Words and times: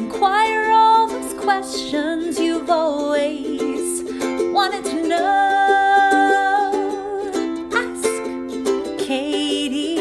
Inquire 0.00 0.72
all 0.72 1.08
those 1.08 1.34
questions 1.34 2.40
you've 2.40 2.70
always 2.70 4.02
wanted 4.50 4.82
to 4.86 5.06
know. 5.06 5.20
Ask 7.74 8.08
Kati 9.04 9.98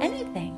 anything. 0.00 0.56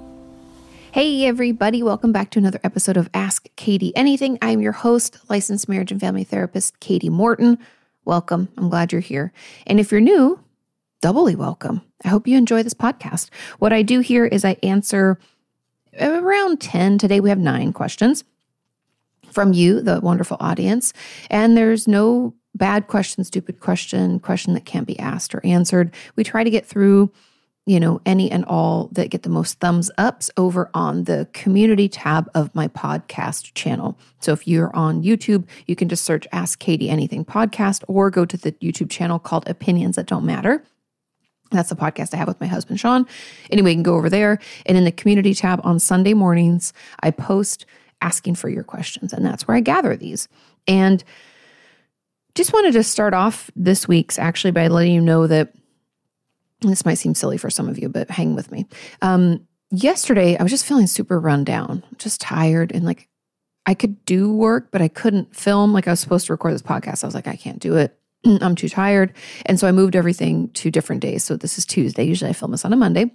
Hey, 0.92 1.26
everybody, 1.26 1.82
welcome 1.82 2.12
back 2.12 2.30
to 2.30 2.38
another 2.38 2.60
episode 2.62 2.96
of 2.96 3.10
Ask 3.12 3.48
Kati 3.56 3.90
Anything. 3.96 4.38
I'm 4.40 4.60
your 4.60 4.70
host, 4.70 5.18
licensed 5.28 5.68
marriage 5.68 5.90
and 5.90 6.00
family 6.00 6.22
therapist, 6.22 6.78
Kati 6.78 7.10
Morton. 7.10 7.58
Welcome. 8.04 8.50
I'm 8.56 8.68
glad 8.68 8.92
you're 8.92 9.00
here. 9.00 9.32
And 9.66 9.80
if 9.80 9.90
you're 9.90 10.00
new, 10.00 10.38
doubly 11.02 11.34
welcome. 11.34 11.82
I 12.04 12.08
hope 12.08 12.28
you 12.28 12.38
enjoy 12.38 12.62
this 12.62 12.74
podcast. 12.74 13.30
What 13.58 13.72
I 13.72 13.82
do 13.82 13.98
here 13.98 14.26
is 14.26 14.44
I 14.44 14.58
answer 14.62 15.18
around 16.00 16.60
10. 16.60 16.98
Today 16.98 17.18
we 17.18 17.30
have 17.30 17.38
nine 17.38 17.72
questions 17.72 18.22
from 19.30 19.52
you, 19.52 19.80
the 19.80 20.00
wonderful 20.00 20.36
audience. 20.40 20.92
And 21.30 21.56
there's 21.56 21.88
no 21.88 22.34
bad 22.54 22.88
question, 22.88 23.24
stupid 23.24 23.60
question, 23.60 24.20
question 24.20 24.54
that 24.54 24.64
can't 24.64 24.86
be 24.86 24.98
asked 24.98 25.34
or 25.34 25.44
answered. 25.44 25.94
We 26.16 26.24
try 26.24 26.44
to 26.44 26.50
get 26.50 26.66
through, 26.66 27.12
you 27.66 27.78
know, 27.78 28.00
any 28.04 28.30
and 28.30 28.44
all 28.44 28.88
that 28.92 29.10
get 29.10 29.22
the 29.22 29.28
most 29.28 29.60
thumbs 29.60 29.90
ups 29.98 30.30
over 30.36 30.70
on 30.74 31.04
the 31.04 31.28
community 31.32 31.88
tab 31.88 32.28
of 32.34 32.54
my 32.54 32.68
podcast 32.68 33.54
channel. 33.54 33.98
So 34.20 34.32
if 34.32 34.48
you're 34.48 34.74
on 34.74 35.02
YouTube, 35.02 35.46
you 35.66 35.76
can 35.76 35.88
just 35.88 36.04
search 36.04 36.26
Ask 36.32 36.60
Kati 36.60 36.88
Anything 36.88 37.24
podcast 37.24 37.84
or 37.86 38.10
go 38.10 38.24
to 38.24 38.36
the 38.36 38.52
YouTube 38.52 38.90
channel 38.90 39.18
called 39.18 39.48
Opinions 39.48 39.96
That 39.96 40.06
Don't 40.06 40.26
Matter. 40.26 40.64
That's 41.50 41.68
the 41.68 41.76
podcast 41.76 42.14
I 42.14 42.16
have 42.16 42.28
with 42.28 42.40
my 42.40 42.46
husband, 42.46 42.78
Sean. 42.78 43.06
Anyway, 43.50 43.70
you 43.70 43.76
can 43.76 43.82
go 43.82 43.96
over 43.96 44.08
there. 44.08 44.38
And 44.66 44.78
in 44.78 44.84
the 44.84 44.92
community 44.92 45.34
tab 45.34 45.60
on 45.64 45.80
Sunday 45.80 46.14
mornings, 46.14 46.72
I 47.02 47.10
post 47.10 47.66
asking 48.00 48.34
for 48.34 48.48
your 48.48 48.64
questions. 48.64 49.12
And 49.12 49.24
that's 49.24 49.46
where 49.46 49.56
I 49.56 49.60
gather 49.60 49.96
these. 49.96 50.28
And 50.66 51.02
just 52.34 52.52
wanted 52.52 52.72
to 52.72 52.82
start 52.82 53.14
off 53.14 53.50
this 53.56 53.88
week's 53.88 54.18
actually 54.18 54.52
by 54.52 54.68
letting 54.68 54.92
you 54.92 55.00
know 55.00 55.26
that 55.26 55.52
this 56.60 56.84
might 56.84 56.94
seem 56.94 57.14
silly 57.14 57.38
for 57.38 57.50
some 57.50 57.68
of 57.68 57.78
you, 57.78 57.88
but 57.88 58.10
hang 58.10 58.34
with 58.34 58.52
me. 58.52 58.66
Um, 59.02 59.46
yesterday, 59.70 60.36
I 60.36 60.42
was 60.42 60.52
just 60.52 60.66
feeling 60.66 60.86
super 60.86 61.18
run 61.18 61.44
down, 61.44 61.82
just 61.98 62.20
tired, 62.20 62.72
and 62.72 62.84
like 62.84 63.08
I 63.66 63.74
could 63.74 64.04
do 64.04 64.32
work, 64.32 64.68
but 64.70 64.82
I 64.82 64.88
couldn't 64.88 65.34
film. 65.34 65.72
Like 65.72 65.86
I 65.86 65.90
was 65.90 66.00
supposed 66.00 66.26
to 66.26 66.32
record 66.32 66.54
this 66.54 66.62
podcast. 66.62 67.04
I 67.04 67.06
was 67.06 67.14
like, 67.14 67.28
I 67.28 67.36
can't 67.36 67.60
do 67.60 67.76
it. 67.76 67.96
I'm 68.24 68.54
too 68.54 68.68
tired. 68.68 69.12
And 69.46 69.58
so 69.58 69.66
I 69.66 69.72
moved 69.72 69.96
everything 69.96 70.48
to 70.50 70.70
different 70.70 71.02
days. 71.02 71.24
So 71.24 71.36
this 71.36 71.58
is 71.58 71.66
Tuesday. 71.66 72.04
Usually 72.04 72.30
I 72.30 72.34
film 72.34 72.50
this 72.50 72.64
on 72.64 72.72
a 72.72 72.76
Monday. 72.76 73.12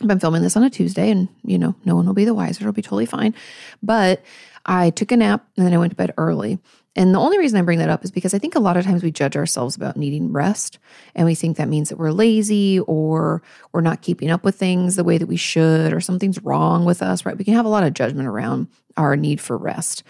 I've 0.00 0.08
been 0.08 0.20
filming 0.20 0.42
this 0.42 0.56
on 0.56 0.64
a 0.64 0.70
Tuesday 0.70 1.10
and, 1.10 1.28
you 1.44 1.58
know, 1.58 1.74
no 1.84 1.94
one 1.94 2.06
will 2.06 2.14
be 2.14 2.24
the 2.24 2.34
wiser. 2.34 2.62
It'll 2.62 2.72
be 2.72 2.82
totally 2.82 3.06
fine. 3.06 3.34
But 3.82 4.22
I 4.64 4.90
took 4.90 5.12
a 5.12 5.16
nap 5.16 5.46
and 5.56 5.66
then 5.66 5.74
I 5.74 5.78
went 5.78 5.92
to 5.92 5.96
bed 5.96 6.14
early. 6.16 6.58
And 6.96 7.14
the 7.14 7.20
only 7.20 7.38
reason 7.38 7.58
I 7.58 7.62
bring 7.62 7.78
that 7.78 7.88
up 7.88 8.02
is 8.02 8.10
because 8.10 8.34
I 8.34 8.38
think 8.38 8.56
a 8.56 8.60
lot 8.60 8.76
of 8.76 8.84
times 8.84 9.02
we 9.02 9.12
judge 9.12 9.36
ourselves 9.36 9.76
about 9.76 9.96
needing 9.96 10.32
rest. 10.32 10.78
And 11.14 11.24
we 11.24 11.34
think 11.34 11.56
that 11.56 11.68
means 11.68 11.88
that 11.88 11.98
we're 11.98 12.10
lazy 12.10 12.80
or 12.80 13.42
we're 13.72 13.80
not 13.80 14.02
keeping 14.02 14.30
up 14.30 14.42
with 14.42 14.56
things 14.56 14.96
the 14.96 15.04
way 15.04 15.16
that 15.16 15.28
we 15.28 15.36
should 15.36 15.92
or 15.92 16.00
something's 16.00 16.42
wrong 16.42 16.84
with 16.84 17.00
us, 17.00 17.24
right? 17.24 17.38
We 17.38 17.44
can 17.44 17.54
have 17.54 17.64
a 17.64 17.70
lot 17.70 17.84
of 17.84 17.94
judgment 17.94 18.26
around 18.26 18.68
our 18.96 19.16
need 19.16 19.40
for 19.40 19.56
rest. 19.56 20.02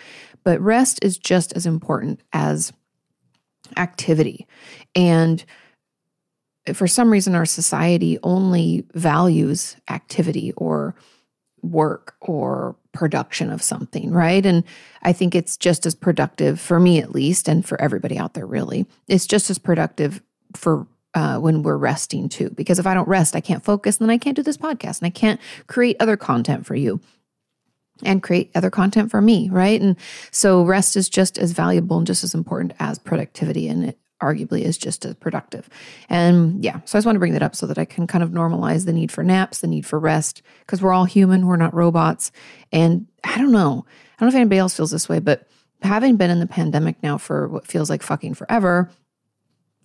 But 0.43 0.61
rest 0.61 1.01
is 1.03 1.19
just 1.19 1.53
as 1.53 1.67
important 1.67 2.21
as 2.33 2.73
activity. 3.77 4.47
And 4.95 5.45
for 6.73 6.87
some 6.87 7.11
reason, 7.11 7.35
our 7.35 7.47
society 7.47 8.19
only 8.23 8.85
values 8.95 9.77
activity 9.89 10.53
or 10.57 10.95
work 11.63 12.15
or 12.21 12.77
production 12.93 13.51
of 13.51 13.63
something, 13.63 14.11
right? 14.11 14.45
And 14.45 14.65
I 15.03 15.13
think 15.13 15.35
it's 15.35 15.57
just 15.57 15.87
as 15.87 15.95
productive 15.95 16.61
for 16.61 16.81
me, 16.81 17.01
at 17.01 17.13
least, 17.13 17.49
and 17.49 17.65
for 17.65 17.81
everybody 17.81 18.19
out 18.19 18.35
there, 18.35 18.47
really. 18.47 18.87
It's 19.09 19.27
just 19.27 19.51
as 19.51 19.59
productive 19.59 20.23
for 20.55 20.87
uh, 21.15 21.39
when 21.39 21.63
we're 21.63 21.77
resting 21.77 22.29
too. 22.29 22.51
Because 22.51 22.79
if 22.79 22.87
I 22.87 22.95
don't 22.95 23.09
rest, 23.09 23.37
I 23.37 23.41
can't 23.41 23.65
focus, 23.65 23.99
and 23.99 24.09
then 24.09 24.15
I 24.15 24.19
can't 24.19 24.37
do 24.37 24.43
this 24.43 24.57
podcast 24.57 25.01
and 25.01 25.07
I 25.07 25.11
can't 25.11 25.41
create 25.67 25.97
other 26.01 26.17
content 26.17 26.67
for 26.67 26.75
you 26.75 27.01
and 28.03 28.23
create 28.23 28.51
other 28.55 28.71
content 28.71 29.11
for 29.11 29.21
me, 29.21 29.49
right? 29.51 29.81
And 29.81 29.97
so 30.31 30.65
rest 30.65 30.97
is 30.97 31.09
just 31.09 31.39
as 31.39 31.53
valuable 31.53 31.99
and 31.99 32.07
just 32.07 32.25
as 32.25 32.35
important 32.35 32.73
as 32.79 32.99
productivity. 32.99 33.69
And 33.69 33.85
it 33.85 33.99
arguably 34.21 34.63
is 34.63 34.79
just 34.79 35.05
as 35.05 35.15
productive. 35.15 35.69
And 36.09 36.63
yeah, 36.63 36.81
so 36.85 36.97
I 36.97 36.99
just 36.99 37.07
want 37.07 37.17
to 37.17 37.21
bring 37.21 37.33
that 37.33 37.43
up 37.43 37.57
so 37.57 37.67
that 37.67 37.79
I 37.79 37.85
can 37.85 38.07
kind 38.07 38.23
of 38.23 38.31
normalize 38.31 38.87
the 38.87 38.93
need 38.93 39.11
for 39.11 39.25
naps, 39.25 39.61
the 39.61 39.67
need 39.67 39.87
for 39.87 39.99
rest, 39.99 40.43
because 40.61 40.83
we're 40.83 40.93
all 40.93 41.05
human, 41.05 41.47
we're 41.47 41.57
not 41.57 41.75
robots. 41.75 42.33
And 42.73 43.07
I 43.25 43.39
don't 43.39 43.53
know, 43.53 43.85
I 43.87 44.21
don't 44.21 44.29
know 44.29 44.29
if 44.29 44.35
anybody 44.35 44.59
else 44.59 44.77
feels 44.77 44.91
this 44.91 45.09
way, 45.09 45.19
but 45.19 45.49
having 45.83 46.17
been 46.17 46.31
in 46.31 46.41
the 46.41 46.47
pandemic 46.47 47.03
now 47.03 47.19
for 47.19 47.49
what 47.49 47.67
feels 47.67 47.91
like 47.91 48.03
fucking 48.03 48.35
forever, 48.35 48.91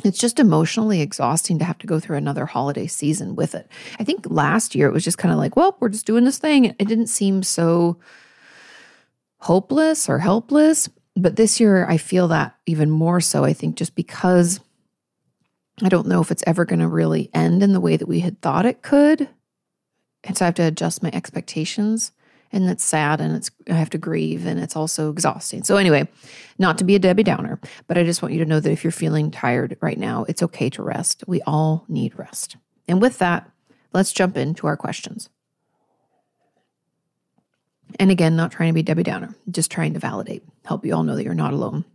it's 0.03 0.19
just 0.19 0.39
emotionally 0.39 1.01
exhausting 1.01 1.57
to 1.59 1.65
have 1.65 1.77
to 1.77 1.87
go 1.87 1.99
through 1.99 2.17
another 2.17 2.45
holiday 2.45 2.85
season 2.85 3.35
with 3.35 3.55
it. 3.55 3.69
I 3.97 4.03
think 4.03 4.25
last 4.29 4.75
year 4.75 4.87
it 4.87 4.93
was 4.93 5.05
just 5.05 5.17
kind 5.17 5.31
of 5.31 5.37
like, 5.37 5.55
well, 5.55 5.77
we're 5.79 5.89
just 5.89 6.05
doing 6.05 6.25
this 6.25 6.37
thing. 6.37 6.65
It 6.65 6.87
didn't 6.87 7.07
seem 7.07 7.43
so 7.43 7.97
hopeless 9.37 10.09
or 10.09 10.19
helpless. 10.19 10.89
But 11.15 11.37
this 11.37 11.59
year, 11.59 11.85
I 11.87 11.97
feel 11.97 12.27
that 12.29 12.55
even 12.65 12.89
more 12.89 13.21
so, 13.21 13.43
I 13.43 13.53
think, 13.53 13.75
just 13.75 13.95
because 13.95 14.59
I 15.81 15.89
don't 15.89 16.07
know 16.07 16.21
if 16.21 16.31
it's 16.31 16.43
ever 16.45 16.65
going 16.65 16.79
to 16.79 16.87
really 16.87 17.29
end 17.33 17.63
in 17.63 17.73
the 17.73 17.79
way 17.79 17.97
that 17.97 18.07
we 18.07 18.19
had 18.19 18.41
thought 18.41 18.65
it 18.65 18.81
could. 18.81 19.29
And 20.23 20.37
so 20.37 20.45
I 20.45 20.47
have 20.47 20.55
to 20.55 20.63
adjust 20.63 21.03
my 21.03 21.11
expectations. 21.13 22.11
And 22.51 22.69
it's 22.69 22.83
sad 22.83 23.19
and 23.19 23.35
it's 23.35 23.51
I 23.69 23.73
have 23.73 23.89
to 23.89 23.97
grieve 23.97 24.45
and 24.45 24.59
it's 24.59 24.75
also 24.75 25.09
exhausting. 25.09 25.63
So 25.63 25.75
anyway, 25.75 26.07
not 26.57 26.77
to 26.77 26.83
be 26.83 26.95
a 26.95 26.99
Debbie 26.99 27.23
Downer, 27.23 27.59
but 27.87 27.97
I 27.97 28.03
just 28.03 28.21
want 28.21 28.33
you 28.33 28.39
to 28.39 28.49
know 28.49 28.59
that 28.59 28.71
if 28.71 28.83
you're 28.83 28.91
feeling 28.91 29.29
tired 29.31 29.77
right 29.81 29.97
now, 29.97 30.25
it's 30.29 30.43
okay 30.43 30.69
to 30.71 30.83
rest. 30.83 31.23
We 31.27 31.41
all 31.41 31.83
need 31.89 32.17
rest. 32.17 32.55
And 32.87 33.01
with 33.01 33.17
that, 33.17 33.49
let's 33.93 34.13
jump 34.13 34.37
into 34.37 34.67
our 34.67 34.77
questions. 34.77 35.29
And 37.99 38.11
again, 38.11 38.35
not 38.35 38.51
trying 38.51 38.69
to 38.69 38.73
be 38.73 38.83
Debbie 38.83 39.03
Downer, 39.03 39.33
just 39.49 39.71
trying 39.71 39.93
to 39.93 39.99
validate, 39.99 40.43
help 40.65 40.85
you 40.85 40.93
all 40.93 41.03
know 41.03 41.15
that 41.15 41.23
you're 41.23 41.33
not 41.33 41.53
alone. 41.53 41.85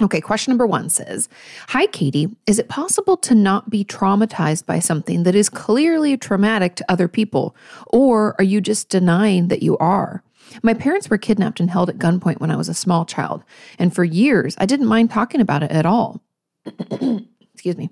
Okay, 0.00 0.20
question 0.20 0.50
number 0.50 0.66
one 0.66 0.88
says 0.88 1.28
Hi, 1.68 1.86
Kati. 1.86 2.34
Is 2.46 2.58
it 2.58 2.68
possible 2.68 3.16
to 3.18 3.34
not 3.34 3.68
be 3.68 3.84
traumatized 3.84 4.64
by 4.64 4.78
something 4.78 5.24
that 5.24 5.34
is 5.34 5.50
clearly 5.50 6.16
traumatic 6.16 6.74
to 6.76 6.90
other 6.90 7.06
people? 7.06 7.54
Or 7.88 8.34
are 8.38 8.44
you 8.44 8.60
just 8.60 8.88
denying 8.88 9.48
that 9.48 9.62
you 9.62 9.76
are? 9.78 10.22
My 10.62 10.74
parents 10.74 11.10
were 11.10 11.18
kidnapped 11.18 11.60
and 11.60 11.70
held 11.70 11.90
at 11.90 11.98
gunpoint 11.98 12.40
when 12.40 12.50
I 12.50 12.56
was 12.56 12.68
a 12.68 12.74
small 12.74 13.04
child. 13.04 13.44
And 13.78 13.94
for 13.94 14.02
years, 14.02 14.56
I 14.58 14.66
didn't 14.66 14.88
mind 14.88 15.10
talking 15.10 15.40
about 15.40 15.62
it 15.62 15.70
at 15.70 15.86
all. 15.86 16.22
Excuse 17.54 17.76
me. 17.76 17.90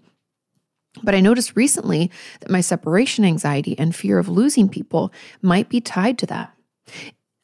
But 1.02 1.14
I 1.14 1.20
noticed 1.20 1.56
recently 1.56 2.10
that 2.40 2.50
my 2.50 2.60
separation 2.60 3.24
anxiety 3.24 3.78
and 3.78 3.94
fear 3.94 4.18
of 4.18 4.28
losing 4.28 4.68
people 4.68 5.12
might 5.42 5.68
be 5.68 5.80
tied 5.80 6.18
to 6.18 6.26
that. 6.26 6.54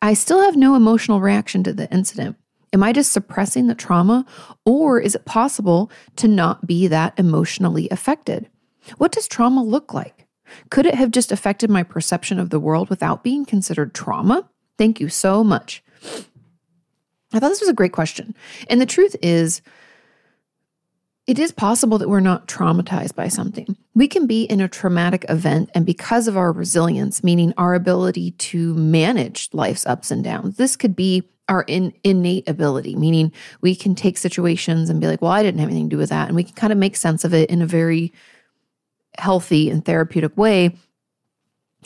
I 0.04 0.12
still 0.12 0.42
have 0.42 0.54
no 0.54 0.75
emotional 0.75 1.22
reaction 1.22 1.62
to 1.62 1.72
the 1.72 1.91
incident. 1.91 2.37
Am 2.75 2.82
I 2.82 2.92
just 2.92 3.10
suppressing 3.10 3.69
the 3.69 3.75
trauma, 3.75 4.26
or 4.66 5.00
is 5.00 5.15
it 5.15 5.25
possible 5.25 5.91
to 6.16 6.28
not 6.28 6.66
be 6.66 6.87
that 6.88 7.15
emotionally 7.19 7.88
affected? 7.88 8.50
What 8.98 9.12
does 9.12 9.26
trauma 9.26 9.62
look 9.62 9.94
like? 9.94 10.26
Could 10.69 10.84
it 10.84 10.94
have 10.94 11.10
just 11.10 11.32
affected 11.32 11.70
my 11.70 11.82
perception 11.82 12.38
of 12.38 12.50
the 12.50 12.60
world 12.60 12.91
without 12.91 13.25
being 13.25 13.47
considered 13.47 13.94
trauma? 13.94 14.47
Thank 14.76 15.00
you 15.00 15.09
so 15.09 15.43
much. 15.43 15.82
I 17.32 17.38
thought 17.38 17.48
this 17.48 17.62
was 17.62 17.70
a 17.70 17.72
great 17.72 17.93
question. 17.93 18.34
And 18.69 18.82
the 18.82 18.87
truth 18.87 19.16
is, 19.22 19.62
it 21.27 21.39
is 21.39 21.53
possible 21.53 21.99
that 21.99 22.09
we're 22.09 22.21
not 22.21 22.47
traumatized 22.49 23.15
by 23.15 23.29
something. 23.29 23.77
We 23.95 24.09
can 24.09 24.27
be 24.27 24.45
in 24.45 24.61
a 24.61 24.69
traumatic 24.69 25.25
event, 25.29 25.71
and 25.75 25.87
because 25.87 26.29
of 26.29 26.37
our 26.37 26.53
resilience, 26.53 27.25
meaning 27.25 27.55
our 27.57 27.75
ability 27.75 28.33
to 28.33 28.75
manage 28.75 29.49
life's 29.53 29.87
ups 29.87 30.11
and 30.11 30.23
downs, 30.23 30.57
this 30.57 30.77
could 30.77 30.95
be 30.95 31.29
our 31.49 31.65
in, 31.67 31.93
innate 32.05 32.49
ability, 32.49 32.97
meaning 32.97 33.32
we 33.61 33.75
can 33.75 33.94
take 33.94 34.19
situations 34.19 34.88
and 34.91 35.00
be 35.00 35.06
like, 35.06 35.23
well, 35.23 35.31
I 35.31 35.43
didn't 35.43 35.61
have 35.61 35.69
anything 35.69 35.91
to 35.91 35.97
do 35.97 35.99
with 35.99 36.11
that. 36.11 36.29
And 36.29 36.37
we 36.37 36.44
can 36.44 36.55
kind 36.55 36.73
of 36.73 36.79
make 36.79 36.97
sense 36.97 37.25
of 37.25 37.35
it 37.35 37.50
in 37.50 37.62
a 37.62 37.67
very 37.67 38.12
healthy 39.19 39.70
and 39.70 39.85
therapeutic 39.85 40.37
way. 40.37 40.77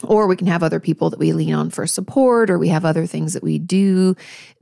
Or 0.04 0.28
we 0.28 0.36
can 0.36 0.46
have 0.46 0.62
other 0.62 0.78
people 0.78 1.10
that 1.10 1.18
we 1.18 1.32
lean 1.32 1.54
on 1.54 1.70
for 1.70 1.86
support, 1.86 2.50
or 2.50 2.58
we 2.58 2.68
have 2.68 2.84
other 2.84 3.04
things 3.04 3.32
that 3.32 3.42
we 3.42 3.58
do 3.58 4.14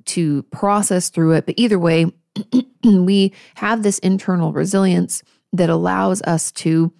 to 0.06 0.44
process 0.44 1.11
through 1.11 1.32
it. 1.32 1.44
But 1.44 1.56
either 1.58 1.79
way, 1.79 2.06
we 2.84 3.32
have 3.56 3.82
this 3.82 3.98
internal 4.00 4.52
resilience 4.52 5.22
that 5.52 5.70
allows 5.70 6.22
us 6.22 6.52
to 6.52 6.92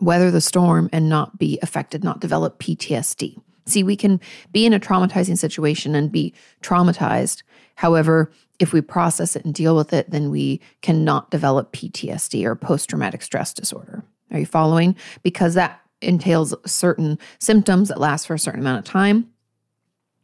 weather 0.00 0.30
the 0.30 0.40
storm 0.40 0.88
and 0.92 1.08
not 1.08 1.38
be 1.38 1.58
affected, 1.62 2.02
not 2.02 2.20
develop 2.20 2.58
PTSD. 2.58 3.40
See, 3.66 3.82
we 3.84 3.96
can 3.96 4.20
be 4.50 4.66
in 4.66 4.72
a 4.72 4.80
traumatizing 4.80 5.38
situation 5.38 5.94
and 5.94 6.10
be 6.10 6.34
traumatized. 6.62 7.42
However, 7.76 8.32
if 8.58 8.72
we 8.72 8.80
process 8.80 9.36
it 9.36 9.44
and 9.44 9.54
deal 9.54 9.76
with 9.76 9.92
it, 9.92 10.10
then 10.10 10.30
we 10.30 10.60
cannot 10.82 11.30
develop 11.30 11.72
PTSD 11.72 12.44
or 12.44 12.56
post 12.56 12.90
traumatic 12.90 13.22
stress 13.22 13.54
disorder. 13.54 14.02
Are 14.32 14.40
you 14.40 14.46
following? 14.46 14.96
Because 15.22 15.54
that 15.54 15.80
entails 16.00 16.52
certain 16.66 17.18
symptoms 17.38 17.88
that 17.88 18.00
last 18.00 18.26
for 18.26 18.34
a 18.34 18.38
certain 18.38 18.60
amount 18.60 18.80
of 18.80 18.84
time 18.84 19.32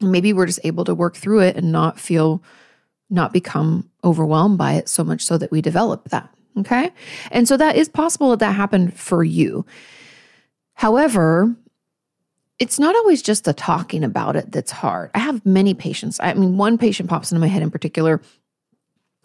maybe 0.00 0.32
we're 0.32 0.46
just 0.46 0.60
able 0.64 0.84
to 0.84 0.94
work 0.94 1.16
through 1.16 1.40
it 1.40 1.56
and 1.56 1.72
not 1.72 1.98
feel, 1.98 2.42
not 3.10 3.32
become 3.32 3.88
overwhelmed 4.05 4.58
by 4.58 4.75
it 4.75 4.88
so 4.88 5.02
much 5.02 5.22
so 5.22 5.38
that 5.38 5.50
we 5.50 5.60
develop 5.62 6.08
that. 6.10 6.28
Okay. 6.58 6.90
And 7.31 7.46
so 7.46 7.56
that 7.56 7.76
is 7.76 7.88
possible 7.88 8.31
that 8.31 8.40
that 8.40 8.52
happened 8.52 8.99
for 8.99 9.22
you. 9.22 9.64
However, 10.75 11.55
it's 12.58 12.78
not 12.78 12.96
always 12.96 13.22
just 13.22 13.44
the 13.44 13.52
talking 13.52 14.02
about 14.02 14.37
it 14.37 14.50
that's 14.50 14.72
hard. 14.72 15.10
I 15.14 15.20
have 15.20 15.44
many 15.46 15.75
patients. 15.75 16.19
I 16.20 16.34
mean, 16.34 16.56
one 16.56 16.76
patient 16.76 17.08
pops 17.08 17.31
into 17.31 17.40
my 17.40 17.46
head 17.46 17.62
in 17.62 17.70
particular 17.70 18.20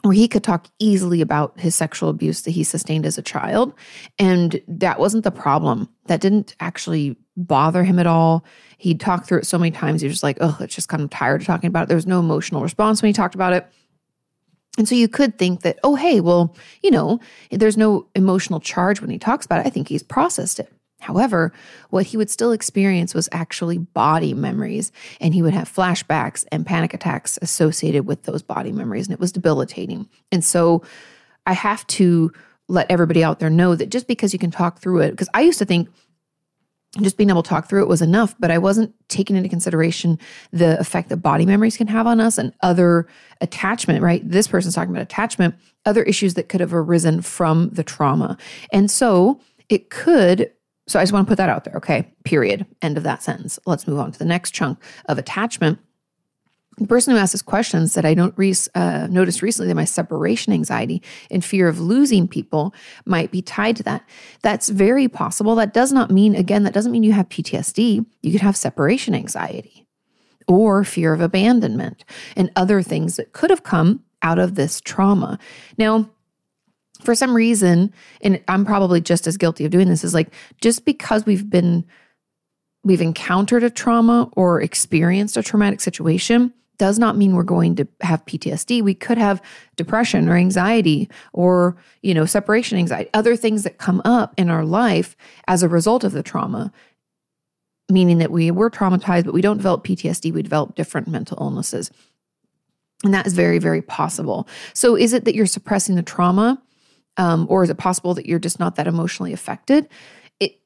where 0.03 0.13
he 0.13 0.27
could 0.27 0.43
talk 0.43 0.67
easily 0.79 1.21
about 1.21 1.57
his 1.59 1.75
sexual 1.75 2.09
abuse 2.09 2.41
that 2.41 2.51
he 2.51 2.63
sustained 2.63 3.05
as 3.05 3.17
a 3.17 3.21
child. 3.21 3.73
And 4.19 4.61
that 4.67 4.99
wasn't 4.99 5.23
the 5.23 5.31
problem. 5.31 5.89
That 6.07 6.19
didn't 6.19 6.55
actually 6.59 7.17
bother 7.37 7.83
him 7.83 7.99
at 7.99 8.07
all. 8.07 8.45
He'd 8.77 8.99
talked 8.99 9.25
through 9.25 9.39
it 9.39 9.47
so 9.47 9.57
many 9.57 9.71
times. 9.71 10.01
He 10.01 10.07
was 10.07 10.15
just 10.15 10.23
like, 10.23 10.37
oh, 10.41 10.57
it's 10.59 10.75
just 10.75 10.89
kind 10.89 11.03
of 11.03 11.09
tired 11.09 11.41
of 11.41 11.47
talking 11.47 11.69
about 11.69 11.83
it. 11.83 11.87
There 11.87 11.97
was 11.97 12.05
no 12.05 12.19
emotional 12.19 12.61
response 12.61 13.01
when 13.01 13.09
he 13.09 13.13
talked 13.13 13.33
about 13.33 13.53
it. 13.53 13.65
And 14.77 14.89
so 14.89 14.95
you 14.95 15.07
could 15.07 15.37
think 15.37 15.61
that, 15.61 15.79
oh, 15.83 15.95
hey, 15.95 16.19
well, 16.19 16.55
you 16.81 16.91
know, 16.91 17.19
there's 17.51 17.77
no 17.77 18.07
emotional 18.15 18.59
charge 18.59 18.99
when 18.99 19.09
he 19.09 19.19
talks 19.19 19.45
about 19.45 19.61
it. 19.61 19.67
I 19.67 19.69
think 19.69 19.87
he's 19.87 20.03
processed 20.03 20.59
it. 20.59 20.71
However, 21.03 21.53
what 21.89 22.07
he 22.07 22.17
would 22.17 22.29
still 22.29 22.51
experience 22.51 23.13
was 23.13 23.29
actually 23.31 23.77
body 23.77 24.33
memories, 24.33 24.91
and 25.21 25.33
he 25.33 25.41
would 25.41 25.53
have 25.53 25.71
flashbacks 25.71 26.45
and 26.51 26.65
panic 26.65 26.93
attacks 26.93 27.37
associated 27.41 28.07
with 28.07 28.23
those 28.23 28.41
body 28.41 28.71
memories, 28.71 29.07
and 29.07 29.13
it 29.13 29.19
was 29.19 29.31
debilitating. 29.31 30.09
And 30.31 30.43
so 30.43 30.83
I 31.45 31.53
have 31.53 31.85
to 31.87 32.31
let 32.67 32.89
everybody 32.89 33.23
out 33.23 33.39
there 33.39 33.49
know 33.49 33.75
that 33.75 33.89
just 33.89 34.07
because 34.07 34.33
you 34.33 34.39
can 34.39 34.51
talk 34.51 34.79
through 34.79 35.01
it, 35.01 35.11
because 35.11 35.29
I 35.33 35.41
used 35.41 35.59
to 35.59 35.65
think 35.65 35.89
just 37.01 37.17
being 37.17 37.31
able 37.31 37.41
to 37.41 37.49
talk 37.49 37.67
through 37.67 37.81
it 37.81 37.87
was 37.87 38.03
enough, 38.03 38.35
but 38.39 38.51
I 38.51 38.59
wasn't 38.59 38.93
taking 39.09 39.35
into 39.35 39.49
consideration 39.49 40.19
the 40.51 40.79
effect 40.79 41.09
that 41.09 41.17
body 41.17 41.45
memories 41.45 41.75
can 41.75 41.87
have 41.87 42.05
on 42.05 42.21
us 42.21 42.37
and 42.37 42.53
other 42.61 43.07
attachment, 43.41 44.03
right? 44.03 44.21
This 44.27 44.47
person's 44.47 44.75
talking 44.75 44.91
about 44.91 45.01
attachment, 45.01 45.55
other 45.85 46.03
issues 46.03 46.35
that 46.35 46.49
could 46.49 46.61
have 46.61 46.73
arisen 46.73 47.21
from 47.23 47.69
the 47.69 47.83
trauma. 47.83 48.37
And 48.71 48.91
so 48.91 49.39
it 49.69 49.89
could 49.89 50.51
so 50.93 50.99
I 50.99 51.01
just 51.01 51.11
want 51.11 51.25
to 51.25 51.31
put 51.31 51.37
that 51.37 51.49
out 51.49 51.63
there. 51.63 51.73
Okay. 51.77 52.13
Period. 52.23 52.67
End 52.83 52.97
of 52.97 53.03
that 53.03 53.23
sentence. 53.23 53.57
Let's 53.65 53.87
move 53.87 53.97
on 53.97 54.11
to 54.11 54.19
the 54.19 54.25
next 54.25 54.51
chunk 54.51 54.77
of 55.07 55.17
attachment. 55.17 55.79
The 56.77 56.85
person 56.85 57.13
who 57.13 57.19
asked 57.19 57.31
this 57.31 57.41
question 57.41 57.87
said, 57.87 58.05
I 58.05 58.13
don't 58.13 58.37
re- 58.37 58.53
uh, 58.75 59.07
recently 59.09 59.67
that 59.69 59.73
my 59.73 59.85
separation 59.85 60.53
anxiety 60.53 61.01
and 61.31 61.43
fear 61.43 61.67
of 61.67 61.79
losing 61.79 62.27
people 62.27 62.75
might 63.07 63.31
be 63.31 63.41
tied 63.41 63.75
to 63.77 63.83
that. 63.83 64.07
That's 64.43 64.69
very 64.69 65.07
possible. 65.07 65.55
That 65.55 65.73
does 65.73 65.91
not 65.91 66.11
mean, 66.11 66.35
again, 66.35 66.61
that 66.61 66.75
doesn't 66.75 66.91
mean 66.91 67.01
you 67.01 67.13
have 67.13 67.27
PTSD. 67.27 68.05
You 68.21 68.31
could 68.31 68.41
have 68.41 68.55
separation 68.55 69.15
anxiety 69.15 69.87
or 70.47 70.83
fear 70.83 71.11
of 71.11 71.21
abandonment 71.21 72.05
and 72.35 72.51
other 72.55 72.83
things 72.83 73.15
that 73.15 73.33
could 73.33 73.49
have 73.49 73.63
come 73.63 74.03
out 74.21 74.37
of 74.37 74.53
this 74.53 74.79
trauma. 74.79 75.39
Now, 75.79 76.07
for 77.03 77.15
some 77.15 77.35
reason, 77.35 77.93
and 78.21 78.41
I'm 78.47 78.65
probably 78.65 79.01
just 79.01 79.27
as 79.27 79.37
guilty 79.37 79.65
of 79.65 79.71
doing 79.71 79.89
this, 79.89 80.03
is 80.03 80.13
like 80.13 80.33
just 80.61 80.85
because 80.85 81.25
we've 81.25 81.49
been, 81.49 81.85
we've 82.83 83.01
encountered 83.01 83.63
a 83.63 83.69
trauma 83.69 84.29
or 84.35 84.61
experienced 84.61 85.37
a 85.37 85.43
traumatic 85.43 85.81
situation 85.81 86.53
does 86.77 86.97
not 86.97 87.15
mean 87.15 87.35
we're 87.35 87.43
going 87.43 87.75
to 87.75 87.87
have 88.01 88.25
PTSD. 88.25 88.81
We 88.81 88.95
could 88.95 89.17
have 89.17 89.41
depression 89.75 90.27
or 90.27 90.35
anxiety 90.35 91.09
or, 91.31 91.77
you 92.01 92.13
know, 92.13 92.25
separation 92.25 92.77
anxiety, 92.77 93.09
other 93.13 93.35
things 93.35 93.63
that 93.63 93.77
come 93.77 94.01
up 94.05 94.33
in 94.37 94.49
our 94.49 94.65
life 94.65 95.15
as 95.47 95.63
a 95.63 95.69
result 95.69 96.03
of 96.03 96.13
the 96.13 96.23
trauma, 96.23 96.71
meaning 97.89 98.17
that 98.17 98.31
we 98.31 98.49
were 98.51 98.69
traumatized, 98.69 99.25
but 99.25 99.33
we 99.33 99.41
don't 99.41 99.57
develop 99.57 99.83
PTSD, 99.83 100.33
we 100.33 100.41
develop 100.41 100.75
different 100.75 101.07
mental 101.07 101.37
illnesses. 101.39 101.91
And 103.03 103.13
that 103.13 103.27
is 103.27 103.33
very, 103.33 103.59
very 103.59 103.81
possible. 103.81 104.47
So, 104.73 104.95
is 104.95 105.13
it 105.13 105.25
that 105.25 105.35
you're 105.35 105.45
suppressing 105.45 105.95
the 105.95 106.03
trauma? 106.03 106.61
Um, 107.17 107.45
or 107.49 107.63
is 107.63 107.69
it 107.69 107.77
possible 107.77 108.13
that 108.15 108.25
you're 108.25 108.39
just 108.39 108.59
not 108.59 108.75
that 108.75 108.87
emotionally 108.87 109.33
affected? 109.33 109.87
It 110.39 110.59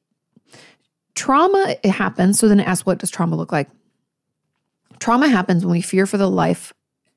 trauma 1.14 1.76
it 1.82 1.90
happens. 1.90 2.38
So 2.38 2.48
then 2.48 2.60
ask, 2.60 2.86
what 2.86 2.98
does 2.98 3.10
trauma 3.10 3.36
look 3.36 3.52
like? 3.52 3.68
Trauma 4.98 5.28
happens 5.28 5.64
when 5.64 5.72
we 5.72 5.80
fear 5.80 6.06
for 6.06 6.16
the 6.16 6.28
life 6.28 6.72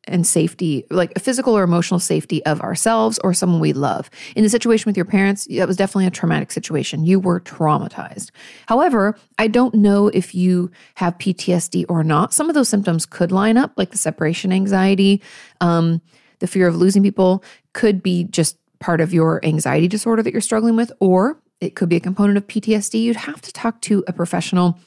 and 0.06 0.26
safety, 0.26 0.86
like 0.90 1.12
a 1.16 1.20
physical 1.20 1.56
or 1.56 1.64
emotional 1.64 2.00
safety 2.00 2.44
of 2.46 2.62
ourselves 2.62 3.20
or 3.24 3.34
someone 3.34 3.60
we 3.60 3.74
love. 3.74 4.10
In 4.36 4.44
the 4.44 4.50
situation 4.50 4.90
with 4.90 4.98
your 4.98 5.06
parents, 5.06 5.48
that 5.48 5.68
was 5.68 5.78
definitely 5.78 6.08
a 6.08 6.12
traumatic 6.12 6.52
situation. 6.52 7.06
You 7.06 7.20
were 7.20 7.40
traumatized. 7.40 8.32
However, 8.66 9.16
I 9.38 9.48
don't 9.48 9.76
know 9.76 10.08
if 10.08 10.34
you 10.34 10.72
have 10.96 11.18
PTSD 11.18 11.86
or 11.88 12.04
not. 12.04 12.34
Some 12.34 12.50
of 12.50 12.56
those 12.56 12.70
symptoms 12.70 13.06
could 13.06 13.32
line 13.32 13.58
up, 13.58 13.74
like 13.78 13.92
the 13.92 13.98
separation 13.98 14.52
anxiety, 14.52 15.22
um, 15.62 16.02
the 16.40 16.48
fear 16.48 16.68
of 16.68 16.76
losing 16.76 17.04
people, 17.04 17.44
could 17.74 18.02
be 18.02 18.24
just 18.24 18.58
part 18.82 19.00
of 19.00 19.14
your 19.14 19.44
anxiety 19.46 19.88
disorder 19.88 20.22
that 20.22 20.34
you're 20.34 20.42
struggling 20.42 20.76
with, 20.76 20.92
or 21.00 21.42
it 21.62 21.76
could 21.76 21.88
be 21.88 21.96
a 21.96 22.02
component 22.02 22.38
of 22.38 22.48
PTSD, 22.48 23.02
you'd 23.02 23.16
have 23.16 23.40
to 23.42 23.54
talk 23.54 23.80
to 23.82 24.04
a 24.08 24.14
professional 24.14 24.78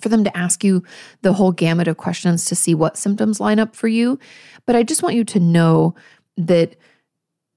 for 0.00 0.08
them 0.08 0.24
to 0.24 0.36
ask 0.36 0.64
you 0.64 0.82
the 1.22 1.34
whole 1.34 1.52
gamut 1.52 1.86
of 1.86 1.96
questions 1.96 2.46
to 2.46 2.56
see 2.56 2.74
what 2.74 2.96
symptoms 2.96 3.38
line 3.38 3.60
up 3.60 3.76
for 3.76 3.86
you. 3.86 4.18
But 4.66 4.74
I 4.74 4.82
just 4.82 5.02
want 5.02 5.14
you 5.14 5.24
to 5.24 5.38
know 5.38 5.94
that 6.36 6.76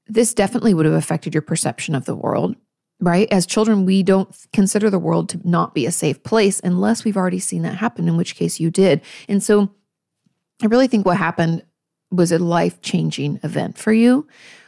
this 0.06 0.34
definitely 0.34 0.74
would 0.74 0.86
have 0.86 0.94
affected 0.94 1.34
your 1.34 1.42
perception 1.42 1.96
of 1.96 2.06
the 2.06 2.16
world, 2.16 2.56
right? 3.00 3.28
As 3.32 3.46
children, 3.46 3.86
we 3.86 4.04
don't 4.04 4.34
consider 4.54 4.90
the 4.90 5.00
world 5.00 5.30
to 5.30 5.42
not 5.44 5.74
be 5.74 5.86
a 5.86 5.92
safe 5.92 6.22
place 6.24 6.62
unless 6.64 7.04
we've 7.04 7.18
already 7.18 7.40
seen 7.40 7.64
that 7.64 7.76
happen, 7.76 8.08
in 8.08 8.18
which 8.18 8.36
case 8.36 8.60
you 8.60 8.70
did. 8.70 9.02
And 9.28 9.42
so 9.42 9.72
I 10.62 10.68
really 10.68 10.88
think 10.88 11.06
what 11.06 11.18
happened 11.18 11.64
was 12.12 12.32
a 12.32 12.40
life 12.40 12.82
changing 12.82 13.40
event 13.44 13.78
for 13.78 13.92
you 13.92 14.28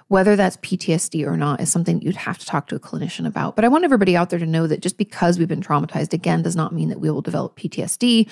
whether 0.09 0.35
that's 0.35 0.57
PTSD 0.57 1.25
or 1.25 1.37
not 1.37 1.61
is 1.61 1.71
something 1.71 2.01
you'd 2.01 2.15
have 2.15 2.39
to 2.39 2.45
talk 2.45 2.67
to 2.67 2.75
a 2.75 2.79
clinician 2.79 3.25
about. 3.27 3.55
But 3.55 3.63
I 3.63 3.67
want 3.67 3.85
everybody 3.85 4.17
out 4.17 4.31
there 4.31 4.39
to 4.39 4.45
know 4.45 4.65
that 4.65 4.81
just 4.81 4.97
because 4.97 5.37
we've 5.37 5.47
been 5.47 5.61
traumatized 5.61 6.13
again 6.13 6.41
does 6.41 6.55
not 6.55 6.73
mean 6.73 6.89
that 6.89 6.99
we 6.99 7.11
will 7.11 7.21
develop 7.21 7.57
PTSD 7.57 8.27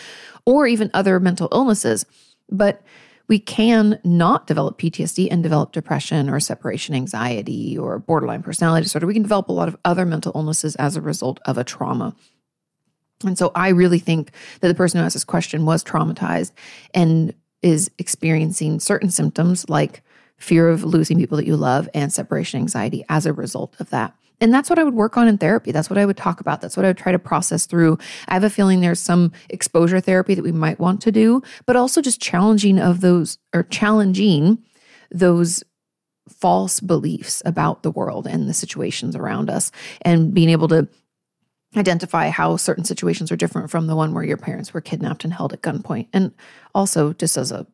or 0.45 0.65
even 0.67 0.89
other 0.95 1.19
mental 1.19 1.47
illnesses. 1.51 2.05
But 2.49 2.81
we 3.27 3.37
can 3.37 3.99
not 4.03 4.47
develop 4.47 4.79
PTSD 4.79 5.27
and 5.29 5.43
develop 5.43 5.71
depression 5.71 6.29
or 6.29 6.39
separation 6.39 6.95
anxiety 6.95 7.77
or 7.77 7.99
borderline 7.99 8.41
personality 8.41 8.83
disorder. 8.83 9.05
We 9.05 9.13
can 9.13 9.21
develop 9.21 9.49
a 9.49 9.53
lot 9.53 9.67
of 9.67 9.77
other 9.85 10.05
mental 10.05 10.31
illnesses 10.33 10.75
as 10.77 10.95
a 10.95 11.01
result 11.01 11.39
of 11.45 11.59
a 11.59 11.63
trauma. 11.63 12.15
And 13.23 13.37
so 13.37 13.51
I 13.53 13.69
really 13.69 13.99
think 13.99 14.31
that 14.61 14.67
the 14.67 14.75
person 14.75 14.99
who 14.99 15.05
asked 15.05 15.13
this 15.13 15.23
question 15.23 15.65
was 15.65 15.83
traumatized 15.83 16.53
and 16.93 17.35
is 17.61 17.91
experiencing 17.99 18.79
certain 18.79 19.09
symptoms 19.11 19.69
like 19.69 20.01
fear 20.37 20.69
of 20.69 20.83
losing 20.83 21.17
people 21.17 21.37
that 21.37 21.47
you 21.47 21.57
love, 21.57 21.89
and 21.93 22.11
separation 22.13 22.59
anxiety 22.59 23.03
as 23.09 23.25
a 23.25 23.33
result 23.33 23.75
of 23.79 23.89
that. 23.89 24.15
And 24.39 24.53
that's 24.53 24.69
what 24.69 24.77
I 24.77 24.83
would 24.83 24.93
work 24.93 25.17
on 25.17 25.27
in 25.27 25.37
therapy. 25.37 25.71
That's 25.71 25.89
what 25.89 25.97
I 25.97 26.05
would 26.05 26.17
talk 26.17 26.39
about. 26.39 26.61
That's 26.61 26.77
what 26.77 26.85
I 26.85 26.89
would 26.89 26.97
try 26.97 27.11
to 27.11 27.19
process 27.19 27.65
through. 27.65 27.97
I 28.27 28.35
have 28.35 28.43
a 28.43 28.49
feeling 28.49 28.81
there's 28.81 28.99
some 28.99 29.31
exposure 29.49 29.99
therapy 29.99 30.35
that 30.35 30.43
we 30.43 30.51
might 30.51 30.79
want 30.79 31.01
to 31.01 31.11
do, 31.11 31.41
but 31.65 31.75
also 31.75 32.01
just 32.01 32.21
challenging 32.21 32.79
of 32.79 33.01
those 33.01 33.39
or 33.53 33.63
challenging 33.63 34.59
those 35.09 35.63
false 36.29 36.79
beliefs 36.79 37.41
about 37.45 37.83
the 37.83 37.91
world 37.91 38.27
and 38.27 38.47
the 38.47 38.53
situations 38.53 39.15
around 39.15 39.49
us 39.49 39.71
and 40.01 40.33
being 40.33 40.49
able 40.49 40.67
to 40.67 40.87
identify 41.75 42.29
how 42.29 42.57
certain 42.57 42.83
situations 42.83 43.31
are 43.31 43.37
different 43.37 43.69
from 43.69 43.87
the 43.87 43.95
one 43.95 44.13
where 44.13 44.23
your 44.23 44.37
parents 44.37 44.73
were 44.73 44.81
kidnapped 44.81 45.23
and 45.23 45.33
held 45.33 45.53
at 45.53 45.61
gunpoint. 45.61 46.07
And 46.13 46.33
also, 46.75 47.13
just 47.13 47.37
as 47.37 47.51
a 47.51 47.65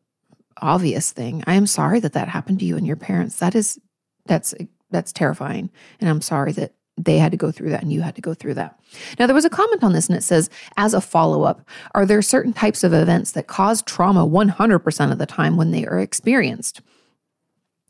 obvious 0.60 1.12
thing. 1.12 1.42
I 1.46 1.54
am 1.54 1.66
sorry 1.66 2.00
that 2.00 2.12
that 2.12 2.28
happened 2.28 2.60
to 2.60 2.64
you 2.64 2.76
and 2.76 2.86
your 2.86 2.96
parents. 2.96 3.38
That 3.38 3.54
is 3.54 3.78
that's 4.26 4.54
that's 4.90 5.12
terrifying. 5.12 5.70
And 6.00 6.08
I'm 6.08 6.20
sorry 6.20 6.52
that 6.52 6.74
they 6.96 7.18
had 7.18 7.32
to 7.32 7.36
go 7.36 7.50
through 7.50 7.70
that 7.70 7.82
and 7.82 7.92
you 7.92 8.02
had 8.02 8.14
to 8.14 8.20
go 8.20 8.34
through 8.34 8.54
that. 8.54 8.78
Now, 9.18 9.26
there 9.26 9.34
was 9.34 9.44
a 9.44 9.50
comment 9.50 9.82
on 9.82 9.92
this 9.92 10.08
and 10.08 10.16
it 10.16 10.22
says, 10.22 10.48
as 10.76 10.94
a 10.94 11.00
follow 11.00 11.42
up, 11.42 11.66
are 11.94 12.06
there 12.06 12.22
certain 12.22 12.52
types 12.52 12.84
of 12.84 12.92
events 12.92 13.32
that 13.32 13.48
cause 13.48 13.82
trauma 13.82 14.26
100% 14.26 15.12
of 15.12 15.18
the 15.18 15.26
time 15.26 15.56
when 15.56 15.72
they 15.72 15.84
are 15.86 15.98
experienced? 15.98 16.80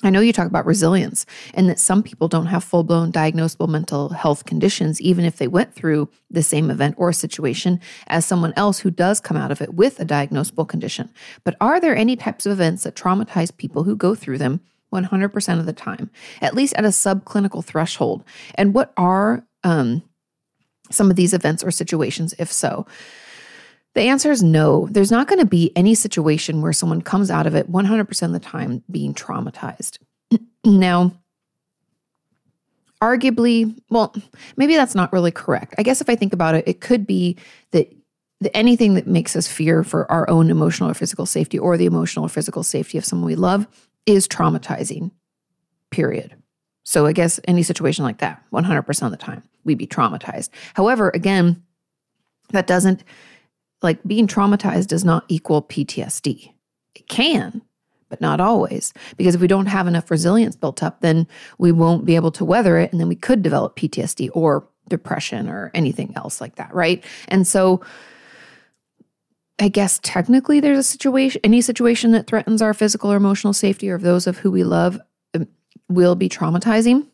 I 0.03 0.11
know 0.11 0.21
you 0.21 0.33
talk 0.33 0.49
about 0.49 0.67
resilience 0.67 1.25
and 1.55 1.69
that 1.69 1.79
some 1.79 2.03
people 2.03 2.27
don't 2.27 2.47
have 2.47 2.65
full 2.65 2.83
blown 2.83 3.13
diagnosable 3.13 3.69
mental 3.69 4.09
health 4.11 4.45
conditions, 4.45 5.01
even 5.01 5.25
if 5.25 5.37
they 5.37 5.47
went 5.47 5.75
through 5.75 6.11
the 6.31 6.43
same 6.43 6.69
event 6.69 6.97
or 6.99 7.13
situation 7.13 7.81
as 8.09 8.27
someone 8.27 8.53
else 8.57 8.81
who 8.81 8.91
does 8.91 9.21
come 9.21 9.37
out 9.37 9.53
of 9.53 9.63
it 9.63 9.75
with 9.75 10.01
a 10.01 10.05
diagnosable 10.05 10.69
condition. 10.69 11.11
But 11.45 11.57
are 11.61 11.81
there 11.81 11.97
any 11.97 12.17
types 12.17 12.45
of 12.45 12.53
events 12.53 12.83
that 12.83 12.97
traumatize 12.97 13.57
people 13.57 13.85
who 13.85 13.97
go 13.97 14.15
through 14.15 14.39
them 14.39 14.61
100% 14.93 15.59
of 15.61 15.67
the 15.67 15.73
time, 15.73 16.11
at 16.41 16.55
least 16.55 16.75
at 16.75 16.85
a 16.85 16.89
subclinical 16.89 17.65
threshold? 17.65 18.25
And 18.57 18.75
what 18.75 18.93
are 18.97 19.47
um, 19.63 20.03
some 20.91 21.09
of 21.09 21.17
these 21.17 21.33
events 21.33 21.63
or 21.63 21.71
situations, 21.71 22.35
if 22.39 22.53
so? 22.53 22.85
The 23.95 24.03
answer 24.03 24.31
is 24.31 24.43
no. 24.43 24.89
There's 24.91 25.13
not 25.13 25.29
going 25.29 25.39
to 25.39 25.47
be 25.47 25.73
any 25.77 25.95
situation 25.95 26.63
where 26.63 26.73
someone 26.73 27.01
comes 27.01 27.31
out 27.31 27.47
of 27.47 27.55
it 27.55 27.71
100% 27.71 28.23
of 28.23 28.33
the 28.33 28.41
time 28.41 28.83
being 28.91 29.15
traumatized. 29.15 29.99
now, 30.65 31.13
arguably, 33.01 33.79
well, 33.91 34.15
maybe 34.57 34.75
that's 34.75 34.95
not 34.95 35.13
really 35.13 35.31
correct. 35.31 35.75
I 35.79 35.83
guess 35.83 36.01
if 36.01 36.09
I 36.09 36.17
think 36.17 36.33
about 36.33 36.55
it, 36.55 36.65
it 36.67 36.81
could 36.81 37.07
be 37.07 37.37
that 37.71 37.93
anything 38.53 38.95
that 38.95 39.07
makes 39.07 39.37
us 39.37 39.47
fear 39.47 39.85
for 39.85 40.11
our 40.11 40.29
own 40.29 40.51
emotional 40.51 40.91
or 40.91 40.95
physical 40.95 41.27
safety 41.27 41.59
or 41.59 41.77
the 41.77 41.87
emotional 41.87 42.27
or 42.27 42.29
physical 42.29 42.63
safety 42.63 42.99
of 42.99 43.05
someone 43.05 43.27
we 43.27 43.37
love 43.37 43.67
is 44.07 44.29
traumatizing, 44.29 45.11
period. 45.91 46.35
So 46.83 47.07
I 47.07 47.13
guess 47.13 47.41
any 47.45 47.63
situation 47.63 48.05
like 48.05 48.19
that, 48.19 48.43
100% 48.53 49.03
of 49.03 49.11
the 49.11 49.17
time, 49.17 49.43
we'd 49.65 49.79
be 49.79 49.87
traumatized. 49.87 50.51
However, 50.75 51.11
again, 51.15 51.63
that 52.51 52.67
doesn't, 52.67 53.03
like 53.85 54.03
being 54.05 54.27
traumatized 54.27 54.89
does 54.89 55.05
not 55.05 55.25
equal 55.29 55.63
PTSD. 55.63 56.53
It 56.97 57.09
can, 57.09 57.63
but 58.09 58.21
not 58.21 58.41
always. 58.41 58.93
Because 59.17 59.35
if 59.35 59.41
we 59.41 59.47
don't 59.47 59.67
have 59.67 59.87
enough 59.87 60.11
resilience 60.11 60.57
built 60.57 60.83
up, 60.83 61.01
then 61.01 61.29
we 61.59 61.71
won't 61.71 62.05
be 62.05 62.17
able 62.17 62.33
to 62.33 62.45
weather 62.45 62.79
it. 62.79 62.91
And 62.91 63.01
then 63.01 63.09
we 63.09 63.15
could 63.15 63.43
develop 63.43 63.77
PTSD 63.77 64.31
or 64.33 64.67
depression 64.89 65.49
or 65.49 65.71
anything 65.75 66.13
else 66.17 66.41
like 66.41 66.57
that, 66.57 66.75
right? 66.75 67.05
And 67.29 67.47
so, 67.47 67.81
I 69.61 69.69
guess 69.69 70.01
technically 70.03 70.59
there's 70.59 70.79
a 70.79 70.83
situation, 70.83 71.41
any 71.45 71.61
situation 71.61 72.11
that 72.13 72.27
threatens 72.27 72.61
our 72.61 72.75
physical 72.75 73.13
or 73.13 73.17
emotional 73.17 73.53
safety 73.53 73.89
or 73.89 73.99
those 73.99 74.27
of 74.27 74.39
who 74.39 74.51
we 74.51 74.65
love 74.65 74.99
um, 75.33 75.47
will 75.89 76.17
be 76.17 76.29
traumatizing. 76.29 77.07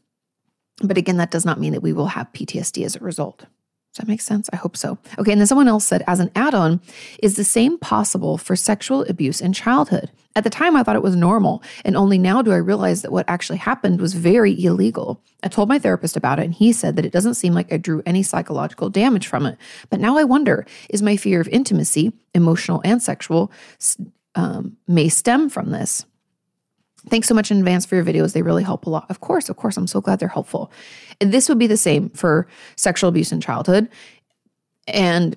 But 0.82 0.96
again, 0.96 1.18
that 1.18 1.30
does 1.30 1.44
not 1.44 1.60
mean 1.60 1.74
that 1.74 1.82
we 1.82 1.92
will 1.92 2.06
have 2.06 2.32
PTSD 2.32 2.84
as 2.84 2.96
a 2.96 3.00
result. 3.00 3.44
Does 3.92 4.04
that 4.04 4.08
make 4.08 4.20
sense? 4.20 4.48
I 4.52 4.56
hope 4.56 4.76
so. 4.76 4.98
Okay, 5.18 5.32
and 5.32 5.40
then 5.40 5.48
someone 5.48 5.66
else 5.66 5.84
said, 5.84 6.04
as 6.06 6.20
an 6.20 6.30
add 6.36 6.54
on, 6.54 6.80
is 7.20 7.34
the 7.34 7.42
same 7.42 7.76
possible 7.76 8.38
for 8.38 8.54
sexual 8.54 9.02
abuse 9.08 9.40
in 9.40 9.52
childhood? 9.52 10.10
At 10.36 10.44
the 10.44 10.50
time, 10.50 10.76
I 10.76 10.84
thought 10.84 10.94
it 10.94 11.02
was 11.02 11.16
normal, 11.16 11.60
and 11.84 11.96
only 11.96 12.16
now 12.16 12.40
do 12.40 12.52
I 12.52 12.56
realize 12.56 13.02
that 13.02 13.10
what 13.10 13.28
actually 13.28 13.58
happened 13.58 14.00
was 14.00 14.14
very 14.14 14.52
illegal. 14.64 15.20
I 15.42 15.48
told 15.48 15.68
my 15.68 15.80
therapist 15.80 16.16
about 16.16 16.38
it, 16.38 16.44
and 16.44 16.54
he 16.54 16.72
said 16.72 16.94
that 16.94 17.04
it 17.04 17.12
doesn't 17.12 17.34
seem 17.34 17.52
like 17.52 17.72
I 17.72 17.78
drew 17.78 18.00
any 18.06 18.22
psychological 18.22 18.90
damage 18.90 19.26
from 19.26 19.44
it. 19.44 19.58
But 19.88 19.98
now 19.98 20.16
I 20.16 20.22
wonder 20.22 20.66
is 20.88 21.02
my 21.02 21.16
fear 21.16 21.40
of 21.40 21.48
intimacy, 21.48 22.12
emotional 22.32 22.80
and 22.84 23.02
sexual, 23.02 23.50
um, 24.36 24.76
may 24.86 25.08
stem 25.08 25.48
from 25.48 25.72
this? 25.72 26.06
Thanks 27.08 27.28
so 27.28 27.34
much 27.34 27.50
in 27.50 27.58
advance 27.58 27.86
for 27.86 27.94
your 27.94 28.04
videos. 28.04 28.32
They 28.32 28.42
really 28.42 28.62
help 28.62 28.86
a 28.86 28.90
lot. 28.90 29.06
Of 29.08 29.20
course, 29.20 29.48
of 29.48 29.56
course, 29.56 29.76
I'm 29.76 29.86
so 29.86 30.00
glad 30.00 30.18
they're 30.18 30.28
helpful. 30.28 30.70
And 31.20 31.32
this 31.32 31.48
would 31.48 31.58
be 31.58 31.66
the 31.66 31.76
same 31.76 32.10
for 32.10 32.46
sexual 32.76 33.08
abuse 33.08 33.32
in 33.32 33.40
childhood. 33.40 33.88
And 34.86 35.36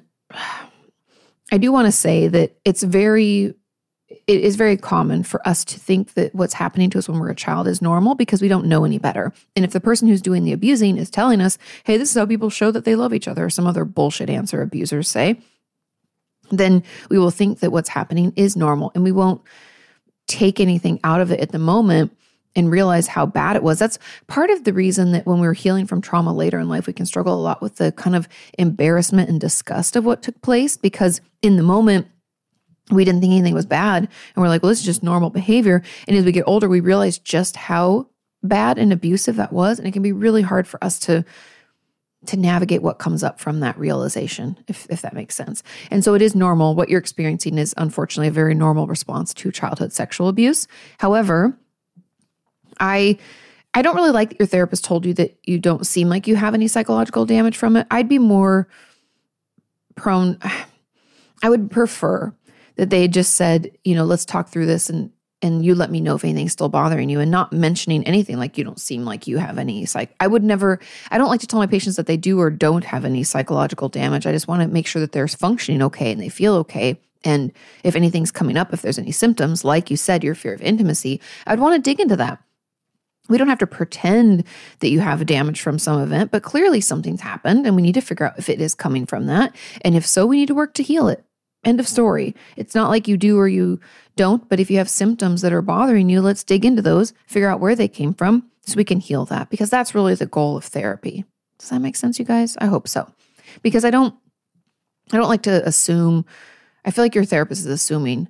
I 1.51 1.57
do 1.57 1.71
want 1.71 1.85
to 1.85 1.91
say 1.91 2.27
that 2.27 2.57
it's 2.65 2.83
very 2.83 3.53
it 4.27 4.41
is 4.41 4.55
very 4.55 4.77
common 4.77 5.23
for 5.23 5.45
us 5.47 5.65
to 5.65 5.79
think 5.79 6.13
that 6.13 6.33
what's 6.35 6.53
happening 6.53 6.89
to 6.89 6.97
us 6.97 7.09
when 7.09 7.19
we're 7.19 7.29
a 7.29 7.35
child 7.35 7.67
is 7.67 7.81
normal 7.81 8.15
because 8.15 8.41
we 8.41 8.47
don't 8.47 8.67
know 8.67 8.85
any 8.85 8.97
better. 8.97 9.33
And 9.55 9.65
if 9.65 9.71
the 9.71 9.79
person 9.79 10.07
who's 10.07 10.21
doing 10.21 10.43
the 10.43 10.53
abusing 10.53 10.97
is 10.97 11.09
telling 11.09 11.41
us, 11.41 11.57
hey, 11.83 11.97
this 11.97 12.09
is 12.09 12.15
how 12.15 12.25
people 12.25 12.49
show 12.49 12.71
that 12.71 12.85
they 12.85 12.95
love 12.95 13.13
each 13.13 13.27
other, 13.27 13.45
or 13.45 13.49
some 13.49 13.67
other 13.67 13.85
bullshit 13.85 14.29
answer 14.29 14.61
abusers 14.61 15.09
say, 15.09 15.41
then 16.51 16.83
we 17.09 17.17
will 17.17 17.31
think 17.31 17.59
that 17.59 17.71
what's 17.71 17.89
happening 17.89 18.33
is 18.35 18.55
normal 18.55 18.91
and 18.95 19.03
we 19.03 19.11
won't 19.11 19.41
take 20.27 20.59
anything 20.59 20.99
out 21.03 21.21
of 21.21 21.31
it 21.31 21.39
at 21.39 21.51
the 21.51 21.59
moment 21.59 22.15
and 22.55 22.69
realize 22.69 23.07
how 23.07 23.25
bad 23.25 23.55
it 23.55 23.63
was. 23.63 23.79
That's 23.79 23.97
part 24.27 24.49
of 24.49 24.63
the 24.63 24.73
reason 24.73 25.11
that 25.13 25.25
when 25.25 25.39
we're 25.39 25.53
healing 25.53 25.87
from 25.87 26.01
trauma 26.01 26.33
later 26.33 26.59
in 26.59 26.69
life, 26.69 26.87
we 26.87 26.93
can 26.93 27.05
struggle 27.05 27.33
a 27.33 27.41
lot 27.41 27.61
with 27.61 27.77
the 27.77 27.91
kind 27.93 28.15
of 28.15 28.27
embarrassment 28.57 29.29
and 29.29 29.41
disgust 29.41 29.95
of 29.95 30.05
what 30.05 30.21
took 30.21 30.39
place 30.41 30.77
because 30.77 31.19
in 31.41 31.57
the 31.57 31.63
moment, 31.63 32.07
we 32.91 33.05
didn't 33.05 33.21
think 33.21 33.31
anything 33.31 33.53
was 33.53 33.65
bad. 33.65 34.03
And 34.03 34.41
we're 34.41 34.49
like, 34.49 34.61
well, 34.61 34.69
this 34.69 34.79
is 34.79 34.85
just 34.85 35.03
normal 35.03 35.29
behavior. 35.29 35.81
And 36.07 36.17
as 36.17 36.25
we 36.25 36.31
get 36.31 36.47
older, 36.47 36.67
we 36.67 36.81
realize 36.81 37.17
just 37.17 37.55
how 37.55 38.07
bad 38.43 38.77
and 38.77 38.91
abusive 38.91 39.37
that 39.37 39.53
was. 39.53 39.79
And 39.79 39.87
it 39.87 39.91
can 39.91 40.03
be 40.03 40.11
really 40.11 40.41
hard 40.41 40.67
for 40.67 40.83
us 40.83 40.99
to 40.99 41.23
to 42.27 42.37
navigate 42.37 42.81
what 42.81 42.99
comes 42.99 43.23
up 43.23 43.39
from 43.39 43.59
that 43.59 43.77
realization, 43.77 44.57
if, 44.67 44.87
if 44.89 45.01
that 45.01 45.13
makes 45.13 45.35
sense. 45.35 45.63
And 45.91 46.03
so 46.03 46.13
it 46.13 46.21
is 46.21 46.35
normal. 46.35 46.75
What 46.75 46.89
you're 46.89 46.99
experiencing 46.99 47.57
is 47.57 47.73
unfortunately 47.77 48.29
a 48.29 48.31
very 48.31 48.55
normal 48.55 48.87
response 48.87 49.33
to 49.35 49.51
childhood 49.51 49.91
sexual 49.91 50.27
abuse. 50.29 50.67
However, 50.99 51.57
I 52.79 53.17
I 53.75 53.81
don't 53.81 53.95
really 53.95 54.11
like 54.11 54.29
that 54.29 54.39
your 54.39 54.47
therapist 54.47 54.85
told 54.85 55.05
you 55.05 55.13
that 55.15 55.37
you 55.43 55.57
don't 55.57 55.85
seem 55.85 56.07
like 56.07 56.27
you 56.27 56.35
have 56.35 56.53
any 56.53 56.67
psychological 56.67 57.25
damage 57.25 57.57
from 57.57 57.75
it. 57.75 57.87
I'd 57.89 58.07
be 58.07 58.19
more 58.19 58.67
prone 59.95 60.37
I 61.43 61.49
would 61.49 61.71
prefer 61.71 62.33
that 62.75 62.89
they 62.89 63.07
just 63.07 63.33
said, 63.33 63.71
you 63.83 63.95
know, 63.95 64.05
let's 64.05 64.25
talk 64.25 64.47
through 64.47 64.65
this 64.65 64.89
and 64.89 65.11
and 65.43 65.63
you 65.63 65.75
let 65.75 65.91
me 65.91 65.99
know 65.99 66.15
if 66.15 66.23
anything's 66.23 66.53
still 66.53 66.69
bothering 66.69 67.09
you 67.09 67.19
and 67.19 67.29
not 67.29 67.53
mentioning 67.53 68.03
anything 68.05 68.37
like 68.37 68.57
you 68.57 68.63
don't 68.63 68.79
seem 68.79 69.05
like 69.05 69.27
you 69.27 69.37
have 69.37 69.59
any 69.59 69.85
psych 69.85 70.15
I 70.19 70.27
would 70.27 70.43
never 70.43 70.79
I 71.11 71.17
don't 71.17 71.29
like 71.29 71.41
to 71.41 71.47
tell 71.47 71.59
my 71.59 71.67
patients 71.67 71.97
that 71.97 72.07
they 72.07 72.17
do 72.17 72.39
or 72.39 72.49
don't 72.49 72.85
have 72.85 73.05
any 73.05 73.23
psychological 73.23 73.89
damage. 73.89 74.25
I 74.25 74.31
just 74.31 74.47
want 74.47 74.61
to 74.61 74.67
make 74.67 74.87
sure 74.87 75.01
that 75.01 75.11
they're 75.11 75.27
functioning 75.27 75.81
okay 75.83 76.11
and 76.11 76.21
they 76.21 76.29
feel 76.29 76.55
okay. 76.55 76.99
And 77.23 77.51
if 77.83 77.95
anything's 77.95 78.31
coming 78.31 78.57
up, 78.57 78.73
if 78.73 78.81
there's 78.81 78.99
any 78.99 79.11
symptoms, 79.11 79.63
like 79.63 79.91
you 79.91 79.97
said, 79.97 80.23
your 80.23 80.35
fear 80.35 80.53
of 80.53 80.61
intimacy, 80.61 81.21
I'd 81.45 81.59
want 81.59 81.75
to 81.75 81.89
dig 81.89 81.99
into 81.99 82.15
that. 82.17 82.41
We 83.29 83.37
don't 83.37 83.47
have 83.47 83.59
to 83.59 83.67
pretend 83.67 84.43
that 84.79 84.89
you 84.89 84.99
have 84.99 85.25
damage 85.25 85.61
from 85.61 85.79
some 85.79 86.01
event, 86.01 86.31
but 86.31 86.43
clearly 86.43 86.81
something's 86.81 87.21
happened 87.21 87.65
and 87.65 87.75
we 87.75 87.81
need 87.81 87.93
to 87.93 88.01
figure 88.01 88.25
out 88.25 88.37
if 88.37 88.49
it 88.49 88.59
is 88.59 88.75
coming 88.75 89.05
from 89.05 89.27
that. 89.27 89.55
And 89.81 89.95
if 89.95 90.05
so, 90.05 90.25
we 90.25 90.37
need 90.37 90.47
to 90.47 90.55
work 90.55 90.73
to 90.75 90.83
heal 90.83 91.07
it. 91.07 91.23
End 91.63 91.79
of 91.79 91.87
story. 91.87 92.35
It's 92.57 92.75
not 92.75 92.89
like 92.89 93.07
you 93.07 93.17
do 93.17 93.37
or 93.37 93.47
you 93.47 93.79
don't, 94.15 94.47
but 94.49 94.59
if 94.59 94.69
you 94.69 94.77
have 94.77 94.89
symptoms 94.89 95.41
that 95.41 95.53
are 95.53 95.61
bothering 95.61 96.09
you, 96.09 96.21
let's 96.21 96.43
dig 96.43 96.65
into 96.65 96.81
those, 96.81 97.13
figure 97.25 97.49
out 97.49 97.59
where 97.59 97.75
they 97.75 97.87
came 97.87 98.13
from 98.13 98.49
so 98.61 98.75
we 98.75 98.83
can 98.83 98.99
heal 98.99 99.25
that 99.25 99.49
because 99.49 99.69
that's 99.69 99.95
really 99.95 100.15
the 100.15 100.25
goal 100.25 100.57
of 100.57 100.65
therapy. 100.65 101.25
Does 101.59 101.69
that 101.69 101.79
make 101.79 101.95
sense 101.95 102.19
you 102.19 102.25
guys? 102.25 102.57
I 102.57 102.65
hope 102.65 102.87
so. 102.87 103.09
Because 103.61 103.85
I 103.85 103.89
don't 103.89 104.15
I 105.11 105.17
don't 105.17 105.29
like 105.29 105.43
to 105.43 105.65
assume 105.65 106.25
I 106.85 106.91
feel 106.91 107.03
like 107.03 107.15
your 107.15 107.25
therapist 107.25 107.61
is 107.61 107.67
assuming 107.67 108.27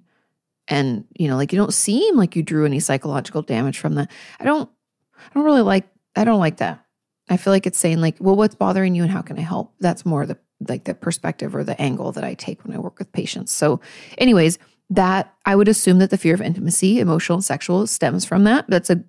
and 0.67 1.05
you 1.17 1.27
know 1.27 1.35
like 1.35 1.51
you 1.51 1.57
don't 1.57 1.73
seem 1.73 2.15
like 2.15 2.35
you 2.35 2.43
drew 2.43 2.65
any 2.65 2.79
psychological 2.79 3.41
damage 3.41 3.79
from 3.79 3.95
that. 3.95 4.11
I 4.39 4.43
don't 4.43 4.69
I 5.17 5.33
don't 5.33 5.45
really 5.45 5.61
like 5.61 5.87
I 6.15 6.23
don't 6.23 6.39
like 6.39 6.57
that. 6.57 6.83
I 7.29 7.37
feel 7.37 7.53
like 7.53 7.65
it's 7.65 7.79
saying 7.79 8.01
like, 8.01 8.17
well, 8.19 8.35
what's 8.35 8.55
bothering 8.55 8.95
you 8.95 9.03
and 9.03 9.11
how 9.11 9.21
can 9.21 9.37
I 9.37 9.41
help? 9.41 9.73
That's 9.79 10.05
more 10.05 10.25
the 10.25 10.37
like 10.69 10.85
the 10.85 10.93
perspective 10.93 11.55
or 11.55 11.63
the 11.63 11.79
angle 11.81 12.11
that 12.11 12.23
I 12.23 12.33
take 12.33 12.63
when 12.63 12.75
I 12.75 12.79
work 12.79 12.99
with 12.99 13.11
patients. 13.11 13.51
So, 13.51 13.79
anyways, 14.17 14.59
that 14.89 15.33
I 15.45 15.55
would 15.55 15.67
assume 15.67 15.99
that 15.99 16.09
the 16.09 16.17
fear 16.17 16.33
of 16.33 16.41
intimacy, 16.41 16.99
emotional 16.99 17.37
and 17.37 17.43
sexual, 17.43 17.87
stems 17.87 18.25
from 18.25 18.43
that. 18.43 18.65
That's 18.67 18.89
a, 18.89 19.03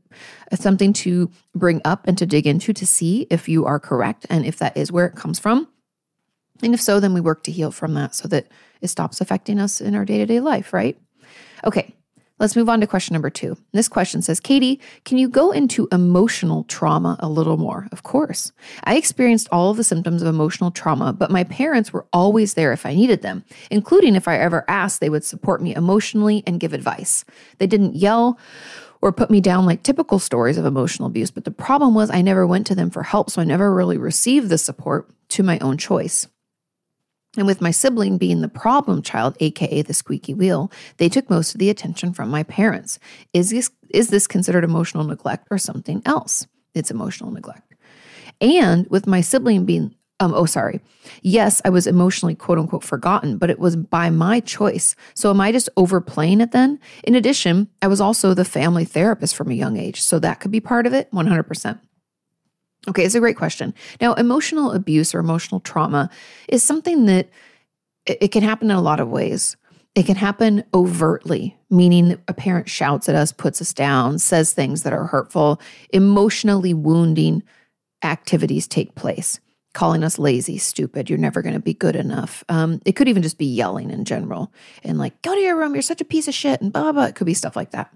something 0.55 0.93
to 0.95 1.31
bring 1.55 1.81
up 1.85 2.07
and 2.07 2.17
to 2.19 2.27
dig 2.27 2.47
into 2.47 2.73
to 2.73 2.87
see 2.87 3.27
if 3.31 3.49
you 3.49 3.67
are 3.67 3.79
correct 3.79 4.27
and 4.31 4.47
if 4.47 4.59
that 4.59 4.77
is 4.77 4.91
where 4.91 5.07
it 5.07 5.17
comes 5.17 5.39
from. 5.39 5.69
And 6.63 6.73
if 6.73 6.81
so, 6.81 7.01
then 7.01 7.13
we 7.13 7.21
work 7.21 7.43
to 7.45 7.53
heal 7.53 7.71
from 7.71 7.95
that 7.95 8.15
so 8.15 8.29
that 8.29 8.47
it 8.81 8.89
stops 8.89 9.21
affecting 9.21 9.59
us 9.59 9.81
in 9.81 9.95
our 9.95 10.05
day 10.05 10.19
to 10.19 10.27
day 10.27 10.41
life, 10.41 10.73
right? 10.73 10.97
Okay, 11.65 11.95
Let's 12.41 12.57
move 12.57 12.69
on 12.69 12.81
to 12.81 12.87
question 12.89 13.15
number 13.15 13.31
two. 13.31 13.57
This 13.73 13.89
question 13.89 14.21
says 14.21 14.41
Kati, 14.41 14.81
can 15.05 15.19
you 15.19 15.29
go 15.29 15.53
into 15.53 15.87
emotional 15.93 16.65
trauma 16.65 17.17
a 17.21 17.29
little 17.29 17.57
more? 17.57 17.87
Of 17.93 18.03
course. 18.03 18.51
I 18.83 18.97
experienced 18.97 19.49
all 19.53 19.71
of 19.71 19.77
the 19.77 19.85
symptoms 19.85 20.21
of 20.21 20.27
emotional 20.27 20.73
trauma, 20.73 21.13
but 21.13 21.31
my 21.31 21.45
parents 21.45 21.93
were 21.93 22.07
always 22.13 22.55
there 22.55 22.73
if 22.73 22.85
I 22.85 22.95
needed 22.95 23.23
them, 23.23 23.45
including 23.71 24.17
if 24.17 24.27
I 24.27 24.37
ever 24.39 24.65
asked, 24.67 25.01
they 25.01 25.11
would 25.11 25.25
support 25.25 25.63
me 25.63 25.77
emotionally 25.77 26.43
and 26.45 26.59
give 26.59 26.73
advice. 26.73 27.25
They 27.59 27.69
didn't 27.69 27.95
yell 27.95 28.37
or 29.01 29.13
put 29.13 29.31
me 29.31 29.41
down 29.41 29.65
like 29.65 29.85
typical 29.85 30.19
stories 30.19 30.59
of 30.59 30.65
emotional 30.65 31.07
abuse, 31.07 31.31
but 31.31 31.45
the 31.45 31.53
problem 31.53 31.95
was 31.95 32.11
I 32.11 32.23
never 32.23 32.47
went 32.49 32.67
to 32.67 32.75
them 32.75 32.91
for 32.91 33.05
help, 33.05 33.31
so 33.31 33.43
I 33.43 33.45
never 33.45 33.73
really 33.73 33.99
received 33.99 34.49
the 34.49 34.59
support 34.59 35.09
to 35.29 35.45
my 35.45 35.59
own 35.61 35.79
choice. 35.79 36.27
And 37.37 37.47
with 37.47 37.61
my 37.61 37.71
sibling 37.71 38.19
being 38.19 38.41
the 38.41 38.49
problem 38.49 39.03
child, 39.03 39.37
aka 39.41 39.83
the 39.83 39.95
squeaky 39.95 40.35
wheel, 40.35 40.71
they 40.99 41.09
took 41.09 41.29
most 41.29 41.55
of 41.55 41.59
the 41.59 41.71
attention 41.71 42.13
from 42.13 42.29
my 42.29 42.43
parents. 42.43 42.99
Is 43.33 43.51
this 43.51 43.71
is 43.91 44.09
this 44.09 44.27
considered 44.27 44.65
emotional 44.65 45.05
neglect 45.05 45.49
or 45.51 45.59
something 45.59 46.03
else? 46.05 46.47
It's 46.75 46.91
emotional 46.91 47.31
neglect. 47.31 47.75
And 48.41 48.89
with 48.89 49.07
my 49.07 49.21
sibling 49.21 49.65
being 49.65 49.95
um 50.21 50.33
oh 50.35 50.47
sorry. 50.47 50.81
Yes, 51.23 51.61
I 51.65 51.71
was 51.71 51.87
emotionally 51.87 52.35
quote 52.35 52.59
unquote 52.59 52.85
forgotten, 52.85 53.37
but 53.37 53.51
it 53.51 53.59
was 53.59 53.75
by 53.75 54.11
my 54.11 54.41
choice. 54.41 54.95
So 55.15 55.31
am 55.31 55.41
I 55.41 55.51
just 55.51 55.69
overplaying 55.77 56.41
it 56.41 56.53
then? 56.53 56.79
In 57.03 57.15
addition, 57.15 57.69
I 57.83 57.89
was 57.89 58.01
also 58.01 58.33
the 58.33 58.45
family 58.45 58.85
therapist 58.85 59.35
from 59.35 59.51
a 59.51 59.55
young 59.55 59.77
age, 59.77 60.01
so 60.01 60.19
that 60.21 60.41
could 60.41 60.53
be 60.53 60.61
part 60.61 60.87
of 60.87 60.93
it 60.93 61.11
100%. 61.11 61.81
Okay, 62.89 63.05
it's 63.05 63.15
a 63.15 63.21
great 63.21 63.37
question. 63.37 63.75
Now, 64.01 64.15
emotional 64.15 64.73
abuse 64.73 65.15
or 65.15 65.19
emotional 65.19 65.61
trauma 65.61 66.11
is 66.49 66.63
something 66.63 67.07
that 67.07 67.29
it 68.07 68.29
can 68.29 68.43
happen 68.43 68.71
in 68.71 68.77
a 68.77 68.83
lot 68.83 69.01
of 69.01 69.09
ways. 69.09 69.57
It 69.95 70.07
can 70.07 70.17
happen 70.17 70.65
overtly, 70.75 71.57
meaning 71.71 72.19
a 72.29 72.35
parent 72.35 72.69
shouts 72.69 73.09
at 73.09 73.15
us, 73.15 73.33
puts 73.33 73.61
us 73.63 73.73
down, 73.73 74.19
says 74.19 74.53
things 74.53 74.83
that 74.83 74.93
are 74.93 75.05
hurtful, 75.05 75.61
emotionally 75.91 76.75
wounding 76.75 77.43
activities 78.03 78.67
take 78.67 78.95
place, 78.97 79.41
calling 79.73 80.05
us 80.05 80.19
lazy, 80.19 80.59
stupid, 80.59 81.09
you're 81.09 81.19
never 81.19 81.43
going 81.43 81.55
to 81.55 81.61
be 81.61 81.75
good 81.75 81.97
enough. 81.97 82.45
Um, 82.49 82.83
it 82.85 82.97
could 82.97 83.09
even 83.09 83.23
just 83.23 83.39
be 83.39 83.47
yelling 83.47 83.91
in 83.91 84.05
general 84.05 84.53
and 84.83 84.99
like, 84.99 85.23
go 85.23 85.35
to 85.35 85.41
your 85.41 85.57
room, 85.57 85.75
you're 85.75 85.83
such 85.83 86.01
a 86.01 86.05
piece 86.05 86.29
of 86.29 86.35
shit, 86.35 86.61
and 86.61 86.73
blah, 86.73 86.83
blah, 86.83 86.93
blah. 86.93 87.05
It 87.05 87.15
could 87.15 87.27
be 87.27 87.35
stuff 87.35 87.57
like 87.57 87.71
that. 87.71 87.91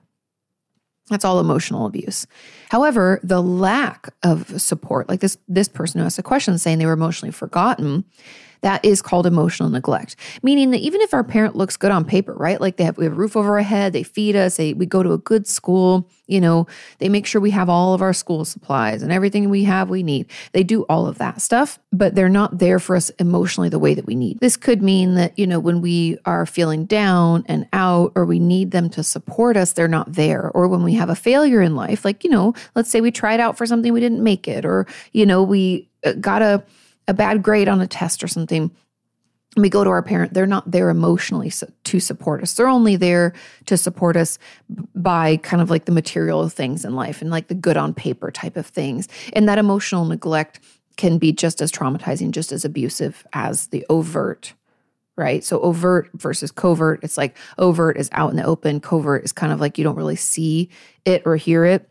That's 1.08 1.24
all 1.24 1.40
emotional 1.40 1.86
abuse. 1.86 2.26
However, 2.70 3.20
the 3.22 3.42
lack 3.42 4.12
of 4.22 4.60
support, 4.60 5.08
like 5.08 5.20
this 5.20 5.38
this 5.48 5.68
person 5.68 6.00
who 6.00 6.06
asked 6.06 6.18
a 6.18 6.22
question 6.22 6.58
saying 6.58 6.78
they 6.78 6.86
were 6.86 6.92
emotionally 6.92 7.32
forgotten, 7.32 8.04
That 8.62 8.84
is 8.84 9.02
called 9.02 9.26
emotional 9.26 9.68
neglect, 9.68 10.16
meaning 10.42 10.70
that 10.72 10.80
even 10.80 11.00
if 11.00 11.14
our 11.14 11.24
parent 11.24 11.56
looks 11.56 11.76
good 11.76 11.90
on 11.90 12.04
paper, 12.04 12.34
right? 12.34 12.60
Like 12.60 12.76
they 12.76 12.84
have, 12.84 12.98
we 12.98 13.04
have 13.04 13.12
a 13.12 13.16
roof 13.16 13.36
over 13.36 13.56
our 13.56 13.62
head, 13.62 13.92
they 13.92 14.02
feed 14.02 14.34
us, 14.34 14.56
they, 14.56 14.72
we 14.72 14.86
go 14.86 15.02
to 15.02 15.12
a 15.12 15.18
good 15.18 15.46
school, 15.46 16.08
you 16.26 16.40
know, 16.40 16.66
they 16.98 17.08
make 17.08 17.26
sure 17.26 17.40
we 17.40 17.50
have 17.52 17.68
all 17.68 17.94
of 17.94 18.02
our 18.02 18.12
school 18.12 18.44
supplies 18.44 19.02
and 19.02 19.12
everything 19.12 19.48
we 19.48 19.64
have 19.64 19.88
we 19.88 20.02
need. 20.02 20.26
They 20.52 20.62
do 20.62 20.82
all 20.88 21.06
of 21.06 21.18
that 21.18 21.40
stuff, 21.40 21.78
but 21.92 22.14
they're 22.14 22.28
not 22.28 22.58
there 22.58 22.78
for 22.78 22.96
us 22.96 23.10
emotionally 23.18 23.68
the 23.68 23.78
way 23.78 23.94
that 23.94 24.06
we 24.06 24.14
need. 24.14 24.40
This 24.40 24.56
could 24.56 24.82
mean 24.82 25.14
that, 25.14 25.38
you 25.38 25.46
know, 25.46 25.60
when 25.60 25.80
we 25.80 26.18
are 26.24 26.44
feeling 26.44 26.84
down 26.84 27.44
and 27.46 27.66
out 27.72 28.12
or 28.14 28.24
we 28.24 28.38
need 28.38 28.72
them 28.72 28.90
to 28.90 29.02
support 29.02 29.56
us, 29.56 29.72
they're 29.72 29.88
not 29.88 30.12
there. 30.12 30.50
Or 30.50 30.68
when 30.68 30.82
we 30.82 30.94
have 30.94 31.10
a 31.10 31.16
failure 31.16 31.62
in 31.62 31.76
life, 31.76 32.04
like, 32.04 32.24
you 32.24 32.30
know, 32.30 32.54
let's 32.74 32.90
say 32.90 33.00
we 33.00 33.10
tried 33.10 33.40
out 33.40 33.56
for 33.56 33.66
something, 33.66 33.92
we 33.92 34.00
didn't 34.00 34.22
make 34.22 34.48
it, 34.48 34.64
or, 34.64 34.86
you 35.12 35.24
know, 35.24 35.42
we 35.42 35.88
uh, 36.04 36.12
got 36.12 36.42
a, 36.42 36.62
a 37.08 37.14
bad 37.14 37.42
grade 37.42 37.68
on 37.68 37.80
a 37.80 37.86
test 37.86 38.22
or 38.22 38.28
something 38.28 38.70
we 39.56 39.68
go 39.68 39.82
to 39.82 39.90
our 39.90 40.02
parent 40.02 40.34
they're 40.34 40.46
not 40.46 40.70
there 40.70 40.90
emotionally 40.90 41.50
to 41.84 42.00
support 42.00 42.42
us. 42.42 42.54
They're 42.54 42.68
only 42.68 42.96
there 42.96 43.32
to 43.66 43.76
support 43.76 44.16
us 44.16 44.38
by 44.94 45.38
kind 45.38 45.62
of 45.62 45.70
like 45.70 45.86
the 45.86 45.92
material 45.92 46.48
things 46.48 46.84
in 46.84 46.94
life 46.94 47.22
and 47.22 47.30
like 47.30 47.48
the 47.48 47.54
good 47.54 47.76
on 47.76 47.94
paper 47.94 48.30
type 48.30 48.56
of 48.56 48.66
things. 48.66 49.08
And 49.32 49.48
that 49.48 49.58
emotional 49.58 50.04
neglect 50.04 50.60
can 50.96 51.18
be 51.18 51.32
just 51.32 51.60
as 51.60 51.72
traumatizing 51.72 52.30
just 52.30 52.52
as 52.52 52.64
abusive 52.64 53.26
as 53.32 53.68
the 53.68 53.84
overt 53.88 54.54
right? 55.16 55.42
So 55.42 55.58
overt 55.62 56.10
versus 56.14 56.52
covert 56.52 57.00
it's 57.02 57.16
like 57.16 57.36
overt 57.58 57.96
is 57.96 58.08
out 58.12 58.30
in 58.30 58.36
the 58.36 58.44
open 58.44 58.78
covert 58.78 59.24
is 59.24 59.32
kind 59.32 59.52
of 59.52 59.60
like 59.60 59.76
you 59.76 59.82
don't 59.82 59.96
really 59.96 60.14
see 60.14 60.68
it 61.04 61.22
or 61.24 61.34
hear 61.34 61.64
it 61.64 61.90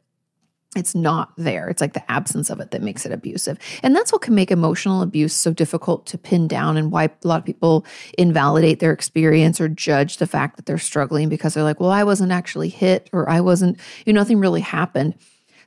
it's 0.75 0.93
not 0.93 1.31
there. 1.37 1.69
It's 1.69 1.81
like 1.81 1.93
the 1.93 2.11
absence 2.11 2.49
of 2.49 2.59
it 2.59 2.71
that 2.71 2.81
makes 2.81 3.05
it 3.05 3.11
abusive. 3.11 3.57
And 3.83 3.95
that's 3.95 4.11
what 4.11 4.21
can 4.21 4.35
make 4.35 4.51
emotional 4.51 5.01
abuse 5.01 5.33
so 5.33 5.53
difficult 5.53 6.05
to 6.07 6.17
pin 6.17 6.47
down 6.47 6.77
and 6.77 6.91
why 6.91 7.05
a 7.05 7.27
lot 7.27 7.39
of 7.39 7.45
people 7.45 7.85
invalidate 8.17 8.79
their 8.79 8.91
experience 8.91 9.61
or 9.61 9.69
judge 9.69 10.17
the 10.17 10.27
fact 10.27 10.57
that 10.57 10.65
they're 10.65 10.77
struggling 10.77 11.29
because 11.29 11.53
they're 11.53 11.63
like, 11.63 11.79
well, 11.79 11.89
I 11.89 12.03
wasn't 12.03 12.31
actually 12.31 12.69
hit 12.69 13.09
or 13.13 13.29
I 13.29 13.41
wasn't, 13.41 13.79
you 14.05 14.13
know, 14.13 14.19
nothing 14.19 14.39
really 14.39 14.61
happened. 14.61 15.15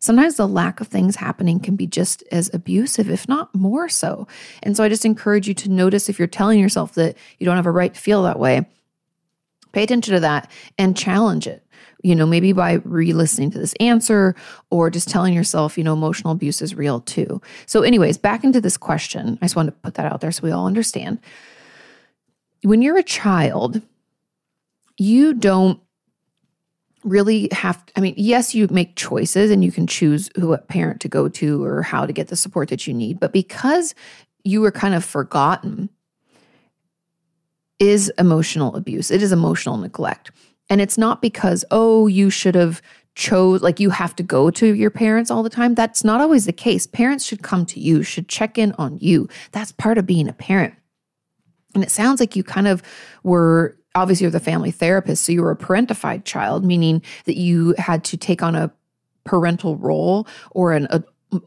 Sometimes 0.01 0.37
the 0.37 0.49
lack 0.49 0.81
of 0.81 0.89
things 0.89 1.17
happening 1.17 1.61
can 1.61 1.77
be 1.77 1.87
just 1.87 2.23
as 2.31 2.53
abusive, 2.55 3.11
if 3.11 3.29
not 3.29 3.55
more 3.55 3.89
so. 3.89 4.27
And 4.63 4.77
so 4.77 4.85
I 4.85 4.89
just 4.89 5.05
encourage 5.05 5.49
you 5.49 5.55
to 5.55 5.71
notice 5.71 6.09
if 6.09 6.19
you're 6.19 6.29
telling 6.29 6.59
yourself 6.59 6.95
that 6.95 7.17
you 7.39 7.45
don't 7.45 7.57
have 7.57 7.67
a 7.67 7.71
right 7.71 7.93
to 7.93 8.01
feel 8.01 8.23
that 8.23 8.39
way, 8.39 8.67
pay 9.73 9.83
attention 9.83 10.15
to 10.15 10.21
that 10.21 10.51
and 10.79 10.97
challenge 10.97 11.47
it 11.47 11.67
you 12.03 12.15
know, 12.15 12.27
maybe 12.27 12.53
by 12.53 12.75
re 12.85 13.13
listening 13.13 13.51
to 13.53 13.59
this 13.59 13.75
answer 13.81 14.35
or 14.71 14.91
just 14.91 15.09
telling 15.09 15.35
yourself, 15.35 15.77
you 15.77 15.85
know, 15.85 15.93
emotional 15.93 16.33
abuse 16.33 16.63
is 16.63 16.75
real 16.75 17.01
too. 17.01 17.41
So, 17.67 17.83
anyways, 17.83 18.19
back 18.19 18.45
into 18.45 18.61
this 18.61 18.77
question. 18.77 19.39
I 19.41 19.45
just 19.45 19.57
wanted 19.57 19.73
to 19.73 19.79
put 19.79 19.95
that 19.95 20.11
out 20.11 20.21
there 20.21 20.33
so 20.33 20.43
we 20.43 20.51
all 20.51 20.67
understand. 20.67 21.19
When 22.63 22.83
you're 22.83 22.99
a 22.99 23.03
child, 23.03 23.83
you 24.99 25.35
don't 25.35 25.81
really 27.03 27.49
have 27.53 27.83
i 27.97 28.01
mean 28.01 28.13
yes 28.19 28.55
you 28.55 28.69
make 28.71 28.95
choices 28.95 29.51
and 29.51 29.65
you 29.65 29.73
can 29.73 29.87
choose 29.87 30.29
who 30.37 30.53
a 30.53 30.59
parent 30.59 31.01
to 31.01 31.09
go 31.09 31.29
to 31.29 31.65
or 31.65 31.83
how 31.83 32.05
to 32.05 32.13
get 32.13 32.29
the 32.29 32.37
support 32.37 32.69
that 32.69 32.87
you 32.87 32.93
need 32.93 33.19
but 33.19 33.33
because 33.33 33.95
you 34.45 34.61
were 34.61 34.71
kind 34.71 34.95
of 34.95 35.03
forgotten 35.03 35.89
is 37.79 38.13
emotional 38.19 38.77
abuse 38.77 39.11
it 39.11 39.23
is 39.23 39.33
emotional 39.33 39.79
neglect 39.79 40.31
and 40.71 40.81
it's 40.81 40.97
not 40.97 41.21
because, 41.21 41.65
oh, 41.71 42.07
you 42.07 42.31
should 42.31 42.55
have 42.55 42.81
chose 43.17 43.61
like 43.61 43.81
you 43.81 43.91
have 43.91 44.15
to 44.17 44.23
go 44.23 44.51
to 44.51 44.75
your 44.75 44.91
parents 44.91 45.31
all 45.31 45.43
the 45.43 45.51
time. 45.51 45.75
That's 45.75 46.05
not 46.05 46.21
always 46.21 46.47
the 46.47 46.53
case. 46.53 46.87
Parents 46.87 47.25
should 47.25 47.43
come 47.43 47.67
to 47.67 47.81
you, 47.81 48.03
should 48.05 48.29
check 48.29 48.57
in 48.57 48.73
on 48.79 48.99
you. 49.01 49.29
That's 49.51 49.73
part 49.73 49.99
of 49.99 50.07
being 50.07 50.29
a 50.29 50.33
parent. 50.33 50.75
And 51.75 51.83
it 51.83 51.91
sounds 51.91 52.21
like 52.21 52.37
you 52.37 52.45
kind 52.45 52.69
of 52.69 52.83
were 53.25 53.77
obviously 53.97 54.25
you're 54.25 54.31
the 54.31 54.41
family 54.41 54.71
therapist, 54.71 55.25
so 55.25 55.33
you 55.33 55.43
were 55.43 55.51
a 55.51 55.57
parentified 55.57 56.25
child, 56.25 56.65
meaning 56.65 57.03
that 57.25 57.37
you 57.37 57.75
had 57.77 58.05
to 58.05 58.17
take 58.17 58.43
on 58.43 58.55
a 58.55 58.73
parental 59.25 59.77
role 59.77 60.27
or 60.53 60.73
an 60.73 60.87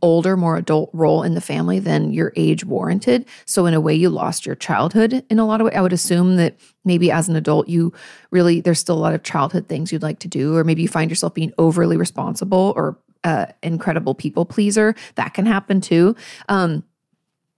older, 0.02 0.38
more 0.38 0.58
adult 0.58 0.90
role 0.94 1.24
in 1.24 1.34
the 1.34 1.42
family 1.42 1.80
than 1.80 2.14
your 2.14 2.32
age 2.36 2.66
warranted. 2.66 3.26
So 3.46 3.66
in 3.66 3.74
a 3.74 3.82
way, 3.82 3.94
you 3.96 4.10
lost 4.10 4.46
your 4.46 4.56
childhood 4.56 5.26
in 5.30 5.40
a 5.40 5.46
lot 5.46 5.62
of 5.62 5.66
ways. 5.66 5.76
I 5.76 5.82
would 5.82 5.94
assume 5.94 6.38
that 6.38 6.58
maybe 6.86 7.12
as 7.12 7.28
an 7.28 7.36
adult, 7.36 7.68
you 7.68 7.94
really 8.32 8.62
there's 8.62 8.80
still 8.80 8.98
a 8.98 9.00
lot 9.00 9.14
of 9.14 9.24
childhood 9.24 9.68
things 9.68 9.92
you'd 9.92 10.02
like 10.02 10.20
to 10.20 10.28
do, 10.28 10.56
or 10.56 10.64
maybe 10.64 10.82
you 10.82 10.88
find 10.88 11.12
yourself 11.12 11.34
being 11.34 11.54
overly 11.58 11.98
responsible 11.98 12.74
or 12.76 12.98
uh, 13.24 13.48
incredible 13.62 14.16
people 14.16 14.46
pleaser. 14.46 14.96
That 15.16 15.34
can 15.34 15.46
happen 15.46 15.82
too. 15.82 16.16
Um, 16.50 16.84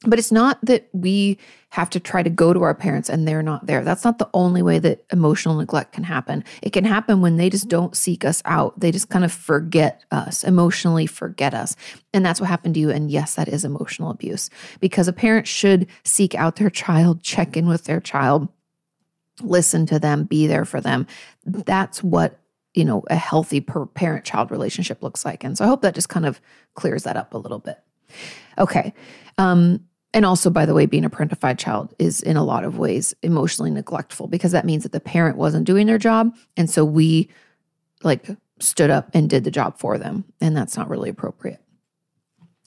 but 0.05 0.19
it's 0.19 0.31
not 0.31 0.59
that 0.63 0.87
we 0.93 1.37
have 1.69 1.89
to 1.89 1.99
try 1.99 2.23
to 2.23 2.29
go 2.29 2.53
to 2.53 2.63
our 2.63 2.73
parents 2.73 3.09
and 3.09 3.27
they're 3.27 3.43
not 3.43 3.65
there. 3.65 3.83
That's 3.83 4.05
not 4.05 4.17
the 4.17 4.29
only 4.33 4.61
way 4.61 4.79
that 4.79 5.03
emotional 5.11 5.55
neglect 5.55 5.91
can 5.91 6.05
happen. 6.05 6.43
It 6.61 6.71
can 6.71 6.85
happen 6.85 7.19
when 7.19 7.35
they 7.35 7.49
just 7.49 7.67
don't 7.67 7.97
seek 7.97 8.23
us 8.23 8.41
out. 8.45 8.79
They 8.79 8.91
just 8.91 9.09
kind 9.09 9.25
of 9.25 9.33
forget 9.33 10.03
us, 10.11 10.43
emotionally 10.45 11.05
forget 11.05 11.53
us. 11.53 11.75
And 12.13 12.25
that's 12.25 12.39
what 12.39 12.49
happened 12.49 12.75
to 12.75 12.79
you. 12.79 12.91
And 12.91 13.11
yes, 13.11 13.35
that 13.35 13.49
is 13.49 13.65
emotional 13.65 14.09
abuse 14.09 14.49
because 14.79 15.09
a 15.09 15.13
parent 15.13 15.47
should 15.47 15.87
seek 16.05 16.33
out 16.33 16.55
their 16.55 16.69
child, 16.69 17.21
check 17.21 17.57
in 17.57 17.67
with 17.67 17.83
their 17.83 17.99
child, 17.99 18.47
listen 19.41 19.85
to 19.87 19.99
them, 19.99 20.23
be 20.23 20.47
there 20.47 20.65
for 20.65 20.79
them. 20.79 21.07
That's 21.45 22.01
what 22.01 22.39
you 22.73 22.85
know 22.85 23.03
a 23.09 23.15
healthy 23.15 23.61
parent 23.61 24.25
child 24.25 24.51
relationship 24.51 25.01
looks 25.01 25.23
like 25.23 25.45
and 25.45 25.57
so 25.57 25.63
i 25.63 25.67
hope 25.69 25.81
that 25.81 25.95
just 25.95 26.09
kind 26.09 26.25
of 26.25 26.41
clears 26.73 27.03
that 27.03 27.15
up 27.15 27.33
a 27.33 27.37
little 27.37 27.59
bit 27.59 27.79
okay 28.57 28.93
um, 29.37 29.79
and 30.15 30.25
also, 30.25 30.49
by 30.49 30.65
the 30.65 30.73
way, 30.73 30.85
being 30.85 31.03
a 31.03 31.09
parentified 31.09 31.59
child 31.59 31.93
is 31.99 32.21
in 32.21 32.37
a 32.37 32.43
lot 32.43 32.63
of 32.63 32.77
ways 32.77 33.13
emotionally 33.21 33.69
neglectful 33.69 34.27
because 34.27 34.53
that 34.53 34.65
means 34.65 34.83
that 34.83 34.93
the 34.93 35.01
parent 35.01 35.35
wasn't 35.35 35.67
doing 35.67 35.87
their 35.87 35.97
job. 35.97 36.33
And 36.55 36.69
so 36.69 36.85
we 36.85 37.29
like 38.01 38.25
stood 38.61 38.89
up 38.89 39.09
and 39.13 39.29
did 39.29 39.43
the 39.43 39.51
job 39.51 39.77
for 39.77 39.97
them. 39.97 40.23
And 40.39 40.55
that's 40.55 40.77
not 40.77 40.89
really 40.89 41.09
appropriate. 41.09 41.61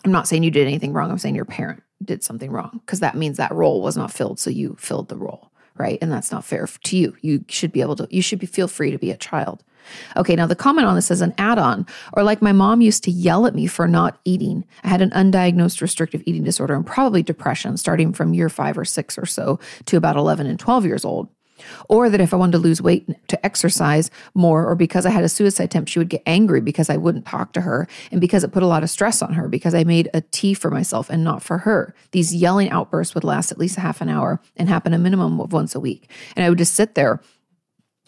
I'm 0.04 0.12
not 0.12 0.28
saying 0.28 0.42
you 0.42 0.50
did 0.50 0.66
anything 0.66 0.92
wrong. 0.92 1.11
I'm 1.11 1.16
saying 1.16 1.37
your 1.37 1.46
parent 1.46 1.82
did 2.04 2.22
something 2.22 2.52
wrong 2.52 2.82
because 2.84 3.00
that 3.00 3.16
means 3.16 3.38
that 3.38 3.52
role 3.52 3.80
was 3.80 3.96
not 3.96 4.12
filled. 4.12 4.38
So 4.38 4.50
you 4.50 4.76
filled 4.78 5.08
the 5.08 5.16
role, 5.16 5.50
right? 5.74 5.98
And 6.02 6.12
that's 6.12 6.30
not 6.30 6.44
fair 6.44 6.66
to 6.66 6.96
you. 6.98 7.16
You 7.22 7.46
should 7.48 7.72
be 7.72 7.80
able 7.80 7.96
to, 7.96 8.06
you 8.11 8.20
should 8.20 8.40
be, 8.40 8.46
feel 8.46 8.68
free 8.68 8.90
to 8.90 8.98
be 8.98 9.11
a 9.11 9.16
child. 9.16 9.64
Okay, 10.16 10.37
now 10.37 10.46
the 10.46 10.57
comment 10.57 10.87
on 10.87 10.94
this 10.94 11.11
is 11.11 11.20
an 11.20 11.35
add 11.38 11.59
on, 11.59 11.87
or 12.12 12.22
like 12.22 12.42
my 12.42 12.53
mom 12.53 12.81
used 12.81 13.05
to 13.05 13.11
yell 13.11 13.46
at 13.46 13.55
me 13.55 13.66
for 13.66 13.88
not 13.88 14.18
eating. 14.24 14.64
I 14.85 14.88
had 14.88 15.03
an 15.03 15.11
undiagnosed 15.11 15.81
restrictive 15.81 16.22
eating 16.27 16.44
disorder 16.44 16.74
and 16.74 16.87
probably 16.87 17.22
depression 17.22 17.77
starting 17.77 18.12
from 18.12 18.35
year 18.35 18.48
five 18.48 18.79
or 18.79 18.85
six 18.85 19.18
or 19.18 19.27
so 19.27 19.59
to 19.87 19.96
about 19.96 20.16
11 20.16 20.46
and 20.46 20.59
12 20.59 20.85
years 20.85 21.05
old. 21.05 21.29
Or 21.88 22.09
that 22.09 22.20
if 22.20 22.33
I 22.33 22.37
wanted 22.37 22.53
to 22.53 22.59
lose 22.59 22.81
weight 22.81 23.09
to 23.29 23.46
exercise 23.46 24.11
more, 24.35 24.68
or 24.68 24.74
because 24.74 25.07
I 25.07 25.11
had 25.11 25.24
a 25.24 25.29
suicide 25.29 25.64
attempt, 25.64 25.90
she 25.90 25.98
would 25.98 26.09
get 26.09 26.22
angry 26.27 26.61
because 26.61 26.90
I 26.90 26.96
wouldn't 26.96 27.27
talk 27.27 27.53
to 27.55 27.62
her 27.62 27.88
and 28.11 28.20
because 28.20 28.44
it 28.44 28.53
put 28.53 28.62
a 28.62 28.66
lot 28.66 28.83
of 28.83 28.90
stress 28.90 29.22
on 29.22 29.33
her 29.35 29.48
because 29.48 29.74
I 29.74 29.85
made 29.85 30.09
a 30.14 30.20
tea 30.20 30.55
for 30.55 30.70
myself 30.70 31.11
and 31.11 31.24
not 31.24 31.42
for 31.42 31.59
her. 31.59 31.94
These 32.12 32.35
yelling 32.35 32.70
outbursts 32.70 33.14
would 33.14 33.24
last 33.24 33.51
at 33.51 33.59
least 33.59 33.77
a 33.77 33.81
half 33.81 34.01
an 34.01 34.09
hour 34.09 34.40
and 34.57 34.68
happen 34.68 34.94
a 34.94 34.98
minimum 34.98 35.40
of 35.40 35.53
once 35.53 35.74
a 35.74 35.81
week. 35.81 36.11
And 36.37 36.44
I 36.44 36.48
would 36.48 36.59
just 36.59 36.74
sit 36.74 36.94
there 36.94 37.20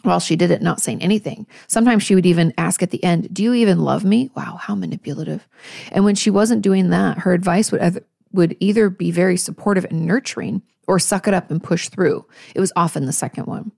while 0.03 0.19
she 0.19 0.35
did 0.35 0.51
it, 0.51 0.61
not 0.61 0.81
saying 0.81 1.01
anything. 1.01 1.45
Sometimes 1.67 2.03
she 2.03 2.15
would 2.15 2.25
even 2.25 2.53
ask 2.57 2.81
at 2.81 2.91
the 2.91 3.03
end, 3.03 3.33
Do 3.33 3.43
you 3.43 3.53
even 3.53 3.79
love 3.79 4.03
me? 4.03 4.29
Wow, 4.35 4.57
how 4.59 4.75
manipulative. 4.75 5.47
And 5.91 6.05
when 6.05 6.15
she 6.15 6.29
wasn't 6.29 6.61
doing 6.61 6.89
that, 6.89 7.19
her 7.19 7.33
advice 7.33 7.71
would, 7.71 8.03
would 8.31 8.57
either 8.59 8.89
be 8.89 9.11
very 9.11 9.37
supportive 9.37 9.85
and 9.85 10.05
nurturing 10.05 10.61
or 10.87 10.99
suck 10.99 11.27
it 11.27 11.33
up 11.33 11.51
and 11.51 11.63
push 11.63 11.89
through. 11.89 12.25
It 12.55 12.59
was 12.59 12.73
often 12.75 13.05
the 13.05 13.13
second 13.13 13.45
one. 13.45 13.71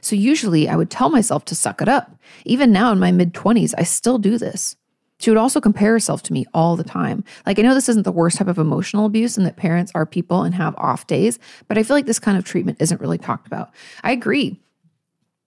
So 0.00 0.16
usually 0.16 0.68
I 0.68 0.76
would 0.76 0.90
tell 0.90 1.10
myself 1.10 1.44
to 1.46 1.54
suck 1.54 1.82
it 1.82 1.88
up. 1.88 2.18
Even 2.44 2.72
now 2.72 2.92
in 2.92 2.98
my 2.98 3.12
mid 3.12 3.34
20s, 3.34 3.74
I 3.76 3.82
still 3.82 4.18
do 4.18 4.38
this. 4.38 4.76
She 5.18 5.30
would 5.30 5.38
also 5.38 5.60
compare 5.60 5.92
herself 5.92 6.22
to 6.24 6.32
me 6.32 6.44
all 6.52 6.76
the 6.76 6.84
time. 6.84 7.24
Like, 7.46 7.58
I 7.58 7.62
know 7.62 7.74
this 7.74 7.88
isn't 7.88 8.02
the 8.02 8.12
worst 8.12 8.36
type 8.36 8.48
of 8.48 8.58
emotional 8.58 9.06
abuse 9.06 9.38
and 9.38 9.46
that 9.46 9.56
parents 9.56 9.90
are 9.94 10.04
people 10.04 10.42
and 10.42 10.54
have 10.54 10.76
off 10.76 11.06
days, 11.06 11.38
but 11.68 11.78
I 11.78 11.82
feel 11.82 11.96
like 11.96 12.06
this 12.06 12.18
kind 12.18 12.36
of 12.36 12.44
treatment 12.44 12.78
isn't 12.80 13.00
really 13.00 13.16
talked 13.16 13.46
about. 13.46 13.70
I 14.02 14.12
agree. 14.12 14.60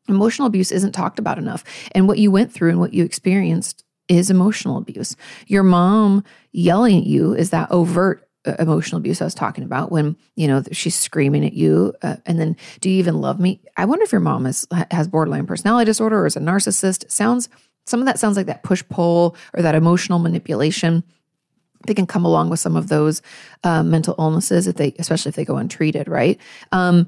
Emotional 0.10 0.48
abuse 0.48 0.72
isn't 0.72 0.92
talked 0.92 1.20
about 1.20 1.38
enough. 1.38 1.64
And 1.94 2.08
what 2.08 2.18
you 2.18 2.32
went 2.32 2.52
through 2.52 2.70
and 2.70 2.80
what 2.80 2.94
you 2.94 3.04
experienced 3.04 3.84
is 4.08 4.30
emotional 4.30 4.78
abuse. 4.78 5.16
Your 5.48 5.64
mom 5.64 6.24
yelling 6.52 6.98
at 6.98 7.06
you 7.06 7.34
is 7.34 7.52
that 7.52 7.72
overt 7.72 8.28
uh, 8.46 8.56
emotional 8.58 8.98
abuse 8.98 9.22
I 9.22 9.26
was 9.26 9.36
talking 9.36 9.64
about 9.64 9.92
when, 9.92 10.16
you 10.36 10.48
know, 10.48 10.64
she's 10.72 10.96
screaming 10.96 11.46
at 11.46 11.54
you 11.54 11.94
uh, 12.02 12.16
and 12.26 12.40
then 12.40 12.56
do 12.80 12.90
you 12.90 12.98
even 12.98 13.22
love 13.22 13.40
me? 13.40 13.62
I 13.78 13.86
wonder 13.86 14.04
if 14.04 14.12
your 14.12 14.22
mom 14.22 14.46
is 14.46 14.66
has 14.92 15.08
borderline 15.08 15.46
personality 15.46 15.86
disorder 15.86 16.20
or 16.20 16.26
is 16.26 16.38
a 16.38 16.40
narcissist. 16.40 17.12
Sounds 17.12 17.50
some 17.86 18.00
of 18.00 18.06
that 18.06 18.20
sounds 18.20 18.38
like 18.38 18.46
that 18.46 18.64
push 18.64 18.84
pull 18.90 19.36
or 19.54 19.62
that 19.62 19.76
emotional 19.76 20.20
manipulation. 20.20 21.04
They 21.86 21.94
can 21.94 22.08
come 22.08 22.26
along 22.26 22.50
with 22.50 22.60
some 22.60 22.76
of 22.76 22.88
those 22.88 23.22
uh, 23.64 23.84
mental 23.84 24.16
illnesses 24.20 24.68
if 24.68 24.76
they, 24.76 24.94
especially 25.00 25.30
if 25.30 25.36
they 25.36 25.46
go 25.46 25.58
untreated, 25.58 26.08
right? 26.08 26.40
Um, 26.72 27.08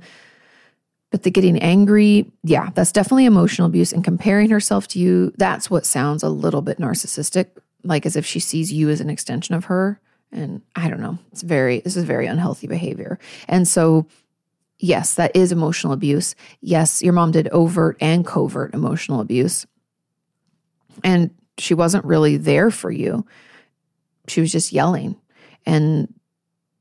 but 1.11 1.23
the 1.23 1.31
getting 1.31 1.59
angry, 1.59 2.31
yeah, 2.43 2.69
that's 2.73 2.91
definitely 2.91 3.25
emotional 3.25 3.67
abuse. 3.67 3.93
And 3.93 4.03
comparing 4.03 4.49
herself 4.49 4.87
to 4.89 4.99
you, 4.99 5.33
that's 5.37 5.69
what 5.69 5.85
sounds 5.85 6.23
a 6.23 6.29
little 6.29 6.61
bit 6.61 6.79
narcissistic, 6.79 7.47
like 7.83 8.05
as 8.05 8.15
if 8.15 8.25
she 8.25 8.39
sees 8.39 8.71
you 8.73 8.89
as 8.89 9.01
an 9.01 9.09
extension 9.09 9.53
of 9.53 9.65
her. 9.65 9.99
And 10.31 10.61
I 10.75 10.89
don't 10.89 11.01
know, 11.01 11.19
it's 11.31 11.41
very, 11.41 11.81
this 11.81 11.97
is 11.97 12.05
very 12.05 12.25
unhealthy 12.25 12.65
behavior. 12.65 13.19
And 13.49 13.67
so 13.67 14.07
yes, 14.81 15.15
that 15.15 15.35
is 15.35 15.51
emotional 15.51 15.93
abuse. 15.93 16.35
Yes, 16.59 17.01
your 17.01 17.13
mom 17.13 17.31
did 17.31 17.47
overt 17.49 17.97
and 18.01 18.25
covert 18.25 18.73
emotional 18.73 19.21
abuse. 19.21 19.65
And 21.03 21.31
she 21.57 21.73
wasn't 21.73 22.03
really 22.05 22.37
there 22.37 22.71
for 22.71 22.91
you. 22.91 23.25
She 24.27 24.41
was 24.41 24.51
just 24.51 24.71
yelling. 24.71 25.15
And 25.65 26.13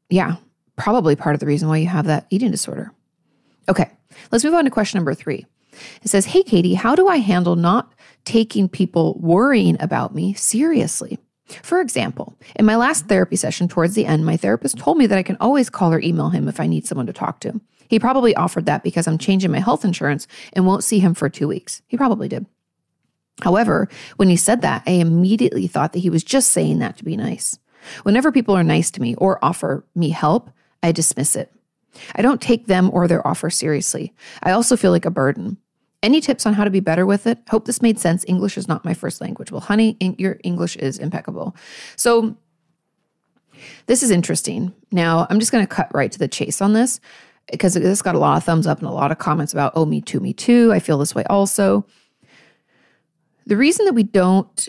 yeah, 0.09 0.37
probably 0.77 1.15
part 1.15 1.35
of 1.35 1.41
the 1.41 1.47
reason 1.47 1.69
why 1.69 1.77
you 1.77 1.87
have 1.87 2.07
that 2.07 2.27
eating 2.31 2.51
disorder. 2.51 2.93
Okay, 3.69 3.91
let's 4.31 4.45
move 4.45 4.55
on 4.55 4.65
to 4.65 4.71
question 4.71 4.99
number 4.99 5.15
three. 5.15 5.47
It 6.03 6.09
says, 6.09 6.27
Hey, 6.27 6.43
Kati, 6.43 6.75
how 6.75 6.95
do 6.95 7.09
I 7.09 7.19
handle 7.19 7.57
not 7.57 7.93
taking 8.25 8.69
people 8.69 9.19
worrying 9.21 9.77
about 9.81 10.15
me 10.15 10.35
seriously? 10.35 11.19
For 11.63 11.81
example, 11.81 12.37
in 12.57 12.65
my 12.65 12.77
last 12.77 13.07
therapy 13.07 13.37
session 13.37 13.69
towards 13.69 13.95
the 13.95 14.07
end, 14.07 14.25
my 14.25 14.37
therapist 14.37 14.79
told 14.79 14.99
me 14.99 15.07
that 15.07 15.19
I 15.19 15.23
can 15.23 15.37
always 15.41 15.69
call 15.69 15.93
or 15.93 16.01
email 16.01 16.31
him 16.31 16.49
if 16.49 16.61
I 16.61 16.67
need 16.67 16.87
someone 16.87 17.07
to 17.07 17.13
talk 17.13 17.41
to. 17.41 17.61
He 17.89 17.99
probably 17.99 18.37
offered 18.37 18.67
that 18.67 18.85
because 18.85 19.09
I'm 19.09 19.19
changing 19.19 19.51
my 19.51 19.59
health 19.59 19.85
insurance 19.85 20.29
and 20.53 20.65
won't 20.65 20.85
see 20.85 21.01
him 21.01 21.13
for 21.13 21.29
two 21.29 21.49
weeks. 21.49 21.83
He 21.89 21.97
probably 21.97 22.29
did. 22.29 22.47
However, 23.43 23.89
when 24.17 24.29
he 24.29 24.37
said 24.37 24.61
that, 24.63 24.83
I 24.87 24.93
immediately 24.93 25.67
thought 25.67 25.93
that 25.93 26.01
he 26.01 26.11
was 26.11 26.23
just 26.23 26.51
saying 26.51 26.79
that 26.79 26.97
to 26.99 27.05
be 27.05 27.17
nice. 27.17 27.59
Whenever 28.03 28.31
people 28.31 28.55
are 28.55 28.63
nice 28.63 28.91
to 28.93 29.03
me 29.03 29.15
or 29.17 29.45
offer 29.45 29.85
me 29.95 30.11
help, 30.11 30.51
I 30.83 30.93
dismiss 30.93 31.35
it. 31.35 31.53
I 32.15 32.23
don't 32.23 32.41
take 32.41 32.67
them 32.67 32.91
or 32.93 33.09
their 33.09 33.27
offer 33.27 33.51
seriously. 33.51 34.15
I 34.43 34.53
also 34.53 34.77
feel 34.77 34.91
like 34.91 35.05
a 35.05 35.11
burden. 35.11 35.57
Any 36.03 36.21
tips 36.21 36.47
on 36.47 36.55
how 36.55 36.65
to 36.65 36.71
be 36.71 36.81
better 36.81 37.05
with 37.05 37.27
it? 37.27 37.39
Hope 37.51 37.67
this 37.67 37.83
made 37.83 37.99
sense. 37.99 38.25
English 38.27 38.57
is 38.57 38.69
not 38.69 38.85
my 38.85 38.95
first 38.95 39.21
language. 39.21 39.53
Well, 39.53 39.61
honey, 39.61 39.97
your 40.19 40.39
English 40.43 40.77
is 40.77 40.99
impeccable. 40.99 41.55
So, 41.97 42.37
this 43.87 44.03
is 44.03 44.11
interesting. 44.11 44.73
Now, 44.91 45.27
I'm 45.29 45.39
just 45.39 45.53
going 45.53 45.67
to 45.67 45.73
cut 45.73 45.95
right 45.95 46.11
to 46.11 46.19
the 46.19 46.29
chase 46.29 46.63
on 46.63 46.73
this 46.73 47.01
because 47.51 47.75
this 47.75 48.01
got 48.01 48.15
a 48.15 48.19
lot 48.19 48.39
of 48.39 48.45
thumbs 48.45 48.67
up 48.67 48.79
and 48.79 48.89
a 48.89 48.93
lot 48.93 49.13
of 49.13 49.19
comments 49.19 49.53
about, 49.53 49.73
oh, 49.75 49.85
me 49.85 50.01
too, 50.01 50.21
me 50.21 50.33
too. 50.33 50.73
I 50.73 50.79
feel 50.79 50.97
this 50.97 51.15
way 51.15 51.25
also. 51.29 51.85
The 53.47 53.57
reason 53.57 53.85
that 53.87 53.95
we 53.95 54.05
don't 54.05 54.69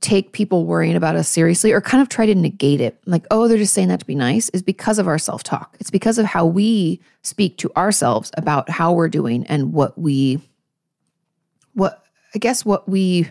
take 0.00 0.32
people 0.32 0.64
worrying 0.64 0.96
about 0.96 1.16
us 1.16 1.28
seriously 1.28 1.72
or 1.72 1.80
kind 1.80 2.00
of 2.00 2.08
try 2.08 2.26
to 2.26 2.34
negate 2.34 2.80
it, 2.80 2.98
like, 3.06 3.26
oh, 3.30 3.48
they're 3.48 3.58
just 3.58 3.74
saying 3.74 3.88
that 3.88 4.00
to 4.00 4.06
be 4.06 4.14
nice, 4.14 4.48
is 4.50 4.62
because 4.62 4.98
of 4.98 5.08
our 5.08 5.18
self 5.18 5.42
talk. 5.42 5.76
It's 5.80 5.90
because 5.90 6.18
of 6.18 6.26
how 6.26 6.46
we 6.46 7.00
speak 7.22 7.56
to 7.58 7.72
ourselves 7.76 8.30
about 8.36 8.70
how 8.70 8.92
we're 8.92 9.08
doing 9.08 9.44
and 9.46 9.72
what 9.72 9.98
we, 9.98 10.40
what, 11.74 12.04
I 12.34 12.38
guess, 12.38 12.64
what 12.64 12.88
we 12.88 13.28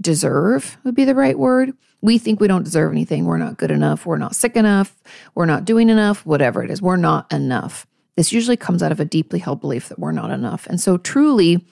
deserve 0.00 0.78
would 0.84 0.94
be 0.94 1.04
the 1.04 1.14
right 1.14 1.38
word. 1.38 1.72
We 2.02 2.18
think 2.18 2.40
we 2.40 2.48
don't 2.48 2.64
deserve 2.64 2.92
anything. 2.92 3.26
We're 3.26 3.36
not 3.36 3.58
good 3.58 3.70
enough. 3.70 4.06
We're 4.06 4.16
not 4.16 4.34
sick 4.34 4.56
enough. 4.56 4.96
We're 5.34 5.46
not 5.46 5.64
doing 5.64 5.90
enough, 5.90 6.24
whatever 6.24 6.62
it 6.62 6.70
is. 6.70 6.80
We're 6.80 6.96
not 6.96 7.30
enough. 7.32 7.86
This 8.16 8.32
usually 8.32 8.56
comes 8.56 8.82
out 8.82 8.92
of 8.92 9.00
a 9.00 9.04
deeply 9.04 9.38
held 9.38 9.60
belief 9.60 9.88
that 9.88 9.98
we're 9.98 10.12
not 10.12 10.30
enough. 10.30 10.66
And 10.66 10.80
so, 10.80 10.96
truly, 10.96 11.64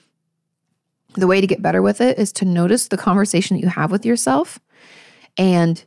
the 1.15 1.27
way 1.27 1.41
to 1.41 1.47
get 1.47 1.61
better 1.61 1.81
with 1.81 2.01
it 2.01 2.17
is 2.19 2.31
to 2.33 2.45
notice 2.45 2.87
the 2.87 2.97
conversation 2.97 3.57
that 3.57 3.63
you 3.63 3.69
have 3.69 3.91
with 3.91 4.05
yourself 4.05 4.59
and 5.37 5.83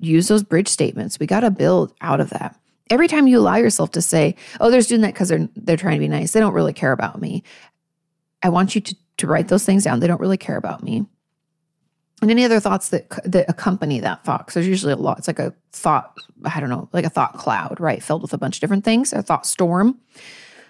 use 0.00 0.28
those 0.28 0.42
bridge 0.42 0.68
statements. 0.68 1.18
We 1.18 1.26
got 1.26 1.40
to 1.40 1.50
build 1.50 1.92
out 2.00 2.20
of 2.20 2.30
that. 2.30 2.58
Every 2.90 3.08
time 3.08 3.26
you 3.26 3.38
allow 3.38 3.56
yourself 3.56 3.90
to 3.92 4.02
say, 4.02 4.36
"Oh, 4.60 4.70
they're 4.70 4.82
doing 4.82 5.00
that 5.00 5.14
because 5.14 5.28
they're 5.28 5.48
they're 5.56 5.76
trying 5.76 5.96
to 5.96 6.00
be 6.00 6.08
nice. 6.08 6.32
They 6.32 6.40
don't 6.40 6.52
really 6.52 6.72
care 6.72 6.92
about 6.92 7.20
me." 7.20 7.42
I 8.42 8.50
want 8.50 8.74
you 8.74 8.80
to 8.82 8.94
to 9.16 9.26
write 9.26 9.48
those 9.48 9.64
things 9.64 9.84
down. 9.84 10.00
They 10.00 10.06
don't 10.06 10.20
really 10.20 10.36
care 10.36 10.56
about 10.56 10.82
me. 10.82 11.06
And 12.22 12.30
any 12.30 12.44
other 12.44 12.60
thoughts 12.60 12.90
that 12.90 13.08
that 13.24 13.48
accompany 13.48 14.00
that 14.00 14.24
thought? 14.24 14.52
There's 14.52 14.68
usually 14.68 14.92
a 14.92 14.96
lot. 14.96 15.18
It's 15.18 15.26
like 15.26 15.38
a 15.38 15.54
thought. 15.72 16.16
I 16.44 16.60
don't 16.60 16.70
know, 16.70 16.88
like 16.92 17.04
a 17.04 17.10
thought 17.10 17.34
cloud, 17.34 17.80
right? 17.80 18.02
Filled 18.02 18.22
with 18.22 18.32
a 18.32 18.38
bunch 18.38 18.56
of 18.56 18.60
different 18.60 18.84
things. 18.84 19.12
A 19.12 19.22
thought 19.22 19.46
storm. 19.46 19.98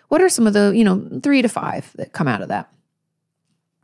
What 0.08 0.20
are 0.20 0.28
some 0.28 0.46
of 0.46 0.52
the 0.52 0.72
you 0.74 0.84
know 0.84 1.20
three 1.22 1.42
to 1.42 1.48
five 1.48 1.92
that 1.96 2.12
come 2.12 2.28
out 2.28 2.42
of 2.42 2.48
that? 2.48 2.70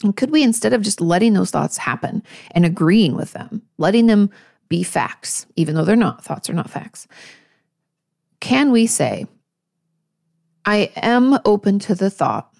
And 0.03 0.17
could 0.17 0.31
we, 0.31 0.43
instead 0.43 0.73
of 0.73 0.83
just 0.83 1.01
letting 1.01 1.35
those 1.35 1.51
thoughts 1.51 1.77
happen 1.77 2.23
and 2.53 2.65
agreeing 2.65 3.15
with 3.15 3.33
them, 3.33 3.63
letting 3.77 4.07
them 4.07 4.31
be 4.69 4.83
facts, 4.83 5.47
even 5.57 5.75
though 5.75 5.85
they're 5.85 5.97
not, 5.97 6.25
thoughts 6.25 6.49
are 6.49 6.55
not 6.55 6.71
facts, 6.71 7.07
can 8.41 8.73
we 8.73 8.87
say, 8.87 9.27
I 10.65 10.91
am 10.97 11.39
open 11.45 11.79
to 11.81 11.95
the 11.95 12.11
thought, 12.11 12.53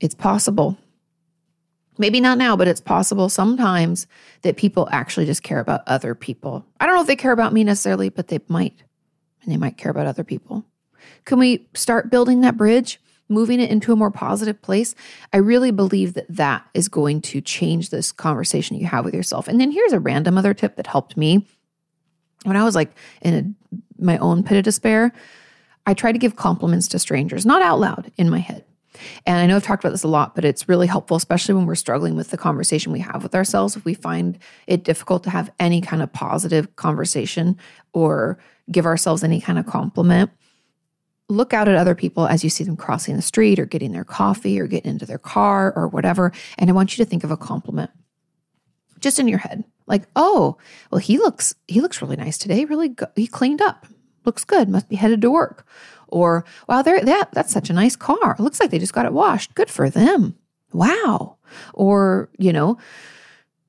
it's 0.00 0.14
possible, 0.14 0.78
maybe 1.98 2.20
not 2.20 2.38
now, 2.38 2.56
but 2.56 2.68
it's 2.68 2.80
possible 2.80 3.28
sometimes 3.28 4.06
that 4.42 4.56
people 4.56 4.88
actually 4.90 5.26
just 5.26 5.42
care 5.42 5.60
about 5.60 5.82
other 5.86 6.14
people. 6.14 6.64
I 6.80 6.86
don't 6.86 6.94
know 6.94 7.02
if 7.02 7.06
they 7.06 7.16
care 7.16 7.32
about 7.32 7.52
me 7.52 7.64
necessarily, 7.64 8.08
but 8.08 8.28
they 8.28 8.40
might, 8.48 8.82
and 9.42 9.52
they 9.52 9.56
might 9.56 9.76
care 9.76 9.90
about 9.90 10.06
other 10.06 10.24
people. 10.24 10.64
Can 11.24 11.38
we 11.38 11.68
start 11.74 12.10
building 12.10 12.40
that 12.40 12.56
bridge? 12.56 13.00
Moving 13.28 13.60
it 13.60 13.70
into 13.70 13.92
a 13.92 13.96
more 13.96 14.10
positive 14.10 14.60
place, 14.60 14.94
I 15.32 15.38
really 15.38 15.70
believe 15.70 16.14
that 16.14 16.26
that 16.28 16.66
is 16.74 16.88
going 16.88 17.22
to 17.22 17.40
change 17.40 17.90
this 17.90 18.12
conversation 18.12 18.76
you 18.76 18.86
have 18.86 19.04
with 19.04 19.14
yourself. 19.14 19.48
And 19.48 19.60
then 19.60 19.70
here's 19.70 19.92
a 19.92 20.00
random 20.00 20.36
other 20.36 20.54
tip 20.54 20.76
that 20.76 20.86
helped 20.86 21.16
me. 21.16 21.46
When 22.44 22.56
I 22.56 22.64
was 22.64 22.74
like 22.74 22.92
in 23.22 23.34
a, 23.34 23.74
my 24.02 24.18
own 24.18 24.42
pit 24.42 24.58
of 24.58 24.64
despair, 24.64 25.12
I 25.86 25.94
try 25.94 26.12
to 26.12 26.18
give 26.18 26.36
compliments 26.36 26.88
to 26.88 26.98
strangers, 26.98 27.46
not 27.46 27.62
out 27.62 27.80
loud 27.80 28.12
in 28.16 28.30
my 28.30 28.38
head. 28.38 28.64
And 29.26 29.38
I 29.38 29.46
know 29.46 29.56
I've 29.56 29.64
talked 29.64 29.82
about 29.82 29.90
this 29.90 30.04
a 30.04 30.08
lot, 30.08 30.34
but 30.34 30.44
it's 30.44 30.68
really 30.68 30.86
helpful, 30.86 31.16
especially 31.16 31.54
when 31.54 31.66
we're 31.66 31.74
struggling 31.74 32.14
with 32.14 32.30
the 32.30 32.36
conversation 32.36 32.92
we 32.92 33.00
have 33.00 33.22
with 33.22 33.34
ourselves. 33.34 33.76
If 33.76 33.84
we 33.84 33.94
find 33.94 34.38
it 34.66 34.84
difficult 34.84 35.24
to 35.24 35.30
have 35.30 35.50
any 35.58 35.80
kind 35.80 36.02
of 36.02 36.12
positive 36.12 36.76
conversation 36.76 37.58
or 37.92 38.38
give 38.70 38.86
ourselves 38.86 39.24
any 39.24 39.40
kind 39.40 39.58
of 39.58 39.66
compliment, 39.66 40.30
look 41.28 41.52
out 41.52 41.68
at 41.68 41.76
other 41.76 41.94
people 41.94 42.26
as 42.26 42.44
you 42.44 42.50
see 42.50 42.64
them 42.64 42.76
crossing 42.76 43.16
the 43.16 43.22
street 43.22 43.58
or 43.58 43.64
getting 43.64 43.92
their 43.92 44.04
coffee 44.04 44.60
or 44.60 44.66
getting 44.66 44.90
into 44.90 45.06
their 45.06 45.18
car 45.18 45.72
or 45.74 45.88
whatever. 45.88 46.32
And 46.58 46.68
I 46.68 46.74
want 46.74 46.96
you 46.96 47.04
to 47.04 47.08
think 47.08 47.24
of 47.24 47.30
a 47.30 47.36
compliment 47.36 47.90
just 49.00 49.18
in 49.18 49.28
your 49.28 49.38
head. 49.38 49.64
Like, 49.86 50.04
oh, 50.16 50.56
well, 50.90 50.98
he 50.98 51.18
looks 51.18 51.54
he 51.68 51.80
looks 51.80 52.00
really 52.00 52.16
nice 52.16 52.38
today. 52.38 52.64
Really, 52.64 52.88
go- 52.88 53.10
he 53.16 53.26
cleaned 53.26 53.60
up. 53.60 53.86
Looks 54.24 54.44
good. 54.44 54.68
Must 54.68 54.88
be 54.88 54.96
headed 54.96 55.20
to 55.22 55.30
work. 55.30 55.66
Or 56.08 56.44
wow, 56.68 56.82
there 56.82 57.04
that 57.04 57.32
that's 57.32 57.52
such 57.52 57.70
a 57.70 57.74
nice 57.74 57.96
car. 57.96 58.36
Looks 58.38 58.60
like 58.60 58.70
they 58.70 58.78
just 58.78 58.94
got 58.94 59.06
it 59.06 59.12
washed. 59.12 59.54
Good 59.54 59.70
for 59.70 59.90
them. 59.90 60.36
Wow. 60.72 61.36
Or 61.74 62.30
you 62.38 62.52
know, 62.52 62.78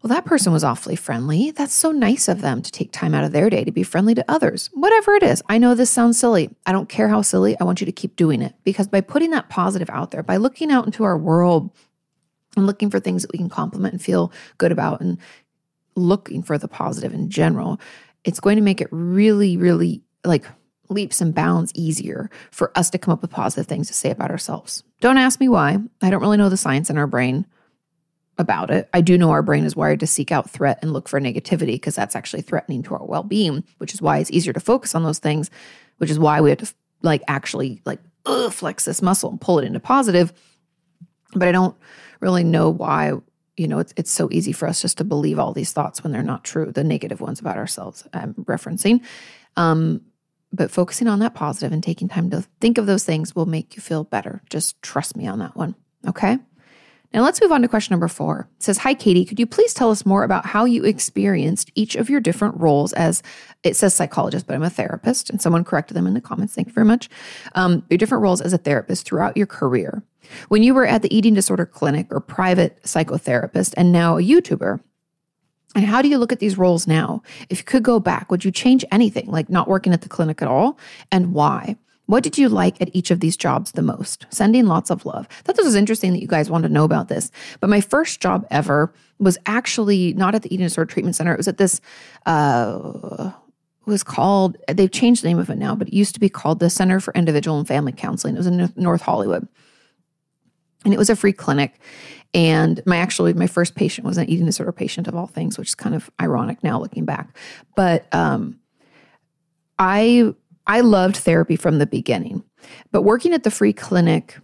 well, 0.05 0.13
that 0.13 0.25
person 0.25 0.53
was 0.53 0.63
awfully 0.63 0.95
friendly. 0.95 1.49
That's 1.49 1.73
so 1.73 1.91
nice 1.91 2.27
of 2.27 2.41
them 2.41 2.61
to 2.61 2.71
take 2.71 2.91
time 2.91 3.15
out 3.15 3.23
of 3.23 3.31
their 3.31 3.49
day 3.49 3.63
to 3.63 3.71
be 3.71 3.81
friendly 3.81 4.13
to 4.13 4.23
others. 4.27 4.69
Whatever 4.71 5.15
it 5.15 5.23
is. 5.23 5.41
I 5.49 5.57
know 5.57 5.73
this 5.73 5.89
sounds 5.89 6.19
silly. 6.19 6.51
I 6.63 6.73
don't 6.73 6.87
care 6.87 7.07
how 7.07 7.23
silly. 7.23 7.59
I 7.59 7.63
want 7.63 7.81
you 7.81 7.85
to 7.85 7.91
keep 7.91 8.15
doing 8.15 8.43
it 8.43 8.53
because 8.63 8.87
by 8.87 9.01
putting 9.01 9.31
that 9.31 9.49
positive 9.49 9.89
out 9.89 10.11
there, 10.11 10.21
by 10.21 10.37
looking 10.37 10.69
out 10.69 10.85
into 10.85 11.03
our 11.05 11.17
world 11.17 11.71
and 12.55 12.67
looking 12.67 12.91
for 12.91 12.99
things 12.99 13.23
that 13.23 13.31
we 13.31 13.39
can 13.39 13.49
compliment 13.49 13.93
and 13.93 14.01
feel 14.01 14.31
good 14.59 14.71
about 14.71 15.01
and 15.01 15.17
looking 15.95 16.43
for 16.43 16.59
the 16.59 16.67
positive 16.67 17.11
in 17.11 17.31
general, 17.31 17.79
it's 18.23 18.39
going 18.39 18.57
to 18.57 18.61
make 18.61 18.81
it 18.81 18.89
really, 18.91 19.57
really 19.57 20.03
like 20.23 20.45
leaps 20.87 21.19
and 21.19 21.33
bounds 21.33 21.71
easier 21.73 22.29
for 22.51 22.71
us 22.77 22.91
to 22.91 22.99
come 22.99 23.11
up 23.11 23.23
with 23.23 23.31
positive 23.31 23.65
things 23.65 23.87
to 23.87 23.93
say 23.95 24.11
about 24.11 24.29
ourselves. 24.29 24.83
Don't 25.01 25.17
ask 25.17 25.39
me 25.39 25.49
why. 25.49 25.79
I 26.03 26.11
don't 26.11 26.21
really 26.21 26.37
know 26.37 26.49
the 26.49 26.57
science 26.57 26.91
in 26.91 26.97
our 26.99 27.07
brain 27.07 27.47
about 28.37 28.71
it. 28.71 28.89
I 28.93 29.01
do 29.01 29.17
know 29.17 29.31
our 29.31 29.41
brain 29.41 29.65
is 29.65 29.75
wired 29.75 29.99
to 30.01 30.07
seek 30.07 30.31
out 30.31 30.49
threat 30.49 30.79
and 30.81 30.91
look 30.93 31.07
for 31.07 31.19
negativity 31.19 31.73
because 31.73 31.95
that's 31.95 32.15
actually 32.15 32.41
threatening 32.41 32.83
to 32.83 32.95
our 32.95 33.05
well-being, 33.05 33.63
which 33.77 33.93
is 33.93 34.01
why 34.01 34.17
it's 34.17 34.31
easier 34.31 34.53
to 34.53 34.59
focus 34.59 34.95
on 34.95 35.03
those 35.03 35.19
things, 35.19 35.49
which 35.97 36.09
is 36.09 36.19
why 36.19 36.41
we 36.41 36.49
have 36.49 36.59
to 36.59 36.73
like 37.01 37.23
actually 37.27 37.81
like 37.85 37.99
ugh, 38.25 38.51
flex 38.51 38.85
this 38.85 39.01
muscle 39.01 39.29
and 39.29 39.39
pull 39.39 39.59
it 39.59 39.65
into 39.65 39.79
positive. 39.79 40.33
But 41.33 41.47
I 41.47 41.51
don't 41.51 41.75
really 42.19 42.43
know 42.43 42.69
why, 42.69 43.13
you 43.57 43.67
know, 43.67 43.79
it's 43.79 43.93
it's 43.95 44.11
so 44.11 44.29
easy 44.31 44.51
for 44.51 44.67
us 44.67 44.81
just 44.81 44.97
to 44.97 45.03
believe 45.03 45.39
all 45.39 45.53
these 45.53 45.71
thoughts 45.71 46.03
when 46.03 46.11
they're 46.11 46.23
not 46.23 46.43
true, 46.43 46.71
the 46.71 46.83
negative 46.83 47.21
ones 47.21 47.39
about 47.39 47.57
ourselves 47.57 48.05
I'm 48.13 48.33
referencing. 48.33 49.01
Um, 49.55 50.01
but 50.51 50.71
focusing 50.71 51.07
on 51.07 51.19
that 51.19 51.33
positive 51.33 51.73
and 51.73 51.83
taking 51.83 52.07
time 52.07 52.29
to 52.29 52.41
think 52.61 52.77
of 52.77 52.85
those 52.85 53.03
things 53.03 53.35
will 53.35 53.45
make 53.45 53.75
you 53.75 53.81
feel 53.81 54.03
better. 54.03 54.41
Just 54.49 54.81
trust 54.81 55.17
me 55.17 55.27
on 55.27 55.39
that 55.39 55.55
one. 55.55 55.75
Okay. 56.07 56.37
Now 57.15 57.21
let's 57.21 57.39
move 57.39 57.53
on 57.53 57.61
to 57.61 57.69
question 57.69 57.93
number 57.93 58.09
four. 58.09 58.49
It 58.57 58.63
says, 58.63 58.77
Hi, 58.79 58.93
Kati, 58.93 59.25
could 59.25 59.39
you 59.39 59.45
please 59.45 59.73
tell 59.73 59.89
us 59.89 60.05
more 60.05 60.25
about 60.25 60.45
how 60.45 60.65
you 60.65 60.83
experienced 60.83 61.71
each 61.73 61.95
of 61.95 62.09
your 62.09 62.19
different 62.19 62.59
roles 62.59 62.91
as 62.91 63.23
it 63.63 63.77
says 63.77 63.93
psychologist, 63.93 64.45
but 64.45 64.53
I'm 64.53 64.63
a 64.63 64.69
therapist, 64.69 65.29
and 65.29 65.41
someone 65.41 65.63
corrected 65.63 65.95
them 65.95 66.07
in 66.07 66.13
the 66.13 66.19
comments. 66.19 66.53
Thank 66.53 66.67
you 66.67 66.73
very 66.73 66.85
much. 66.85 67.09
Um, 67.55 67.85
your 67.89 67.97
different 67.97 68.21
roles 68.21 68.41
as 68.41 68.51
a 68.51 68.57
therapist 68.57 69.05
throughout 69.05 69.37
your 69.37 69.47
career. 69.47 70.03
When 70.49 70.61
you 70.61 70.73
were 70.73 70.85
at 70.85 71.03
the 71.03 71.15
eating 71.15 71.33
disorder 71.33 71.65
clinic 71.65 72.07
or 72.11 72.19
private 72.19 72.83
psychotherapist 72.83 73.73
and 73.77 73.93
now 73.93 74.17
a 74.17 74.21
YouTuber, 74.21 74.81
and 75.73 75.85
how 75.85 76.01
do 76.01 76.09
you 76.09 76.17
look 76.17 76.33
at 76.33 76.39
these 76.39 76.57
roles 76.57 76.85
now? 76.85 77.21
If 77.49 77.59
you 77.59 77.63
could 77.63 77.83
go 77.83 78.01
back, 78.01 78.29
would 78.29 78.43
you 78.43 78.51
change 78.51 78.83
anything, 78.91 79.27
like 79.31 79.49
not 79.49 79.69
working 79.69 79.93
at 79.93 80.01
the 80.01 80.09
clinic 80.09 80.41
at 80.41 80.49
all? 80.49 80.77
And 81.13 81.31
why? 81.31 81.77
What 82.07 82.23
did 82.23 82.37
you 82.37 82.49
like 82.49 82.79
at 82.81 82.95
each 82.95 83.09
of 83.09 83.19
these 83.19 83.35
jobs 83.35 83.71
the 83.71 83.81
most? 83.81 84.25
Sending 84.29 84.67
lots 84.67 84.91
of 84.91 85.05
love. 85.05 85.27
I 85.29 85.41
thought 85.41 85.55
this 85.55 85.65
was 85.65 85.75
interesting 85.75 86.13
that 86.13 86.21
you 86.21 86.27
guys 86.27 86.49
wanted 86.49 86.67
to 86.67 86.73
know 86.73 86.83
about 86.83 87.07
this. 87.07 87.31
But 87.59 87.69
my 87.69 87.81
first 87.81 88.19
job 88.19 88.45
ever 88.51 88.93
was 89.17 89.37
actually 89.45 90.13
not 90.13 90.35
at 90.35 90.43
the 90.43 90.53
eating 90.53 90.65
disorder 90.65 90.91
treatment 90.91 91.15
center. 91.15 91.33
It 91.33 91.37
was 91.37 91.47
at 91.47 91.57
this, 91.57 91.81
uh, 92.25 93.31
was 93.85 94.03
called, 94.03 94.57
they've 94.67 94.91
changed 94.91 95.23
the 95.23 95.27
name 95.27 95.39
of 95.39 95.49
it 95.49 95.57
now, 95.57 95.75
but 95.75 95.87
it 95.87 95.93
used 95.93 96.13
to 96.15 96.19
be 96.19 96.29
called 96.29 96.59
the 96.59 96.69
Center 96.69 96.99
for 96.99 97.13
Individual 97.13 97.57
and 97.57 97.67
Family 97.67 97.91
Counseling. 97.91 98.35
It 98.35 98.39
was 98.39 98.47
in 98.47 98.71
North 98.75 99.01
Hollywood. 99.01 99.47
And 100.83 100.93
it 100.93 100.97
was 100.97 101.09
a 101.09 101.15
free 101.15 101.33
clinic. 101.33 101.79
And 102.33 102.81
my 102.85 102.97
actually, 102.97 103.33
my 103.33 103.47
first 103.47 103.75
patient 103.75 104.05
was 104.05 104.17
an 104.17 104.29
eating 104.29 104.45
disorder 104.45 104.71
patient 104.71 105.07
of 105.07 105.15
all 105.15 105.27
things, 105.27 105.57
which 105.57 105.69
is 105.69 105.75
kind 105.75 105.95
of 105.95 106.11
ironic 106.21 106.63
now 106.63 106.79
looking 106.79 107.05
back. 107.05 107.35
But 107.75 108.13
um, 108.13 108.59
I 109.79 110.33
I 110.67 110.81
loved 110.81 111.17
therapy 111.17 111.55
from 111.55 111.79
the 111.79 111.85
beginning. 111.85 112.43
But 112.91 113.03
working 113.03 113.33
at 113.33 113.43
the 113.43 113.51
free 113.51 113.73
clinic, 113.73 114.39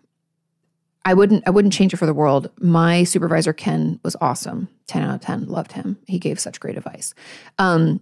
I 1.04 1.14
wouldn't 1.14 1.44
I 1.48 1.50
wouldn't 1.50 1.74
change 1.74 1.94
it 1.94 1.98
for 1.98 2.06
the 2.06 2.14
world. 2.14 2.52
My 2.60 3.04
supervisor 3.04 3.54
Ken 3.54 4.00
was 4.04 4.16
awesome. 4.22 4.70
10 4.88 5.02
out 5.02 5.16
of 5.16 5.22
10. 5.22 5.48
Loved 5.48 5.72
him. 5.72 5.98
He 6.08 6.20
gave 6.20 6.40
such 6.40 6.60
great 6.60 6.78
advice. 6.78 7.14
Um, 7.58 8.02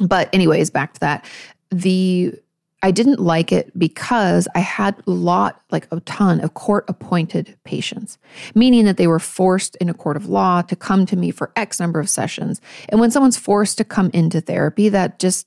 but 0.00 0.28
anyways, 0.34 0.70
back 0.70 0.94
to 0.94 1.00
that. 1.00 1.24
The 1.70 2.34
I 2.82 2.90
didn't 2.90 3.20
like 3.20 3.52
it 3.52 3.78
because 3.78 4.48
I 4.54 4.60
had 4.60 4.96
a 5.06 5.10
lot, 5.10 5.60
like 5.70 5.86
a 5.92 6.00
ton 6.00 6.40
of 6.40 6.54
court 6.54 6.86
appointed 6.88 7.58
patients, 7.64 8.16
meaning 8.54 8.86
that 8.86 8.96
they 8.96 9.06
were 9.06 9.18
forced 9.18 9.76
in 9.76 9.90
a 9.90 9.94
court 9.94 10.16
of 10.16 10.26
law 10.26 10.62
to 10.62 10.74
come 10.74 11.04
to 11.06 11.16
me 11.16 11.30
for 11.30 11.52
X 11.56 11.78
number 11.78 12.00
of 12.00 12.08
sessions. 12.08 12.60
And 12.88 12.98
when 12.98 13.10
someone's 13.10 13.36
forced 13.36 13.76
to 13.78 13.84
come 13.84 14.10
into 14.14 14.40
therapy, 14.40 14.88
that 14.88 15.18
just, 15.18 15.46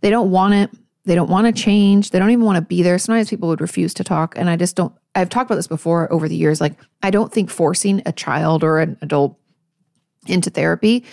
they 0.00 0.10
don't 0.10 0.32
want 0.32 0.54
it. 0.54 0.70
They 1.04 1.14
don't 1.14 1.28
want 1.28 1.46
to 1.46 1.62
change. 1.62 2.10
They 2.10 2.18
don't 2.18 2.30
even 2.30 2.44
want 2.44 2.56
to 2.56 2.62
be 2.62 2.82
there. 2.82 2.98
Sometimes 2.98 3.28
people 3.28 3.48
would 3.48 3.60
refuse 3.60 3.92
to 3.94 4.04
talk. 4.04 4.36
And 4.36 4.48
I 4.48 4.56
just 4.56 4.74
don't, 4.74 4.94
I've 5.14 5.28
talked 5.28 5.50
about 5.50 5.56
this 5.56 5.66
before 5.66 6.10
over 6.12 6.28
the 6.28 6.36
years. 6.36 6.60
Like, 6.60 6.78
I 7.02 7.10
don't 7.10 7.32
think 7.32 7.50
forcing 7.50 8.02
a 8.06 8.12
child 8.12 8.64
or 8.64 8.80
an 8.80 8.96
adult 9.02 9.38
into 10.26 10.48
therapy 10.48 11.04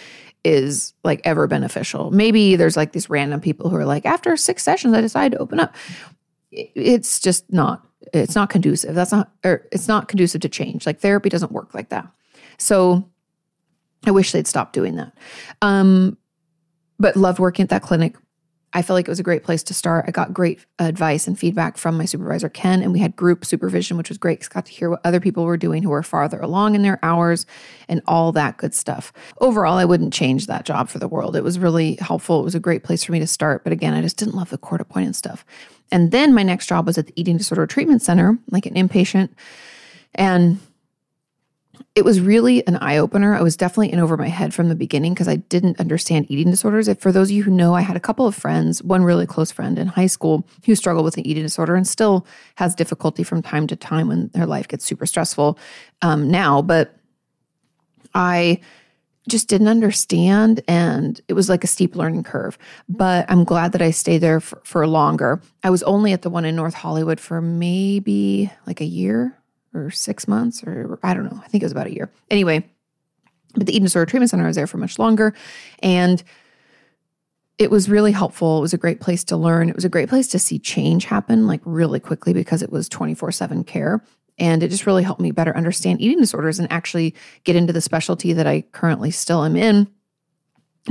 is 0.43 0.93
like 1.04 1.21
ever 1.25 1.45
beneficial. 1.45 2.10
Maybe 2.10 2.56
there's 2.56 2.77
like 2.77 2.93
these 2.93 3.10
random 3.10 3.41
people 3.41 3.69
who 3.69 3.75
are 3.75 3.86
like, 3.86 4.06
after 4.06 4.36
six 4.38 4.63
sessions, 4.63 4.93
I 4.93 5.01
decided 5.01 5.36
to 5.36 5.41
open 5.41 5.60
up. 5.60 5.75
It's 6.51 7.19
just 7.19 7.51
not, 7.51 7.86
it's 8.13 8.34
not 8.34 8.49
conducive. 8.49 8.95
That's 8.95 9.12
not, 9.12 9.32
or 9.43 9.67
it's 9.71 9.88
not 9.88 10.08
conducive 10.08 10.41
to 10.41 10.49
change. 10.49 10.86
Like 10.86 10.99
therapy 10.99 11.30
doesn't 11.30 11.51
work 11.51 11.73
like 11.73 11.89
that. 11.89 12.08
So 12.58 13.10
I 14.06 14.12
wish 14.12 14.32
they'd 14.32 14.47
stop 14.47 14.71
doing 14.71 14.95
that. 14.95 15.13
Um, 15.62 16.17
but 16.97 17.15
loved 17.15 17.39
working 17.39 17.63
at 17.63 17.69
that 17.69 17.84
clinic. 17.84 18.15
I 18.74 18.82
felt 18.82 18.96
like 18.96 19.08
it 19.08 19.12
was 19.12 19.20
a 19.20 19.24
great 19.24 19.44
place 19.44 19.64
to 19.64 19.74
start. 19.74 20.06
I 20.08 20.12
got 20.12 20.34
great 20.34 20.66
advice 20.80 21.28
and 21.28 21.38
feedback 21.38 21.78
from 21.78 21.98
my 21.98 22.06
supervisor, 22.06 22.48
Ken, 22.48 22.82
and 22.82 22.94
we 22.94 23.00
had 23.00 23.16
group 23.16 23.44
supervision, 23.44 23.98
which 23.98 24.10
was 24.10 24.18
great 24.18 24.40
because 24.40 24.50
I 24.52 24.54
got 24.54 24.66
to 24.68 24.72
hear 24.72 24.90
what 24.90 25.02
other 25.04 25.20
people 25.20 25.44
were 25.44 25.58
doing 25.58 25.84
who 25.84 25.90
were 25.90 26.04
farther 26.04 26.40
along 26.40 26.76
in 26.76 26.82
their 26.82 26.98
hours 27.04 27.46
and 27.90 28.02
all 28.08 28.32
that 28.32 28.58
good 28.58 28.74
stuff. 28.74 29.12
Overall, 29.40 29.78
I 29.78 29.86
wouldn't 29.86 30.14
change 30.14 30.48
that 30.48 30.64
job 30.64 30.88
for 30.88 31.00
the 31.00 31.08
world. 31.08 31.36
It 31.36 31.44
was 31.44 31.60
really 31.60 31.96
helpful. 31.96 32.40
It 32.40 32.46
was 32.46 32.56
a 32.56 32.60
great 32.60 32.84
place 32.84 33.04
for 33.04 33.12
me 33.12 33.20
to 33.20 33.28
start. 33.28 33.64
But 33.64 33.74
again, 33.74 33.94
I 33.94 34.02
just 34.02 34.18
didn't 34.18 34.36
love 34.36 34.50
the 34.50 34.58
court 34.58 34.80
appointed 34.80 35.16
stuff. 35.16 35.46
And 35.92 36.12
then 36.12 36.34
my 36.34 36.44
next 36.44 36.68
job 36.68 36.88
was 36.88 36.98
at 36.98 37.08
the 37.08 37.14
Eating 37.18 37.38
Disorder 37.38 37.68
Treatment 37.68 38.02
Center, 38.02 38.40
like 38.50 38.66
an 38.66 38.76
inpatient. 38.76 39.30
And 40.16 40.60
it 41.93 42.06
was 42.06 42.21
really 42.21 42.65
an 42.67 42.77
eye 42.77 42.97
opener. 42.97 43.36
I 43.36 43.41
was 43.41 43.58
definitely 43.58 43.91
in 43.91 43.99
over 43.99 44.15
my 44.15 44.30
head 44.30 44.54
from 44.54 44.69
the 44.69 44.75
beginning 44.75 45.13
because 45.13 45.27
I 45.27 45.36
didn't 45.36 45.80
understand 45.80 46.27
eating 46.30 46.49
disorders. 46.49 46.88
If 46.88 47.01
for 47.01 47.12
those 47.12 47.30
of 47.30 47.36
you 47.36 47.43
who 47.43 47.51
know, 47.51 47.73
I 47.73 47.82
had 47.82 47.97
a 47.97 48.01
couple 48.01 48.25
of 48.25 48.34
friends, 48.34 48.82
one 48.82 49.04
really 49.04 49.27
close 49.27 49.51
friend 49.51 49.77
in 49.77 49.88
high 49.88 50.08
school 50.08 50.47
who 50.65 50.73
struggled 50.73 51.04
with 51.04 51.17
an 51.17 51.27
eating 51.27 51.43
disorder 51.43 51.75
and 51.75 51.86
still 51.86 52.25
has 52.56 52.75
difficulty 52.75 53.23
from 53.23 53.41
time 53.41 53.67
to 53.67 53.75
time 53.75 54.08
when 54.08 54.30
their 54.30 54.45
life 54.45 54.69
gets 54.69 54.86
super 54.86 55.06
stressful 55.06 55.60
um, 56.01 56.32
now. 56.32 56.62
But 56.62 56.95
I 58.15 58.62
just 59.27 59.49
didn't 59.49 59.67
understand 59.67 60.62
and 60.67 61.19
it 61.27 61.34
was 61.34 61.49
like 61.49 61.63
a 61.63 61.67
steep 61.67 61.95
learning 61.95 62.23
curve 62.23 62.58
but 62.89 63.23
i'm 63.30 63.43
glad 63.43 63.71
that 63.71 63.82
i 63.82 63.91
stayed 63.91 64.17
there 64.17 64.39
for, 64.39 64.60
for 64.63 64.88
longer 64.88 65.39
i 65.63 65.69
was 65.69 65.84
only 65.84 66.12
at 66.12 66.23
the 66.23 66.30
one 66.30 66.43
in 66.43 66.56
north 66.56 66.73
hollywood 66.73 67.19
for 67.19 67.39
maybe 67.39 68.51
like 68.65 68.82
a 68.82 68.86
year 68.86 69.38
or 69.74 69.90
six 69.90 70.28
months, 70.28 70.64
or 70.64 71.00
I 71.04 71.14
don't 71.14 71.26
know. 71.26 71.42
I 71.44 71.48
think 71.48 71.64
it 71.64 71.66
was 71.66 71.72
about 71.72 71.88
a 71.88 71.94
year. 71.94 72.12
Anyway, 72.30 72.70
but 73.56 73.68
the 73.68 73.74
Eating 73.74 73.86
Disorder 73.86 74.10
Treatment 74.10 74.30
Center 74.30 74.44
I 74.44 74.48
was 74.48 74.56
there 74.56 74.68
for 74.68 74.78
much 74.78 75.00
longer. 75.00 75.34
And 75.80 76.24
it 77.58 77.70
was 77.70 77.90
really 77.90 78.12
helpful. 78.12 78.58
It 78.58 78.62
was 78.62 78.74
a 78.74 78.78
great 78.78 79.00
place 79.00 79.24
to 79.26 79.38
learn. 79.38 79.70
It 79.70 79.76
was 79.76 79.86
a 79.86 79.90
great 79.90 80.10
place 80.10 80.28
to 80.30 80.40
see 80.40 80.58
change 80.58 81.06
happen 81.06 81.48
like 81.48 81.62
really 81.64 82.00
quickly 82.00 82.34
because 82.34 82.62
it 82.62 82.72
was 82.72 82.90
24 82.90 83.32
7 83.32 83.64
care. 83.64 84.04
And 84.40 84.64
it 84.64 84.70
just 84.70 84.88
really 84.88 85.04
helped 85.04 85.22
me 85.22 85.32
better 85.32 85.56
understand 85.56 86.02
eating 86.02 86.20
disorders 86.20 86.58
and 86.58 86.72
actually 86.72 87.14
get 87.44 87.56
into 87.56 87.74
the 87.74 87.82
specialty 87.82 88.34
that 88.34 88.48
I 88.48 88.62
currently 88.72 89.12
still 89.12 89.44
am 89.44 89.56
in 89.56 89.88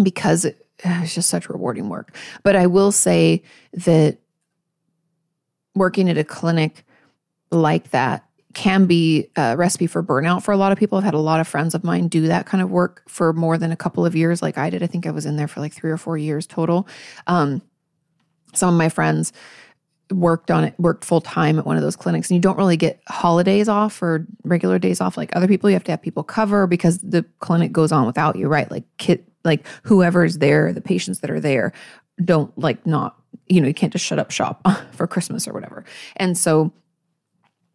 because 0.01 0.45
it, 0.45 0.64
it's 0.85 1.14
just 1.14 1.29
such 1.29 1.49
rewarding 1.49 1.88
work. 1.88 2.14
But 2.45 2.55
I 2.55 2.66
will 2.66 2.93
say 2.93 3.43
that 3.73 4.19
working 5.75 6.09
at 6.09 6.19
a 6.19 6.25
clinic 6.25 6.85
like 7.51 7.90
that 7.90 8.25
can 8.52 8.86
be 8.86 9.30
a 9.36 9.56
recipe 9.56 9.86
for 9.86 10.02
burnout 10.02 10.42
for 10.42 10.52
a 10.52 10.56
lot 10.56 10.72
of 10.72 10.78
people. 10.78 10.98
I've 10.98 11.04
had 11.04 11.14
a 11.14 11.18
lot 11.18 11.40
of 11.40 11.46
friends 11.46 11.74
of 11.74 11.84
mine 11.84 12.08
do 12.08 12.26
that 12.28 12.46
kind 12.46 12.62
of 12.62 12.70
work 12.70 13.02
for 13.08 13.32
more 13.32 13.56
than 13.56 13.70
a 13.70 13.76
couple 13.76 14.04
of 14.04 14.16
years, 14.16 14.42
like 14.42 14.58
I 14.58 14.70
did. 14.70 14.82
I 14.82 14.86
think 14.86 15.06
I 15.06 15.10
was 15.10 15.26
in 15.26 15.36
there 15.36 15.48
for 15.48 15.60
like 15.60 15.72
three 15.72 15.90
or 15.90 15.96
four 15.96 16.18
years 16.18 16.46
total. 16.46 16.88
Um, 17.26 17.62
some 18.52 18.68
of 18.68 18.78
my 18.78 18.88
friends 18.88 19.32
worked 20.10 20.50
on 20.50 20.64
it, 20.64 20.74
worked 20.78 21.04
full 21.04 21.20
time 21.20 21.58
at 21.58 21.66
one 21.66 21.76
of 21.76 21.82
those 21.82 21.94
clinics, 21.94 22.30
and 22.30 22.36
you 22.36 22.40
don't 22.40 22.58
really 22.58 22.76
get 22.76 23.00
holidays 23.08 23.68
off 23.68 24.02
or 24.02 24.26
regular 24.42 24.78
days 24.78 25.00
off 25.00 25.16
like 25.16 25.34
other 25.36 25.46
people. 25.46 25.70
You 25.70 25.74
have 25.74 25.84
to 25.84 25.92
have 25.92 26.02
people 26.02 26.24
cover 26.24 26.66
because 26.66 26.98
the 26.98 27.24
clinic 27.38 27.70
goes 27.70 27.92
on 27.92 28.06
without 28.06 28.36
you, 28.36 28.48
right? 28.48 28.68
Like 28.70 28.84
kid, 28.98 29.24
like 29.44 29.64
whoever's 29.84 30.38
there, 30.38 30.72
the 30.72 30.80
patients 30.80 31.20
that 31.20 31.30
are 31.30 31.40
there 31.40 31.72
don't 32.24 32.56
like 32.58 32.84
not, 32.84 33.16
you 33.48 33.60
know, 33.60 33.68
you 33.68 33.74
can't 33.74 33.92
just 33.92 34.04
shut 34.04 34.18
up 34.18 34.32
shop 34.32 34.66
for 34.92 35.06
Christmas 35.06 35.46
or 35.46 35.52
whatever. 35.52 35.84
And 36.16 36.36
so 36.36 36.72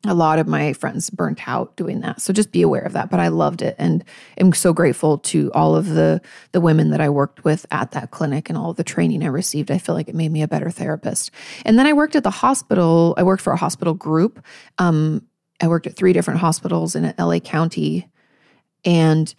a 0.09 0.13
lot 0.13 0.39
of 0.39 0.47
my 0.47 0.73
friends 0.73 1.09
burnt 1.09 1.47
out 1.47 1.75
doing 1.75 2.01
that. 2.01 2.21
So 2.21 2.33
just 2.33 2.51
be 2.51 2.61
aware 2.61 2.81
of 2.81 2.93
that. 2.93 3.09
But 3.09 3.19
I 3.19 3.27
loved 3.29 3.61
it 3.61 3.75
and 3.77 4.03
am 4.37 4.53
so 4.53 4.73
grateful 4.73 5.17
to 5.19 5.51
all 5.53 5.75
of 5.75 5.89
the 5.89 6.21
the 6.51 6.61
women 6.61 6.89
that 6.91 7.01
I 7.01 7.09
worked 7.09 7.43
with 7.43 7.65
at 7.71 7.91
that 7.91 8.11
clinic 8.11 8.49
and 8.49 8.57
all 8.57 8.73
the 8.73 8.83
training 8.83 9.23
I 9.23 9.27
received. 9.27 9.71
I 9.71 9.77
feel 9.77 9.95
like 9.95 10.09
it 10.09 10.15
made 10.15 10.31
me 10.31 10.41
a 10.41 10.47
better 10.47 10.69
therapist. 10.69 11.31
And 11.65 11.77
then 11.77 11.87
I 11.87 11.93
worked 11.93 12.15
at 12.15 12.23
the 12.23 12.29
hospital. 12.29 13.13
I 13.17 13.23
worked 13.23 13.43
for 13.43 13.53
a 13.53 13.57
hospital 13.57 13.93
group. 13.93 14.43
Um, 14.77 15.27
I 15.61 15.67
worked 15.67 15.87
at 15.87 15.95
three 15.95 16.13
different 16.13 16.39
hospitals 16.39 16.95
in 16.95 17.13
LA 17.17 17.39
County 17.39 18.09
and 18.83 19.33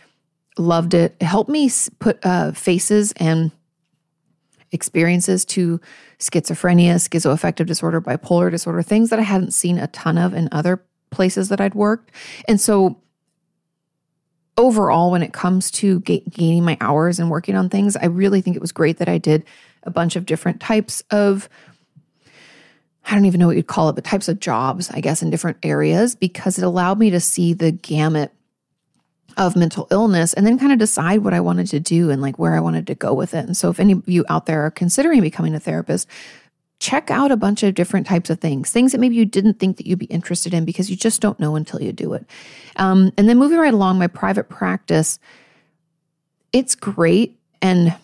loved 0.59 0.95
it. 0.95 1.17
It 1.21 1.25
helped 1.25 1.51
me 1.51 1.71
put 1.99 2.25
uh, 2.25 2.53
faces 2.53 3.13
and 3.17 3.51
experiences 4.73 5.45
to 5.45 5.81
schizophrenia, 6.19 6.95
schizoaffective 6.95 7.67
disorder, 7.67 8.01
bipolar 8.01 8.51
disorder, 8.51 8.83
things 8.83 9.11
that 9.11 9.19
I 9.19 9.23
hadn't 9.23 9.53
seen 9.53 9.79
a 9.79 9.87
ton 9.89 10.19
of 10.19 10.35
in 10.35 10.49
other 10.53 10.83
places 11.11 11.49
that 11.49 11.61
I'd 11.61 11.75
worked. 11.75 12.11
And 12.49 12.61
so 12.61 13.01
overall, 14.57 15.11
when 15.11 15.23
it 15.23 15.33
comes 15.33 15.71
to 15.73 16.01
ga- 16.01 16.25
gaining 16.31 16.65
my 16.65 16.77
hours 16.81 17.19
and 17.19 17.31
working 17.31 17.57
on 17.57 17.69
things, 17.69 17.97
I 17.97 18.07
really 18.07 18.41
think 18.41 18.57
it 18.57 18.63
was 18.63 18.73
great 18.73 18.99
that 18.99 19.09
I 19.09 19.19
did 19.19 19.45
a 19.83 19.91
bunch 19.91 20.17
of 20.17 20.27
different 20.27 20.61
types 20.61 21.03
of 21.11 21.49
I 23.09 23.15
don't 23.15 23.27
even 23.27 23.39
know 23.39 23.47
what 23.47 23.55
you'd 23.55 23.69
call 23.69 23.89
it, 23.89 23.93
but 23.93 24.03
types 24.03 24.27
of 24.27 24.41
jobs, 24.41 24.91
I 24.91 25.01
guess, 25.01 25.23
in 25.23 25.31
different 25.31 25.59
areas 25.63 26.17
because 26.17 26.59
it 26.59 26.65
allowed 26.65 26.99
me 26.99 27.11
to 27.11 27.21
see 27.21 27.53
the 27.53 27.71
gamut 27.71 28.33
of 29.37 29.57
mental 29.57 29.87
illness 29.91 30.33
and 30.33 30.47
then 30.47 30.59
kind 30.59 30.73
of 30.73 30.79
decide 30.79 31.19
what 31.19 31.35
I 31.35 31.41
wanted 31.41 31.67
to 31.69 31.81
do 31.81 32.11
and 32.11 32.23
like 32.23 32.39
where 32.39 32.55
I 32.55 32.61
wanted 32.61 32.87
to 32.87 32.95
go 32.95 33.13
with 33.13 33.35
it. 33.35 33.45
And 33.45 33.57
so, 33.57 33.71
if 33.71 33.79
any 33.79 33.93
of 33.93 34.09
you 34.09 34.25
out 34.29 34.47
there 34.47 34.63
are 34.63 34.71
considering 34.71 35.21
becoming 35.21 35.55
a 35.55 35.61
therapist, 35.61 36.09
check 36.79 37.11
out 37.11 37.31
a 37.31 37.37
bunch 37.37 37.63
of 37.63 37.75
different 37.75 38.07
types 38.07 38.31
of 38.31 38.41
things, 38.41 38.71
things 38.71 38.93
that 38.93 38.99
maybe 38.99 39.17
you 39.17 39.25
didn't 39.25 39.59
think 39.59 39.77
that 39.77 39.87
you'd 39.87 39.99
be 39.99 40.07
interested 40.07 40.53
in 40.53 40.65
because 40.65 40.91
you 40.91 40.97
just 40.97 41.21
don't 41.21 41.41
know 41.41 41.57
until 41.57 41.83
you 41.83 41.93
do 41.93 42.13
it. 42.13 42.27
Um, 42.77 43.13
and 43.17 43.29
then 43.29 43.39
moving 43.39 43.59
right 43.59 43.73
along, 43.73 43.99
my 43.99 44.07
private 44.07 44.49
practice, 44.49 45.19
it's 46.53 46.75
great. 46.75 47.39
And 47.63 47.97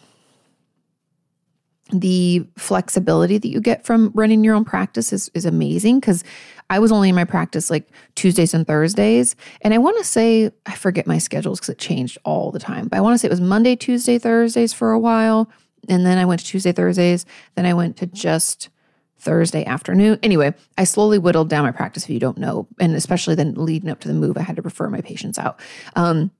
the 1.92 2.46
flexibility 2.56 3.36
that 3.38 3.48
you 3.48 3.60
get 3.60 3.84
from 3.84 4.10
running 4.14 4.42
your 4.42 4.54
own 4.54 4.64
practice 4.64 5.12
is, 5.12 5.30
is 5.34 5.44
amazing 5.44 6.00
because 6.00 6.24
I 6.72 6.78
was 6.78 6.90
only 6.90 7.10
in 7.10 7.14
my 7.14 7.24
practice 7.24 7.70
like 7.70 7.86
Tuesdays 8.14 8.54
and 8.54 8.66
Thursdays. 8.66 9.36
And 9.60 9.74
I 9.74 9.78
want 9.78 9.98
to 9.98 10.04
say, 10.04 10.50
I 10.64 10.74
forget 10.74 11.06
my 11.06 11.18
schedules 11.18 11.60
because 11.60 11.68
it 11.68 11.78
changed 11.78 12.16
all 12.24 12.50
the 12.50 12.58
time, 12.58 12.88
but 12.88 12.96
I 12.96 13.02
want 13.02 13.12
to 13.12 13.18
say 13.18 13.28
it 13.28 13.30
was 13.30 13.42
Monday, 13.42 13.76
Tuesday, 13.76 14.18
Thursdays 14.18 14.72
for 14.72 14.90
a 14.90 14.98
while. 14.98 15.50
And 15.90 16.06
then 16.06 16.16
I 16.16 16.24
went 16.24 16.40
to 16.40 16.46
Tuesday, 16.46 16.72
Thursdays. 16.72 17.26
Then 17.56 17.66
I 17.66 17.74
went 17.74 17.98
to 17.98 18.06
just 18.06 18.70
Thursday 19.18 19.66
afternoon. 19.66 20.18
Anyway, 20.22 20.54
I 20.78 20.84
slowly 20.84 21.18
whittled 21.18 21.50
down 21.50 21.64
my 21.64 21.72
practice 21.72 22.04
if 22.04 22.10
you 22.10 22.18
don't 22.18 22.38
know. 22.38 22.66
And 22.80 22.94
especially 22.94 23.34
then 23.34 23.52
leading 23.52 23.90
up 23.90 24.00
to 24.00 24.08
the 24.08 24.14
move, 24.14 24.38
I 24.38 24.42
had 24.42 24.56
to 24.56 24.62
refer 24.62 24.88
my 24.88 25.02
patients 25.02 25.38
out. 25.38 25.60
Um, 25.94 26.30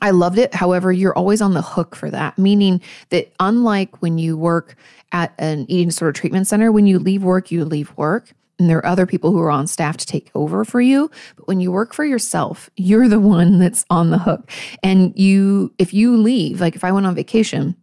I 0.00 0.10
loved 0.10 0.38
it. 0.38 0.54
However, 0.54 0.90
you're 0.90 1.16
always 1.16 1.42
on 1.42 1.52
the 1.52 1.60
hook 1.60 1.96
for 1.96 2.10
that, 2.10 2.38
meaning 2.38 2.80
that 3.10 3.30
unlike 3.40 4.00
when 4.00 4.16
you 4.16 4.38
work 4.38 4.74
at 5.12 5.34
an 5.38 5.66
eating 5.68 5.88
disorder 5.88 6.12
treatment 6.12 6.46
center, 6.46 6.72
when 6.72 6.86
you 6.86 6.98
leave 6.98 7.22
work, 7.22 7.50
you 7.50 7.66
leave 7.66 7.94
work. 7.98 8.32
And 8.58 8.70
there 8.70 8.78
are 8.78 8.86
other 8.86 9.06
people 9.06 9.32
who 9.32 9.40
are 9.40 9.50
on 9.50 9.66
staff 9.66 9.96
to 9.96 10.06
take 10.06 10.30
over 10.34 10.64
for 10.64 10.80
you. 10.80 11.10
But 11.36 11.48
when 11.48 11.60
you 11.60 11.72
work 11.72 11.92
for 11.92 12.04
yourself, 12.04 12.70
you're 12.76 13.08
the 13.08 13.20
one 13.20 13.58
that's 13.60 13.84
on 13.90 14.10
the 14.10 14.18
hook. 14.18 14.50
And 14.82 15.12
you, 15.18 15.74
if 15.78 15.92
you 15.92 16.16
leave, 16.16 16.60
like 16.60 16.76
if 16.76 16.84
I 16.84 16.92
went 16.92 17.06
on 17.06 17.14
vacation, 17.14 17.76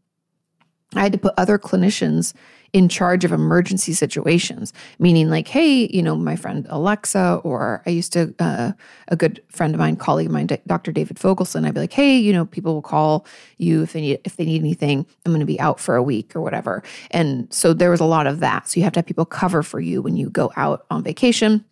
I 0.95 1.03
had 1.03 1.13
to 1.13 1.17
put 1.17 1.33
other 1.37 1.57
clinicians 1.57 2.33
in 2.73 2.87
charge 2.87 3.25
of 3.25 3.31
emergency 3.31 3.91
situations, 3.91 4.71
meaning 4.97 5.29
like, 5.29 5.47
hey, 5.47 5.89
you 5.91 6.01
know, 6.01 6.15
my 6.15 6.35
friend 6.35 6.65
Alexa, 6.69 7.41
or 7.43 7.83
I 7.85 7.89
used 7.89 8.13
to, 8.13 8.33
uh, 8.39 8.71
a 9.09 9.15
good 9.15 9.43
friend 9.49 9.73
of 9.73 9.79
mine, 9.79 9.97
colleague 9.97 10.27
of 10.27 10.31
mine, 10.31 10.47
Dr. 10.67 10.91
David 10.91 11.17
Fogelson, 11.17 11.65
I'd 11.65 11.73
be 11.73 11.81
like, 11.81 11.91
hey, 11.91 12.17
you 12.17 12.31
know, 12.31 12.45
people 12.45 12.73
will 12.73 12.81
call 12.81 13.25
you 13.57 13.83
if 13.83 13.93
they 13.93 14.01
need 14.01 14.21
if 14.23 14.37
they 14.37 14.45
need 14.45 14.61
anything. 14.61 15.05
I'm 15.25 15.31
going 15.31 15.41
to 15.41 15.45
be 15.45 15.59
out 15.59 15.79
for 15.79 15.95
a 15.95 16.03
week 16.03 16.35
or 16.35 16.41
whatever, 16.41 16.81
and 17.11 17.51
so 17.53 17.73
there 17.73 17.91
was 17.91 17.99
a 17.99 18.05
lot 18.05 18.27
of 18.27 18.39
that. 18.39 18.69
So 18.69 18.79
you 18.79 18.83
have 18.83 18.93
to 18.93 18.99
have 18.99 19.05
people 19.05 19.25
cover 19.25 19.63
for 19.63 19.79
you 19.79 20.01
when 20.01 20.15
you 20.15 20.29
go 20.29 20.51
out 20.55 20.85
on 20.89 21.03
vacation. 21.03 21.65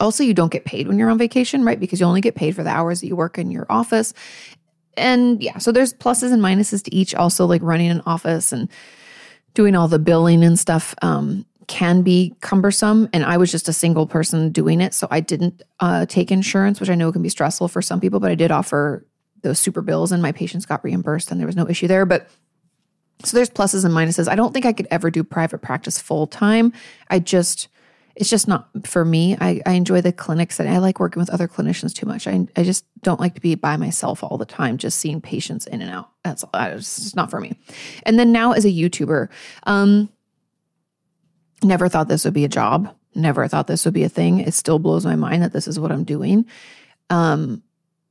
Also, 0.00 0.24
you 0.24 0.34
don't 0.34 0.52
get 0.52 0.64
paid 0.64 0.88
when 0.88 0.98
you're 0.98 1.10
on 1.10 1.18
vacation, 1.18 1.64
right? 1.64 1.78
Because 1.78 2.00
you 2.00 2.06
only 2.06 2.20
get 2.20 2.34
paid 2.34 2.54
for 2.56 2.62
the 2.62 2.70
hours 2.70 3.00
that 3.00 3.06
you 3.06 3.16
work 3.16 3.38
in 3.38 3.50
your 3.50 3.66
office. 3.68 4.12
And 4.96 5.42
yeah, 5.42 5.58
so 5.58 5.72
there's 5.72 5.92
pluses 5.92 6.32
and 6.32 6.42
minuses 6.42 6.82
to 6.84 6.94
each. 6.94 7.14
Also, 7.14 7.46
like 7.46 7.62
running 7.62 7.90
an 7.90 8.02
office 8.06 8.52
and 8.52 8.68
doing 9.54 9.74
all 9.74 9.88
the 9.88 9.98
billing 9.98 10.44
and 10.44 10.58
stuff 10.58 10.94
um, 11.02 11.46
can 11.66 12.02
be 12.02 12.34
cumbersome. 12.40 13.08
And 13.12 13.24
I 13.24 13.36
was 13.36 13.50
just 13.50 13.68
a 13.68 13.72
single 13.72 14.06
person 14.06 14.50
doing 14.50 14.80
it. 14.80 14.92
So 14.92 15.08
I 15.10 15.20
didn't 15.20 15.62
uh, 15.80 16.06
take 16.06 16.30
insurance, 16.30 16.80
which 16.80 16.90
I 16.90 16.94
know 16.94 17.10
can 17.12 17.22
be 17.22 17.28
stressful 17.28 17.68
for 17.68 17.80
some 17.80 18.00
people, 18.00 18.20
but 18.20 18.30
I 18.30 18.34
did 18.34 18.50
offer 18.50 19.06
those 19.42 19.58
super 19.58 19.82
bills 19.82 20.12
and 20.12 20.22
my 20.22 20.32
patients 20.32 20.66
got 20.66 20.82
reimbursed 20.84 21.30
and 21.30 21.38
there 21.38 21.46
was 21.46 21.56
no 21.56 21.68
issue 21.68 21.86
there. 21.86 22.06
But 22.06 22.28
so 23.22 23.36
there's 23.36 23.50
pluses 23.50 23.84
and 23.84 23.94
minuses. 23.94 24.28
I 24.28 24.34
don't 24.34 24.52
think 24.52 24.66
I 24.66 24.72
could 24.72 24.88
ever 24.90 25.10
do 25.10 25.22
private 25.22 25.58
practice 25.58 25.98
full 25.98 26.26
time. 26.26 26.72
I 27.08 27.18
just, 27.20 27.68
it's 28.16 28.30
just 28.30 28.46
not 28.46 28.68
for 28.86 29.04
me. 29.04 29.36
I, 29.40 29.60
I 29.66 29.72
enjoy 29.72 30.00
the 30.00 30.12
clinics 30.12 30.60
and 30.60 30.68
I 30.68 30.78
like 30.78 31.00
working 31.00 31.20
with 31.20 31.30
other 31.30 31.48
clinicians 31.48 31.92
too 31.92 32.06
much. 32.06 32.28
I, 32.28 32.46
I 32.56 32.62
just 32.62 32.84
don't 33.02 33.18
like 33.18 33.34
to 33.34 33.40
be 33.40 33.54
by 33.56 33.76
myself 33.76 34.22
all 34.22 34.38
the 34.38 34.44
time, 34.44 34.78
just 34.78 35.00
seeing 35.00 35.20
patients 35.20 35.66
in 35.66 35.82
and 35.82 35.90
out. 35.90 36.10
That's 36.22 36.44
not 37.16 37.30
for 37.30 37.40
me. 37.40 37.58
And 38.04 38.18
then 38.18 38.30
now 38.30 38.52
as 38.52 38.64
a 38.64 38.68
YouTuber, 38.68 39.28
um, 39.64 40.08
never 41.62 41.88
thought 41.88 42.08
this 42.08 42.24
would 42.24 42.34
be 42.34 42.44
a 42.44 42.48
job. 42.48 42.94
Never 43.16 43.48
thought 43.48 43.66
this 43.66 43.84
would 43.84 43.94
be 43.94 44.04
a 44.04 44.08
thing. 44.08 44.40
It 44.40 44.54
still 44.54 44.78
blows 44.78 45.04
my 45.04 45.16
mind 45.16 45.42
that 45.42 45.52
this 45.52 45.66
is 45.66 45.80
what 45.80 45.90
I'm 45.90 46.04
doing. 46.04 46.46
Um, 47.10 47.62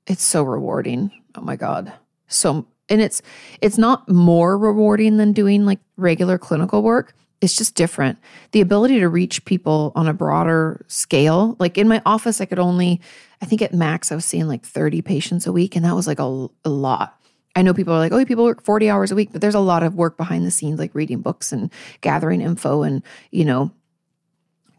it's 0.06 0.24
so 0.24 0.44
rewarding. 0.44 1.12
Oh 1.36 1.42
my 1.42 1.56
God. 1.56 1.94
So, 2.28 2.68
and 2.90 3.02
it's, 3.02 3.22
it's 3.62 3.78
not 3.78 4.10
more 4.10 4.58
rewarding 4.58 5.16
than 5.16 5.32
doing 5.32 5.66
like 5.66 5.80
regular 5.96 6.38
clinical 6.38 6.84
work 6.84 7.16
it's 7.44 7.58
just 7.58 7.76
different. 7.76 8.18
The 8.54 8.62
ability 8.62 9.00
to 9.00 9.10
reach 9.10 9.44
people 9.44 9.92
on 9.96 10.08
a 10.08 10.14
broader 10.14 10.86
scale. 10.88 11.58
Like 11.60 11.78
in 11.78 11.90
my 11.90 12.02
office, 12.06 12.40
I 12.40 12.46
could 12.46 12.58
only, 12.58 13.02
I 13.42 13.46
think 13.46 13.62
at 13.62 13.74
max, 13.74 14.14
I 14.14 14.16
was 14.16 14.24
seeing 14.24 14.48
like 14.48 14.66
30 14.66 15.02
patients 15.02 15.46
a 15.46 15.52
week, 15.52 15.76
and 15.76 15.84
that 15.84 15.94
was 15.94 16.08
like 16.08 16.20
a, 16.20 16.48
a 16.64 16.70
lot. 16.70 17.22
I 17.54 17.62
know 17.62 17.74
people 17.74 17.94
are 17.94 18.00
like, 18.00 18.14
oh, 18.14 18.24
people 18.24 18.46
work 18.46 18.64
40 18.64 18.90
hours 18.90 19.12
a 19.12 19.16
week, 19.16 19.34
but 19.34 19.42
there's 19.42 19.56
a 19.56 19.60
lot 19.60 19.84
of 19.84 19.94
work 19.94 20.16
behind 20.16 20.46
the 20.46 20.52
scenes, 20.52 20.80
like 20.80 20.96
reading 20.96 21.20
books 21.20 21.52
and 21.52 21.70
gathering 22.00 22.40
info 22.40 22.82
and, 22.82 23.04
you 23.30 23.44
know, 23.44 23.72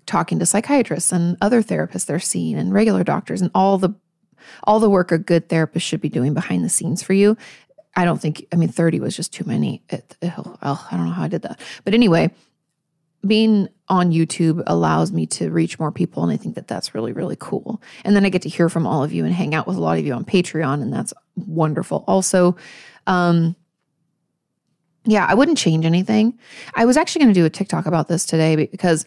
talking 0.07 0.39
to 0.39 0.47
psychiatrists 0.47 1.13
and 1.13 1.37
other 1.43 1.63
therapists 1.63 2.07
they're 2.07 2.19
seeing 2.19 2.57
and 2.57 2.73
regular 2.73 3.05
doctors 3.05 3.43
and 3.43 3.51
all 3.55 3.79
the 3.79 3.95
all 4.65 4.79
the 4.79 4.91
work 4.91 5.11
a 5.11 5.17
good 5.17 5.49
therapist 5.49 5.87
should 5.87 6.03
be 6.03 6.11
doing 6.11 6.35
behind 6.35 6.63
the 6.63 6.69
scenes 6.69 7.03
for 7.03 7.15
you. 7.15 7.35
I 7.97 8.05
don't 8.05 8.21
think, 8.21 8.47
I 8.53 8.57
mean, 8.57 8.69
30 8.69 9.01
was 9.01 9.17
just 9.17 9.33
too 9.33 9.45
many. 9.45 9.83
It, 9.89 10.17
it, 10.21 10.33
I 10.37 10.77
don't 10.91 11.07
know 11.07 11.13
how 11.13 11.23
I 11.23 11.29
did 11.29 11.43
that. 11.43 11.61
But 11.85 11.95
anyway, 11.95 12.31
being 13.27 13.69
on 13.89 14.11
YouTube 14.11 14.63
allows 14.67 15.13
me 15.13 15.27
to 15.27 15.51
reach 15.51 15.79
more 15.79 15.93
people. 15.93 16.23
And 16.23 16.33
I 16.33 16.37
think 16.37 16.55
that 16.55 16.67
that's 16.67 16.95
really, 16.95 17.13
really 17.13 17.37
cool. 17.39 17.83
And 18.05 18.17
then 18.17 18.25
I 18.25 18.29
get 18.29 18.43
to 18.43 18.49
hear 18.49 18.69
from 18.69 18.87
all 18.87 19.05
of 19.05 19.13
you 19.13 19.25
and 19.25 19.35
hang 19.35 19.55
out 19.55 19.67
with 19.67 19.77
a 19.77 19.81
lot 19.81 19.99
of 19.99 20.07
you 20.07 20.13
on 20.15 20.25
Patreon. 20.25 20.83
And 20.83 20.93
that's 20.93 21.13
wonderful. 21.37 22.05
Also, 22.07 22.57
um, 23.07 23.55
yeah, 25.05 25.27
I 25.29 25.35
wouldn't 25.35 25.59
change 25.59 25.85
anything. 25.85 26.39
I 26.75 26.87
was 26.87 26.97
actually 26.97 27.21
going 27.25 27.35
to 27.35 27.41
do 27.41 27.45
a 27.45 27.51
TikTok 27.51 27.87
about 27.87 28.09
this 28.09 28.25
today 28.25 28.57
because 28.57 29.05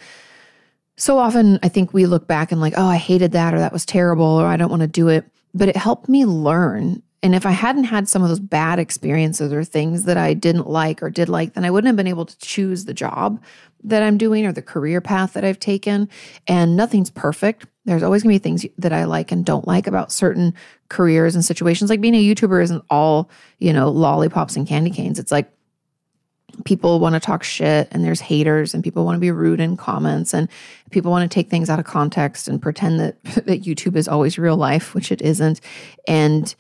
so 0.96 1.18
often 1.18 1.60
I 1.64 1.70
think 1.70 1.94
we 1.94 2.06
look 2.06 2.28
back 2.28 2.52
and 2.52 2.62
like, 2.62 2.74
oh, 2.78 2.86
I 2.86 2.98
hated 2.98 3.32
that 3.32 3.54
or 3.54 3.60
that 3.60 3.74
was 3.74 3.86
terrible 3.86 4.26
or 4.26 4.46
I 4.46 4.58
don't 4.58 4.70
want 4.70 4.82
to 4.82 4.88
do 4.88 5.08
it. 5.08 5.26
But 5.56 5.70
it 5.70 5.76
helped 5.76 6.08
me 6.08 6.26
learn 6.26 7.02
and 7.28 7.36
if 7.36 7.46
I 7.46 7.52
hadn't 7.52 7.84
had 7.84 8.08
some 8.08 8.24
of 8.24 8.30
those 8.30 8.40
bad 8.40 8.80
experiences 8.80 9.52
or 9.52 9.62
things 9.66 10.06
that 10.06 10.16
I 10.16 10.34
didn't 10.34 10.70
like 10.70 11.04
or 11.04 11.10
did 11.10 11.28
like, 11.28 11.56
then 11.56 11.66
I 11.66 11.70
wouldn't 11.70 11.88
have 11.88 11.98
been 11.98 12.08
able 12.08 12.26
to 12.26 12.38
choose 12.38 12.86
the 12.86 12.94
job 12.94 13.44
that 13.84 14.02
I'm 14.02 14.18
doing 14.18 14.46
or 14.46 14.54
the 14.54 14.62
career 14.62 15.02
path 15.02 15.34
that 15.34 15.44
I've 15.44 15.60
taken. 15.60 16.08
And 16.48 16.78
nothing's 16.78 17.10
perfect. 17.10 17.66
There's 17.84 18.02
always 18.02 18.24
going 18.24 18.34
to 18.34 18.40
be 18.40 18.44
things 18.44 18.66
that 18.78 18.94
I 18.94 19.04
like 19.04 19.34
and 19.34 19.46
don't 19.46 19.68
like 19.68 19.88
about 19.88 20.10
certain 20.10 20.54
careers 20.88 21.36
and 21.36 21.44
situations. 21.44 21.90
Like 21.90 22.00
being 22.00 22.16
a 22.16 22.24
YouTuber 22.24 22.64
isn't 22.64 22.86
all, 22.90 23.30
you 23.60 23.74
know, 23.74 23.90
lollipops 23.90 24.56
and 24.56 24.66
candy 24.66 24.92
canes. 24.92 25.20
It's 25.20 25.30
like 25.30 25.52
people 26.64 27.02
want 27.02 27.16
to 27.16 27.20
talk 27.20 27.44
shit 27.44 27.90
and 27.92 28.06
there's 28.06 28.22
haters 28.22 28.74
and 28.74 28.86
people 28.86 29.04
want 29.04 29.18
to 29.18 29.20
be 29.20 29.32
rude 29.32 29.60
in 29.60 29.76
comments 29.76 30.34
and 30.34 30.48
people 30.92 31.12
want 31.12 31.30
to 31.30 31.36
take 31.36 31.50
things 31.50 31.70
out 31.70 31.78
of 31.78 31.84
context 31.84 32.48
and 32.48 32.62
pretend 32.62 33.02
that 33.02 33.22
that 33.24 33.64
YouTube 33.64 33.98
is 33.98 34.08
always 34.08 34.40
real 34.40 34.56
life, 34.56 34.96
which 34.96 35.12
it 35.12 35.22
isn't. 35.22 35.60
And 36.08 36.56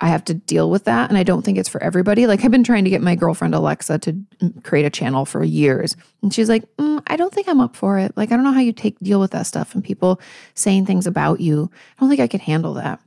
I 0.00 0.08
have 0.08 0.24
to 0.26 0.34
deal 0.34 0.70
with 0.70 0.84
that. 0.84 1.08
And 1.08 1.18
I 1.18 1.24
don't 1.24 1.44
think 1.44 1.58
it's 1.58 1.68
for 1.68 1.82
everybody. 1.82 2.26
Like, 2.26 2.44
I've 2.44 2.52
been 2.52 2.62
trying 2.62 2.84
to 2.84 2.90
get 2.90 3.02
my 3.02 3.16
girlfriend 3.16 3.54
Alexa 3.54 3.98
to 4.00 4.16
create 4.62 4.84
a 4.86 4.90
channel 4.90 5.24
for 5.24 5.42
years. 5.42 5.96
And 6.22 6.32
she's 6.32 6.48
like, 6.48 6.64
mm, 6.76 7.02
I 7.08 7.16
don't 7.16 7.34
think 7.34 7.48
I'm 7.48 7.60
up 7.60 7.74
for 7.74 7.98
it. 7.98 8.16
Like, 8.16 8.30
I 8.30 8.36
don't 8.36 8.44
know 8.44 8.52
how 8.52 8.60
you 8.60 8.72
take 8.72 8.98
deal 9.00 9.18
with 9.18 9.32
that 9.32 9.46
stuff 9.46 9.74
and 9.74 9.82
people 9.82 10.20
saying 10.54 10.86
things 10.86 11.06
about 11.06 11.40
you. 11.40 11.70
I 11.96 12.00
don't 12.00 12.08
think 12.08 12.20
I 12.20 12.28
could 12.28 12.40
handle 12.40 12.74
that. 12.74 13.00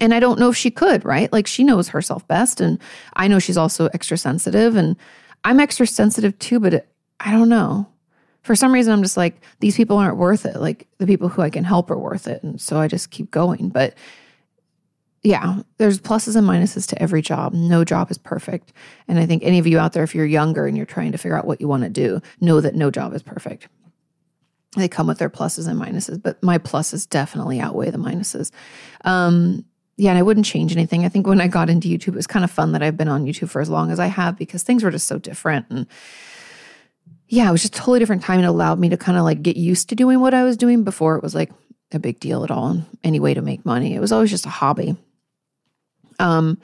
And 0.00 0.14
I 0.14 0.20
don't 0.20 0.38
know 0.38 0.50
if 0.50 0.56
she 0.56 0.70
could, 0.70 1.04
right? 1.04 1.32
Like, 1.32 1.48
she 1.48 1.64
knows 1.64 1.88
herself 1.88 2.26
best. 2.28 2.60
And 2.60 2.78
I 3.14 3.26
know 3.26 3.40
she's 3.40 3.56
also 3.56 3.86
extra 3.86 4.16
sensitive. 4.16 4.76
And 4.76 4.96
I'm 5.42 5.58
extra 5.58 5.88
sensitive 5.88 6.38
too, 6.38 6.60
but 6.60 6.86
I 7.18 7.32
don't 7.32 7.48
know. 7.48 7.88
For 8.42 8.54
some 8.54 8.72
reason, 8.72 8.92
I'm 8.92 9.02
just 9.02 9.16
like, 9.16 9.42
these 9.58 9.76
people 9.76 9.98
aren't 9.98 10.16
worth 10.16 10.46
it. 10.46 10.56
Like, 10.56 10.86
the 10.98 11.06
people 11.06 11.28
who 11.28 11.42
I 11.42 11.50
can 11.50 11.64
help 11.64 11.90
are 11.90 11.98
worth 11.98 12.28
it. 12.28 12.44
And 12.44 12.60
so 12.60 12.78
I 12.78 12.86
just 12.86 13.10
keep 13.10 13.32
going. 13.32 13.70
But 13.70 13.94
yeah, 15.22 15.60
there's 15.76 16.00
pluses 16.00 16.34
and 16.34 16.46
minuses 16.46 16.86
to 16.88 17.02
every 17.02 17.20
job. 17.20 17.52
No 17.52 17.84
job 17.84 18.10
is 18.10 18.16
perfect. 18.16 18.72
And 19.06 19.18
I 19.18 19.26
think 19.26 19.42
any 19.42 19.58
of 19.58 19.66
you 19.66 19.78
out 19.78 19.92
there, 19.92 20.02
if 20.02 20.14
you're 20.14 20.24
younger 20.24 20.66
and 20.66 20.76
you're 20.76 20.86
trying 20.86 21.12
to 21.12 21.18
figure 21.18 21.36
out 21.36 21.46
what 21.46 21.60
you 21.60 21.68
want 21.68 21.82
to 21.82 21.90
do, 21.90 22.22
know 22.40 22.60
that 22.60 22.74
no 22.74 22.90
job 22.90 23.12
is 23.14 23.22
perfect. 23.22 23.68
They 24.76 24.88
come 24.88 25.08
with 25.08 25.18
their 25.18 25.28
pluses 25.28 25.68
and 25.68 25.80
minuses, 25.80 26.22
but 26.22 26.42
my 26.42 26.56
pluses 26.56 27.08
definitely 27.08 27.60
outweigh 27.60 27.90
the 27.90 27.98
minuses. 27.98 28.50
Um, 29.04 29.64
yeah, 29.96 30.10
and 30.10 30.18
I 30.18 30.22
wouldn't 30.22 30.46
change 30.46 30.72
anything. 30.72 31.04
I 31.04 31.10
think 31.10 31.26
when 31.26 31.40
I 31.40 31.48
got 31.48 31.68
into 31.68 31.88
YouTube, 31.88 32.08
it 32.08 32.14
was 32.14 32.26
kind 32.26 32.44
of 32.44 32.50
fun 32.50 32.72
that 32.72 32.82
I've 32.82 32.96
been 32.96 33.08
on 33.08 33.26
YouTube 33.26 33.50
for 33.50 33.60
as 33.60 33.68
long 33.68 33.90
as 33.90 34.00
I 34.00 34.06
have 34.06 34.38
because 34.38 34.62
things 34.62 34.82
were 34.82 34.90
just 34.90 35.06
so 35.06 35.18
different. 35.18 35.66
And 35.68 35.86
yeah, 37.28 37.48
it 37.48 37.52
was 37.52 37.60
just 37.60 37.74
totally 37.74 37.98
different 37.98 38.22
time. 38.22 38.40
It 38.40 38.46
allowed 38.46 38.78
me 38.78 38.88
to 38.88 38.96
kind 38.96 39.18
of 39.18 39.24
like 39.24 39.42
get 39.42 39.58
used 39.58 39.90
to 39.90 39.94
doing 39.94 40.20
what 40.20 40.32
I 40.32 40.44
was 40.44 40.56
doing 40.56 40.84
before 40.84 41.16
it 41.16 41.22
was 41.22 41.34
like 41.34 41.50
a 41.92 41.98
big 41.98 42.20
deal 42.20 42.44
at 42.44 42.50
all 42.50 42.82
any 43.04 43.20
way 43.20 43.34
to 43.34 43.42
make 43.42 43.66
money. 43.66 43.94
It 43.94 44.00
was 44.00 44.12
always 44.12 44.30
just 44.30 44.46
a 44.46 44.50
hobby. 44.50 44.96
Um, 46.20 46.58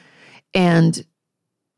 and 0.55 1.05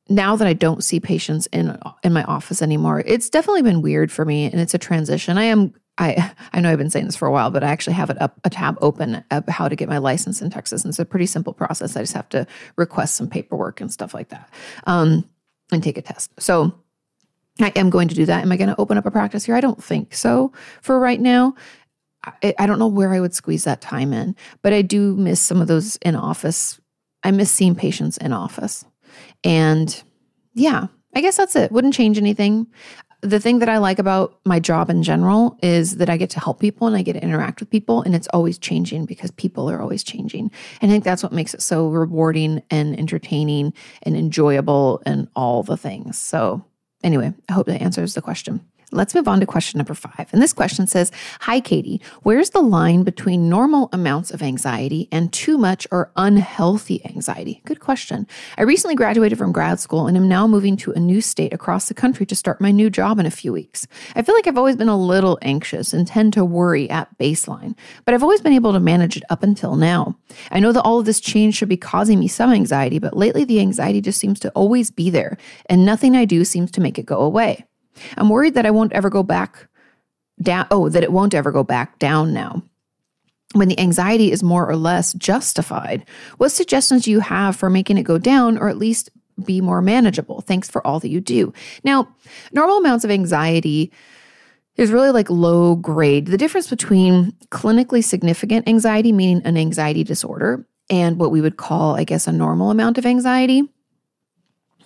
now 0.09 0.37
that 0.37 0.49
I 0.49 0.53
don't 0.53 0.83
see 0.83 1.01
patients 1.01 1.47
in 1.53 1.79
in 2.03 2.13
my 2.13 2.25
office 2.25 2.63
anymore, 2.63 3.03
it's 3.05 3.31
definitely 3.31 3.63
been 3.63 3.83
weird 3.83 4.11
for 4.11 4.25
me, 4.25 4.45
and 4.45 4.61
it's 4.61 4.75
a 4.75 4.79
transition. 4.79 5.39
I 5.39 5.45
am 5.45 5.75
I 5.99 6.33
I 6.53 6.61
know 6.61 6.71
I've 6.71 6.79
been 6.79 6.91
saying 6.91 7.07
this 7.07 7.17
for 7.17 7.29
a 7.29 7.33
while, 7.33 7.51
but 7.51 7.63
I 7.63 7.69
actually 7.69 7.95
have 7.95 8.11
it 8.11 8.21
up 8.21 8.39
a 8.45 8.51
tab 8.51 8.79
open 8.81 9.25
of 9.31 9.47
how 9.49 9.69
to 9.69 9.77
get 9.77 9.89
my 9.89 9.99
license 9.99 10.41
in 10.41 10.51
Texas, 10.51 10.85
and 10.85 10.91
it's 10.91 10.99
a 10.99 11.05
pretty 11.05 11.27
simple 11.27 11.53
process. 11.53 11.97
I 11.97 12.01
just 12.01 12.15
have 12.15 12.29
to 12.31 12.47
request 12.77 13.17
some 13.17 13.29
paperwork 13.29 13.81
and 13.81 13.93
stuff 13.93 14.15
like 14.15 14.29
that, 14.31 14.51
um, 14.87 15.29
and 15.73 15.83
take 15.83 15.99
a 15.99 16.03
test. 16.03 16.31
So 16.41 16.73
I 17.61 17.73
am 17.77 17.91
going 17.91 18.09
to 18.09 18.15
do 18.15 18.27
that. 18.27 18.43
Am 18.43 18.53
I 18.53 18.57
going 18.57 18.71
to 18.71 18.81
open 18.81 18.99
up 18.99 19.07
a 19.07 19.11
practice 19.11 19.45
here? 19.45 19.57
I 19.57 19.61
don't 19.61 19.83
think 19.83 20.15
so 20.15 20.53
for 20.81 20.99
right 20.99 21.21
now. 21.21 21.55
I, 22.25 22.55
I 22.59 22.67
don't 22.67 22.79
know 22.79 22.89
where 22.89 23.13
I 23.15 23.21
would 23.21 23.35
squeeze 23.35 23.65
that 23.65 23.81
time 23.81 24.13
in, 24.13 24.35
but 24.63 24.73
I 24.73 24.83
do 24.83 25.17
miss 25.17 25.41
some 25.41 25.61
of 25.61 25.69
those 25.69 25.97
in 25.97 26.17
office 26.17 26.81
I 27.23 27.31
miss 27.31 27.51
seeing 27.51 27.75
patients 27.75 28.17
in 28.17 28.33
office. 28.33 28.85
And 29.45 30.03
yeah, 30.55 30.87
I 31.15 31.21
guess 31.21 31.37
that's 31.37 31.57
it. 31.57 31.73
Wouldn't 31.73 31.95
change 31.95 32.19
anything. 32.19 32.67
The 33.21 33.41
thing 33.41 33.59
that 33.59 33.69
I 33.69 33.79
like 33.79 33.99
about 33.99 34.39
my 34.45 34.61
job 34.61 34.91
in 34.91 35.03
general 35.03 35.59
is 35.61 35.97
that 35.97 36.09
I 36.09 36.17
get 36.17 36.31
to 36.31 36.41
help 36.41 36.61
people 36.61 36.87
and 36.87 36.97
I 36.97 37.03
get 37.03 37.15
to 37.15 37.23
interact 37.23 37.59
with 37.59 37.69
people, 37.69 38.03
and 38.03 38.15
it's 38.15 38.29
always 38.29 38.59
changing 38.59 39.07
because 39.07 39.33
people 39.33 39.69
are 39.69 39.81
always 39.81 40.05
changing. 40.05 40.53
And 40.81 40.91
I 40.91 40.95
think 40.95 41.03
that's 41.03 41.25
what 41.25 41.33
makes 41.33 41.53
it 41.53 41.61
so 41.61 41.89
rewarding 41.89 42.63
and 42.71 42.97
entertaining 42.97 43.73
and 44.05 44.17
enjoyable 44.17 45.03
and 45.05 45.27
all 45.35 45.65
the 45.65 45.77
things. 45.77 46.17
So, 46.17 46.65
anyway, 47.03 47.35
I 47.49 47.55
hope 47.55 47.67
that 47.67 47.83
answers 47.83 48.15
the 48.15 48.23
question. 48.23 48.65
Let's 48.91 49.15
move 49.15 49.29
on 49.29 49.41
to 49.41 49.47
question 49.47 49.79
number 49.79 49.93
five. 49.93 50.29
And 50.33 50.41
this 50.41 50.55
question 50.55 50.87
says 50.87 51.13
Hi, 51.41 51.61
Kati. 51.61 52.03
Where's 52.23 52.51
the 52.51 52.63
line 52.63 53.03
between 53.03 53.49
normal 53.49 53.91
amounts 53.93 54.31
of 54.31 54.43
anxiety 54.43 55.09
and 55.13 55.31
too 55.31 55.59
much 55.59 55.87
or 55.91 56.11
unhealthy 56.17 57.05
anxiety? 57.05 57.61
Good 57.67 57.81
question. 57.81 58.27
I 58.57 58.63
recently 58.63 58.95
graduated 58.95 59.37
from 59.37 59.53
grad 59.53 59.79
school 59.79 60.07
and 60.07 60.17
am 60.17 60.27
now 60.27 60.47
moving 60.47 60.77
to 60.79 60.93
a 60.93 61.01
new 61.01 61.21
state 61.21 61.53
across 61.53 61.89
the 61.89 61.95
country 61.95 62.25
to 62.27 62.35
start 62.35 62.63
my 62.63 62.71
new 62.71 62.89
job 62.89 63.19
in 63.19 63.27
a 63.27 63.31
few 63.31 63.53
weeks. 63.53 63.87
I 64.17 64.23
feel 64.23 64.35
like 64.35 64.47
I've 64.47 64.57
always 64.57 64.77
been 64.77 64.89
a 64.89 64.97
little 64.97 65.39
anxious 65.43 65.93
and 65.93 66.07
tend 66.07 66.33
to 66.33 66.45
worry 66.45 66.89
at 66.89 67.17
baseline, 67.19 67.77
but 68.07 68.15
I've 68.15 68.23
always 68.23 68.41
been 68.41 68.55
able 68.55 68.73
to 68.73 68.81
manage 68.81 69.19
it 69.19 69.25
up 69.29 69.43
until 69.43 69.77
now. 69.77 70.17
I 70.51 70.61
know 70.61 70.73
that 70.73 70.83
all 70.83 70.99
of 70.99 71.05
this 71.05 71.21
change 71.21 71.57
should 71.57 71.69
be 71.69 71.77
causing 71.77 72.19
me 72.19 72.29
some 72.29 72.53
anxiety, 72.53 72.99
but 72.99 73.17
lately 73.17 73.45
the 73.45 73.61
anxiety 73.61 74.01
just 74.01 74.19
seems 74.19 74.41
to 74.41 74.51
always 74.51 74.91
be 74.91 75.11
there, 75.11 75.37
and 75.67 75.85
nothing 75.85 76.17
I 76.17 76.25
do 76.25 76.43
seems 76.45 76.71
to 76.71 76.81
make 76.81 76.99
it 76.99 77.05
go 77.05 77.21
away. 77.21 77.68
I'm 78.17 78.29
worried 78.29 78.55
that 78.55 78.67
I 78.67 78.71
won't 78.71 78.93
ever 78.93 79.11
go 79.11 79.23
back 79.23 79.69
down. 80.41 80.67
Oh, 80.71 80.89
that 80.89 81.03
it 81.03 81.13
won't 81.13 81.35
ever 81.35 81.51
go 81.51 81.65
back 81.65 81.99
down 81.99 82.33
now. 82.33 82.63
When 83.55 83.69
the 83.69 83.81
anxiety 83.81 84.31
is 84.31 84.43
more 84.43 84.69
or 84.69 84.77
less 84.77 85.15
justified, 85.15 86.05
what 86.37 86.51
suggestions 86.51 87.05
do 87.05 87.11
you 87.11 87.21
have 87.21 87.57
for 87.57 87.71
making 87.71 87.97
it 87.97 88.03
go 88.03 88.19
down 88.19 88.59
or 88.59 88.69
at 88.69 88.77
least 88.77 89.11
be 89.45 89.61
more 89.61 89.81
manageable? 89.81 90.43
Thanks 90.43 90.69
for 90.69 90.87
all 90.87 91.01
that 91.01 91.09
you 91.09 91.21
do. 91.21 91.53
Now, 91.83 92.15
normal 92.53 92.79
amounts 92.79 93.05
of 93.05 93.11
anxiety 93.11 93.91
is 94.77 94.93
really 94.93 95.11
like 95.11 95.31
low 95.31 95.77
grade. 95.77 96.27
The 96.27 96.39
difference 96.39 96.69
between 96.69 97.33
clinically 97.51 98.05
significant 98.05 98.69
anxiety, 98.69 99.13
meaning 99.13 99.43
an 99.45 99.57
anxiety 99.57 100.05
disorder, 100.05 100.67
and 100.91 101.19
what 101.19 101.31
we 101.31 101.41
would 101.41 101.57
call, 101.57 101.97
I 101.97 102.05
guess, 102.05 102.27
a 102.27 102.33
normal 102.33 102.71
amount 102.71 102.97
of 102.97 103.07
anxiety 103.07 103.63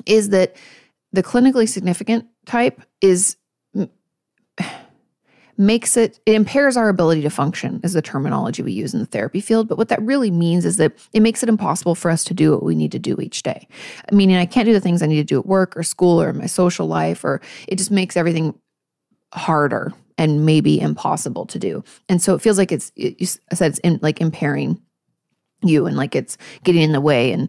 is 0.07 0.31
that 0.31 0.57
the 1.13 1.23
clinically 1.23 1.69
significant 1.69 2.27
type 2.47 2.81
is 3.01 3.37
makes 5.59 5.97
it 5.97 6.19
it 6.27 6.35
impairs 6.35 6.77
our 6.77 6.89
ability 6.89 7.23
to 7.23 7.31
function 7.31 7.81
is 7.85 7.93
the 7.93 8.03
terminology 8.03 8.63
we 8.63 8.73
use 8.73 8.95
in 8.95 9.01
the 9.01 9.07
therapy 9.07 9.41
field. 9.41 9.69
But 9.69 9.79
what 9.79 9.89
that 9.89 10.03
really 10.03 10.31
means 10.31 10.65
is 10.65 10.77
that 10.79 10.93
it 11.13 11.21
makes 11.21 11.43
it 11.43 11.49
impossible 11.49 11.95
for 11.95 12.11
us 12.11 12.25
to 12.25 12.35
do 12.35 12.51
what 12.53 12.63
we 12.63 12.75
need 12.75 12.93
to 12.93 12.99
do 12.99 13.17
each 13.21 13.43
day. 13.43 13.69
Meaning 14.11 14.37
i 14.37 14.47
can't 14.47 14.67
do 14.67 14.73
the 14.73 14.81
things 14.81 15.03
i 15.03 15.07
need 15.07 15.17
to 15.17 15.25
do 15.25 15.39
at 15.39 15.47
work 15.47 15.77
or 15.77 15.83
school 15.83 16.21
or 16.21 16.33
my 16.33 16.47
social 16.47 16.87
life 16.87 17.25
or 17.25 17.41
it 17.69 17.77
just 17.77 17.91
makes 17.91 18.17
everything 18.17 18.55
harder 19.35 19.93
and 20.19 20.45
maybe 20.45 20.81
impossible 20.81 21.47
to 21.47 21.59
do. 21.59 21.83
And 22.09 22.21
so 22.21 22.35
it 22.35 22.43
feels 22.43 22.59
like 22.59 22.73
it's 22.73 22.93
it, 22.97 23.21
you 23.21 23.27
said 23.27 23.71
it's 23.71 23.79
in, 23.81 23.99
like 24.03 24.21
impairing 24.21 24.81
you 25.63 25.87
and 25.87 25.97
like 25.97 26.15
it's 26.15 26.37
getting 26.65 26.83
in 26.83 26.93
the 26.93 27.01
way 27.01 27.33
and 27.33 27.49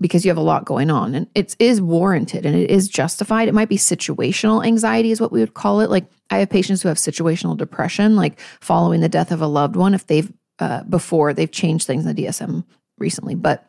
because 0.00 0.24
you 0.24 0.30
have 0.30 0.38
a 0.38 0.42
lot 0.42 0.64
going 0.64 0.90
on 0.90 1.14
and 1.14 1.26
it 1.34 1.56
is 1.58 1.80
warranted 1.80 2.46
and 2.46 2.54
it 2.54 2.70
is 2.70 2.88
justified. 2.88 3.48
It 3.48 3.54
might 3.54 3.68
be 3.68 3.76
situational 3.76 4.64
anxiety, 4.64 5.10
is 5.10 5.20
what 5.20 5.32
we 5.32 5.40
would 5.40 5.54
call 5.54 5.80
it. 5.80 5.90
Like 5.90 6.06
I 6.30 6.38
have 6.38 6.50
patients 6.50 6.82
who 6.82 6.88
have 6.88 6.98
situational 6.98 7.56
depression, 7.56 8.16
like 8.16 8.38
following 8.60 9.00
the 9.00 9.08
death 9.08 9.32
of 9.32 9.42
a 9.42 9.46
loved 9.46 9.76
one, 9.76 9.94
if 9.94 10.06
they've 10.06 10.32
uh, 10.60 10.82
before 10.84 11.32
they've 11.32 11.50
changed 11.50 11.86
things 11.86 12.04
in 12.04 12.14
the 12.14 12.24
DSM 12.24 12.64
recently. 12.98 13.34
But 13.34 13.68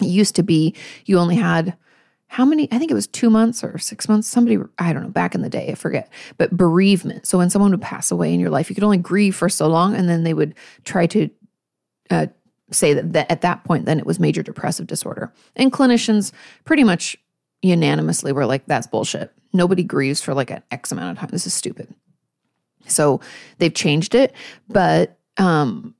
it 0.00 0.06
used 0.06 0.36
to 0.36 0.42
be 0.42 0.74
you 1.04 1.18
only 1.18 1.36
had 1.36 1.76
how 2.28 2.44
many? 2.44 2.66
I 2.72 2.78
think 2.78 2.90
it 2.90 2.94
was 2.94 3.06
two 3.06 3.30
months 3.30 3.62
or 3.62 3.78
six 3.78 4.08
months. 4.08 4.26
Somebody, 4.26 4.58
I 4.78 4.92
don't 4.92 5.04
know, 5.04 5.08
back 5.08 5.36
in 5.36 5.42
the 5.42 5.48
day, 5.48 5.68
I 5.68 5.74
forget. 5.76 6.10
But 6.36 6.56
bereavement. 6.56 7.26
So 7.26 7.38
when 7.38 7.48
someone 7.48 7.70
would 7.70 7.80
pass 7.80 8.10
away 8.10 8.34
in 8.34 8.40
your 8.40 8.50
life, 8.50 8.68
you 8.68 8.74
could 8.74 8.82
only 8.82 8.98
grieve 8.98 9.36
for 9.36 9.48
so 9.48 9.68
long 9.68 9.94
and 9.94 10.08
then 10.08 10.24
they 10.24 10.34
would 10.34 10.54
try 10.84 11.06
to 11.06 11.30
uh, 12.10 12.26
say 12.74 12.94
that, 12.94 13.12
that 13.12 13.30
at 13.30 13.40
that 13.42 13.64
point, 13.64 13.86
then 13.86 13.98
it 13.98 14.06
was 14.06 14.18
major 14.18 14.42
depressive 14.42 14.86
disorder. 14.86 15.32
And 15.56 15.72
clinicians 15.72 16.32
pretty 16.64 16.84
much 16.84 17.16
unanimously 17.62 18.32
were 18.32 18.46
like, 18.46 18.66
that's 18.66 18.86
bullshit. 18.86 19.32
Nobody 19.52 19.82
grieves 19.82 20.20
for 20.20 20.34
like 20.34 20.50
an 20.50 20.62
X 20.70 20.92
amount 20.92 21.12
of 21.12 21.18
time. 21.18 21.30
This 21.32 21.46
is 21.46 21.54
stupid. 21.54 21.94
So 22.86 23.20
they've 23.58 23.72
changed 23.72 24.14
it. 24.14 24.34
But 24.68 25.18
um, 25.38 25.94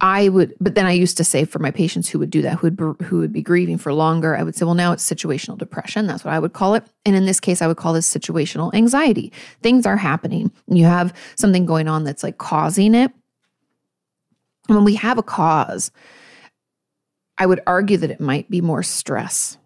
I 0.00 0.28
would, 0.28 0.54
but 0.60 0.74
then 0.74 0.84
I 0.84 0.92
used 0.92 1.16
to 1.18 1.24
say 1.24 1.44
for 1.44 1.60
my 1.60 1.70
patients 1.70 2.08
who 2.08 2.18
would 2.18 2.30
do 2.30 2.42
that, 2.42 2.58
who 2.58 2.70
would, 2.70 3.00
who 3.02 3.18
would 3.18 3.32
be 3.32 3.40
grieving 3.40 3.78
for 3.78 3.92
longer, 3.94 4.36
I 4.36 4.42
would 4.42 4.56
say, 4.56 4.64
well, 4.64 4.74
now 4.74 4.92
it's 4.92 5.08
situational 5.08 5.56
depression. 5.56 6.06
That's 6.06 6.24
what 6.24 6.34
I 6.34 6.38
would 6.38 6.52
call 6.52 6.74
it. 6.74 6.84
And 7.06 7.14
in 7.14 7.24
this 7.24 7.40
case, 7.40 7.62
I 7.62 7.68
would 7.68 7.76
call 7.76 7.92
this 7.92 8.12
situational 8.12 8.74
anxiety. 8.74 9.32
Things 9.62 9.86
are 9.86 9.96
happening. 9.96 10.50
You 10.66 10.84
have 10.84 11.14
something 11.36 11.66
going 11.66 11.88
on 11.88 12.04
that's 12.04 12.22
like 12.22 12.38
causing 12.38 12.94
it 12.94 13.12
when 14.66 14.84
we 14.84 14.94
have 14.96 15.18
a 15.18 15.22
cause, 15.22 15.90
I 17.38 17.46
would 17.46 17.60
argue 17.66 17.96
that 17.96 18.10
it 18.10 18.20
might 18.20 18.50
be 18.50 18.60
more 18.60 18.82
stress 18.82 19.58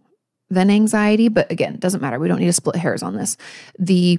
than 0.49 0.71
anxiety, 0.71 1.29
but 1.29 1.51
again, 1.51 1.75
it 1.75 1.81
doesn't 1.81 2.01
matter. 2.01 2.19
We 2.19 2.29
don't 2.29 2.39
need 2.39 2.47
to 2.47 2.53
split 2.53 2.77
hairs 2.77 3.03
on 3.03 3.17
this. 3.17 3.37
The 3.79 4.19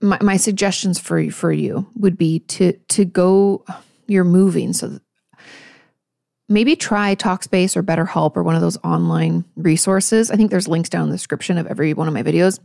my, 0.00 0.18
my 0.20 0.36
suggestions 0.36 0.98
for 0.98 1.20
you, 1.20 1.30
for 1.30 1.52
you 1.52 1.86
would 1.96 2.18
be 2.18 2.40
to 2.40 2.72
to 2.72 3.04
go 3.04 3.64
you're 4.08 4.24
moving 4.24 4.72
so 4.72 4.98
maybe 6.48 6.76
try 6.76 7.14
Talkspace 7.14 7.76
or 7.76 7.82
BetterHelp 7.82 8.36
or 8.36 8.42
one 8.42 8.54
of 8.54 8.60
those 8.60 8.76
online 8.84 9.44
resources. 9.56 10.30
I 10.30 10.36
think 10.36 10.50
there's 10.50 10.68
links 10.68 10.88
down 10.88 11.04
in 11.04 11.08
the 11.08 11.14
description 11.14 11.56
of 11.56 11.66
every 11.66 11.94
one 11.94 12.08
of 12.08 12.14
my 12.14 12.22
videos 12.22 12.58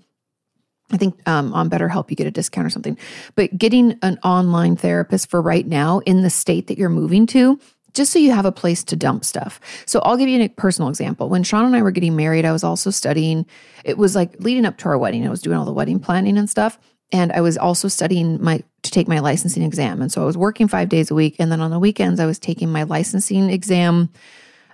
I 0.91 0.97
think 0.97 1.19
um, 1.27 1.53
on 1.53 1.69
BetterHelp 1.69 2.09
you 2.09 2.15
get 2.15 2.27
a 2.27 2.31
discount 2.31 2.65
or 2.65 2.69
something. 2.69 2.97
But 3.35 3.57
getting 3.57 3.97
an 4.01 4.17
online 4.23 4.75
therapist 4.75 5.29
for 5.29 5.41
right 5.41 5.67
now 5.67 5.99
in 5.99 6.21
the 6.21 6.29
state 6.29 6.67
that 6.67 6.77
you're 6.77 6.89
moving 6.89 7.27
to, 7.27 7.59
just 7.93 8.13
so 8.13 8.19
you 8.19 8.31
have 8.31 8.45
a 8.45 8.51
place 8.51 8.83
to 8.85 8.95
dump 8.95 9.25
stuff. 9.25 9.59
So 9.85 9.99
I'll 10.01 10.17
give 10.17 10.29
you 10.29 10.41
a 10.41 10.47
personal 10.49 10.88
example. 10.89 11.29
When 11.29 11.43
Sean 11.43 11.65
and 11.65 11.75
I 11.75 11.81
were 11.81 11.91
getting 11.91 12.15
married, 12.15 12.45
I 12.45 12.51
was 12.51 12.63
also 12.63 12.89
studying. 12.91 13.45
It 13.83 13.97
was 13.97 14.15
like 14.15 14.39
leading 14.39 14.65
up 14.65 14.77
to 14.77 14.89
our 14.89 14.97
wedding. 14.97 15.25
I 15.25 15.29
was 15.29 15.41
doing 15.41 15.57
all 15.57 15.65
the 15.65 15.73
wedding 15.73 15.99
planning 15.99 16.38
and 16.38 16.49
stuff, 16.49 16.77
and 17.11 17.31
I 17.31 17.41
was 17.41 17.57
also 17.57 17.88
studying 17.88 18.41
my 18.41 18.63
to 18.83 18.91
take 18.91 19.07
my 19.07 19.19
licensing 19.19 19.63
exam. 19.63 20.01
And 20.01 20.11
so 20.11 20.21
I 20.21 20.25
was 20.25 20.38
working 20.38 20.67
five 20.67 20.89
days 20.89 21.11
a 21.11 21.15
week, 21.15 21.35
and 21.39 21.51
then 21.51 21.59
on 21.59 21.71
the 21.71 21.79
weekends 21.79 22.19
I 22.19 22.25
was 22.25 22.39
taking 22.39 22.71
my 22.71 22.83
licensing 22.83 23.49
exam 23.49 24.09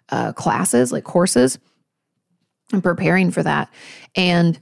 uh, 0.09 0.33
classes, 0.33 0.91
like 0.91 1.05
courses, 1.05 1.57
and 2.71 2.83
preparing 2.83 3.31
for 3.31 3.41
that. 3.41 3.69
And 4.15 4.59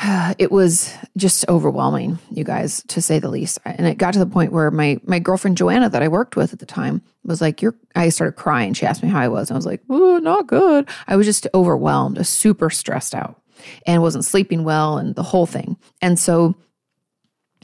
it 0.38 0.50
was 0.50 0.94
just 1.16 1.46
overwhelming, 1.48 2.18
you 2.30 2.44
guys, 2.44 2.82
to 2.88 3.02
say 3.02 3.18
the 3.18 3.28
least. 3.28 3.58
And 3.64 3.86
it 3.86 3.98
got 3.98 4.12
to 4.14 4.18
the 4.18 4.26
point 4.26 4.52
where 4.52 4.70
my 4.70 4.98
my 5.04 5.18
girlfriend 5.18 5.56
Joanna, 5.56 5.90
that 5.90 6.02
I 6.02 6.08
worked 6.08 6.36
with 6.36 6.52
at 6.52 6.58
the 6.58 6.66
time, 6.66 7.02
was 7.24 7.40
like, 7.40 7.60
"You're." 7.60 7.74
I 7.94 8.08
started 8.08 8.32
crying. 8.32 8.72
She 8.72 8.86
asked 8.86 9.02
me 9.02 9.08
how 9.08 9.20
I 9.20 9.28
was, 9.28 9.50
and 9.50 9.56
I 9.56 9.58
was 9.58 9.66
like, 9.66 9.82
"Oh, 9.90 10.18
not 10.18 10.46
good." 10.46 10.88
I 11.06 11.16
was 11.16 11.26
just 11.26 11.46
overwhelmed, 11.54 12.24
super 12.26 12.70
stressed 12.70 13.14
out, 13.14 13.40
and 13.86 14.02
wasn't 14.02 14.24
sleeping 14.24 14.64
well, 14.64 14.98
and 14.98 15.14
the 15.14 15.22
whole 15.22 15.46
thing. 15.46 15.76
And 16.00 16.18
so 16.18 16.54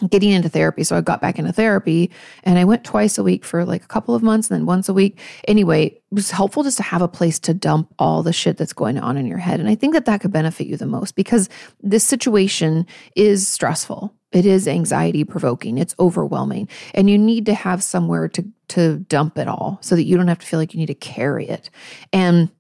getting 0.08 0.30
into 0.30 0.48
therapy. 0.48 0.84
So 0.84 0.96
I 0.96 1.00
got 1.00 1.20
back 1.20 1.38
into 1.38 1.52
therapy 1.52 2.10
and 2.42 2.58
I 2.58 2.64
went 2.64 2.84
twice 2.84 3.16
a 3.16 3.22
week 3.22 3.44
for 3.44 3.64
like 3.64 3.82
a 3.82 3.88
couple 3.88 4.14
of 4.14 4.22
months 4.22 4.50
and 4.50 4.58
then 4.58 4.66
once 4.66 4.88
a 4.88 4.94
week. 4.94 5.18
Anyway, 5.48 5.86
it 5.86 6.02
was 6.10 6.30
helpful 6.30 6.62
just 6.62 6.76
to 6.76 6.82
have 6.82 7.02
a 7.02 7.08
place 7.08 7.38
to 7.40 7.54
dump 7.54 7.92
all 7.98 8.22
the 8.22 8.32
shit 8.32 8.58
that's 8.58 8.72
going 8.72 8.98
on 8.98 9.16
in 9.16 9.26
your 9.26 9.38
head. 9.38 9.58
And 9.58 9.68
I 9.68 9.74
think 9.74 9.94
that 9.94 10.04
that 10.04 10.20
could 10.20 10.32
benefit 10.32 10.66
you 10.66 10.76
the 10.76 10.86
most 10.86 11.14
because 11.14 11.48
this 11.82 12.04
situation 12.04 12.86
is 13.14 13.48
stressful. 13.48 14.14
It 14.32 14.44
is 14.44 14.68
anxiety 14.68 15.24
provoking. 15.24 15.78
It's 15.78 15.94
overwhelming. 15.98 16.68
And 16.92 17.08
you 17.08 17.16
need 17.16 17.46
to 17.46 17.54
have 17.54 17.82
somewhere 17.82 18.28
to 18.28 18.44
to 18.68 18.98
dump 18.98 19.38
it 19.38 19.46
all 19.46 19.78
so 19.80 19.94
that 19.94 20.02
you 20.02 20.16
don't 20.16 20.26
have 20.26 20.40
to 20.40 20.46
feel 20.46 20.58
like 20.58 20.74
you 20.74 20.80
need 20.80 20.86
to 20.86 20.94
carry 20.94 21.48
it. 21.48 21.70
And 22.12 22.50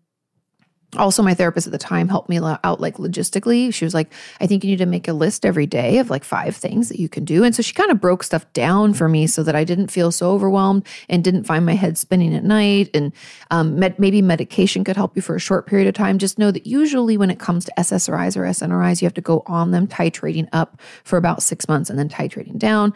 also 0.96 1.22
my 1.22 1.34
therapist 1.34 1.66
at 1.66 1.72
the 1.72 1.78
time 1.78 2.08
helped 2.08 2.28
me 2.28 2.38
out 2.38 2.80
like 2.80 2.96
logistically. 2.96 3.72
She 3.72 3.84
was 3.84 3.94
like 3.94 4.12
i 4.40 4.46
think 4.46 4.64
you 4.64 4.70
need 4.70 4.78
to 4.78 4.86
make 4.86 5.08
a 5.08 5.12
list 5.12 5.44
every 5.44 5.66
day 5.66 5.98
of 5.98 6.10
like 6.10 6.24
five 6.24 6.56
things 6.56 6.88
that 6.88 6.98
you 6.98 7.08
can 7.08 7.24
do. 7.24 7.44
And 7.44 7.54
so 7.54 7.62
she 7.62 7.72
kind 7.72 7.90
of 7.90 8.00
broke 8.00 8.22
stuff 8.22 8.50
down 8.52 8.94
for 8.94 9.08
me 9.08 9.26
so 9.26 9.42
that 9.42 9.56
i 9.56 9.64
didn't 9.64 9.88
feel 9.88 10.12
so 10.12 10.30
overwhelmed 10.30 10.86
and 11.08 11.22
didn't 11.22 11.44
find 11.44 11.66
my 11.66 11.74
head 11.74 11.98
spinning 11.98 12.34
at 12.34 12.44
night. 12.44 12.90
And 12.94 13.12
um, 13.50 13.78
med- 13.78 13.98
maybe 13.98 14.22
medication 14.22 14.84
could 14.84 14.96
help 14.96 15.16
you 15.16 15.22
for 15.22 15.36
a 15.36 15.40
short 15.40 15.66
period 15.66 15.88
of 15.88 15.94
time. 15.94 16.18
Just 16.18 16.38
know 16.38 16.50
that 16.50 16.66
usually 16.66 17.16
when 17.16 17.30
it 17.30 17.38
comes 17.38 17.64
to 17.64 17.72
ssris 17.78 18.36
or 18.36 18.42
snris 18.42 19.02
you 19.02 19.06
have 19.06 19.14
to 19.14 19.20
go 19.20 19.42
on 19.46 19.70
them 19.70 19.86
titrating 19.86 20.48
up 20.52 20.80
for 21.04 21.16
about 21.16 21.42
six 21.42 21.68
months 21.68 21.90
and 21.90 21.98
then 21.98 22.08
titrating 22.08 22.58
down. 22.58 22.92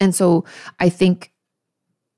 And 0.00 0.14
so 0.14 0.44
i 0.78 0.88
think 0.88 1.32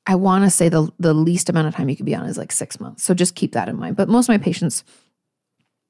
I 0.07 0.17
want 0.17 0.45
to 0.45 0.51
say 0.51 0.69
the 0.69 0.91
the 0.99 1.15
least 1.15 1.49
amount 1.49 1.69
of 1.69 1.75
time 1.75 1.89
you 1.89 1.97
could 1.97 2.07
be 2.07 2.15
on 2.15 2.27
is 2.27 2.39
like 2.39 2.53
six 2.53 2.81
months. 2.81 3.05
So 3.05 3.15
just 3.15 3.35
keep 3.35 3.53
that 3.53 3.69
in 3.69 3.77
mind. 3.77 3.97
But 3.97 4.09
most 4.09 4.27
of 4.27 4.31
my 4.31 4.39
patients 4.39 4.85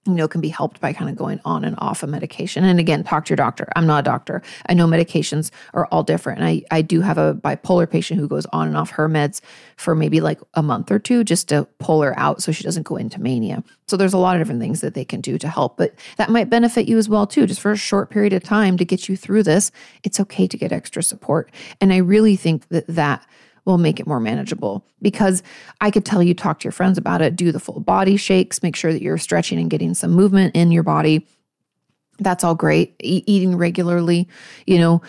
you 0.05 0.14
know, 0.14 0.26
can 0.26 0.40
be 0.40 0.48
helped 0.48 0.80
by 0.80 0.92
kind 0.92 1.09
of 1.09 1.16
going 1.16 1.40
on 1.44 1.64
and 1.64 1.76
off 1.78 2.03
a 2.03 2.07
of 2.07 2.11
medication. 2.11 2.64
And 2.64 2.80
again, 2.80 3.05
talk 3.05 3.24
to 3.26 3.30
your 3.30 3.36
doctor. 3.36 3.68
I'm 3.76 3.86
not 3.86 4.00
a 4.00 4.03
doctor. 4.03 4.42
I 4.66 4.74
know 4.74 4.86
medications 4.86 5.53
are 5.74 5.86
all 5.86 6.03
different. 6.03 6.40
And 6.40 6.48
I, 6.48 6.62
I 6.72 6.82
do 6.82 7.03
have 7.03 7.18
a 7.18 7.34
bipolar 7.34 7.88
patient 7.88 8.18
who 8.18 8.26
goes 8.26 8.44
on 8.46 8.66
and 8.66 8.76
off 8.76 8.90
her 8.90 9.09
meds 9.09 9.40
for 9.76 9.94
maybe 9.94 10.20
like 10.20 10.40
a 10.55 10.62
month 10.62 10.90
or 10.90 10.98
two 10.98 11.22
just 11.22 11.48
to 11.50 11.68
pull 11.78 12.03
her 12.03 12.18
out 12.18 12.42
so 12.42 12.50
she 12.50 12.64
doesn't 12.64 12.82
go 12.82 12.96
into 12.96 13.20
mania. 13.20 13.62
So 13.86 13.96
there's 13.96 14.12
a 14.12 14.18
lot 14.18 14.34
of 14.34 14.40
different 14.40 14.61
things 14.61 14.80
that 14.80 14.94
they 14.94 15.05
can 15.05 15.20
do 15.20 15.38
to 15.38 15.48
help, 15.48 15.76
but 15.76 15.94
that 16.16 16.30
might 16.30 16.50
benefit 16.50 16.88
you 16.88 16.98
as 16.98 17.09
well 17.09 17.26
too, 17.26 17.46
just 17.46 17.61
for 17.61 17.70
a 17.70 17.76
short 17.76 18.11
period 18.11 18.32
of 18.32 18.42
time 18.42 18.76
to 18.78 18.84
get 18.84 19.09
you 19.09 19.16
through 19.16 19.44
this. 19.44 19.70
It's 20.03 20.18
okay 20.18 20.48
to 20.48 20.57
get 20.57 20.72
extra 20.72 21.03
support. 21.03 21.53
And 21.80 21.92
I 21.92 21.98
really 21.98 22.34
think 22.34 22.66
that 22.68 22.86
that 22.88 23.24
will 23.64 23.78
make 23.78 24.00
it 24.00 24.06
more 24.06 24.20
manageable 24.20 24.84
because 25.00 25.42
I 25.80 25.90
could 25.90 26.04
tell 26.04 26.22
you 26.22 26.34
talk 26.34 26.60
to 26.60 26.64
your 26.64 26.72
friends 26.72 26.98
about 26.98 27.22
it, 27.22 27.36
do 27.36 27.52
the 27.52 27.60
full 27.60 27.80
body 27.80 28.16
shakes, 28.16 28.62
make 28.62 28.76
sure 28.76 28.92
that 28.92 29.02
you're 29.02 29.18
stretching 29.18 29.58
and 29.58 29.70
getting 29.70 29.94
some 29.94 30.10
movement 30.10 30.56
in 30.56 30.72
your 30.72 30.82
body. 30.82 31.26
That's 32.18 32.44
all 32.44 32.54
great. 32.54 32.94
E- 33.02 33.24
eating 33.26 33.56
regularly, 33.56 34.28
you 34.66 34.78
know, 34.78 35.02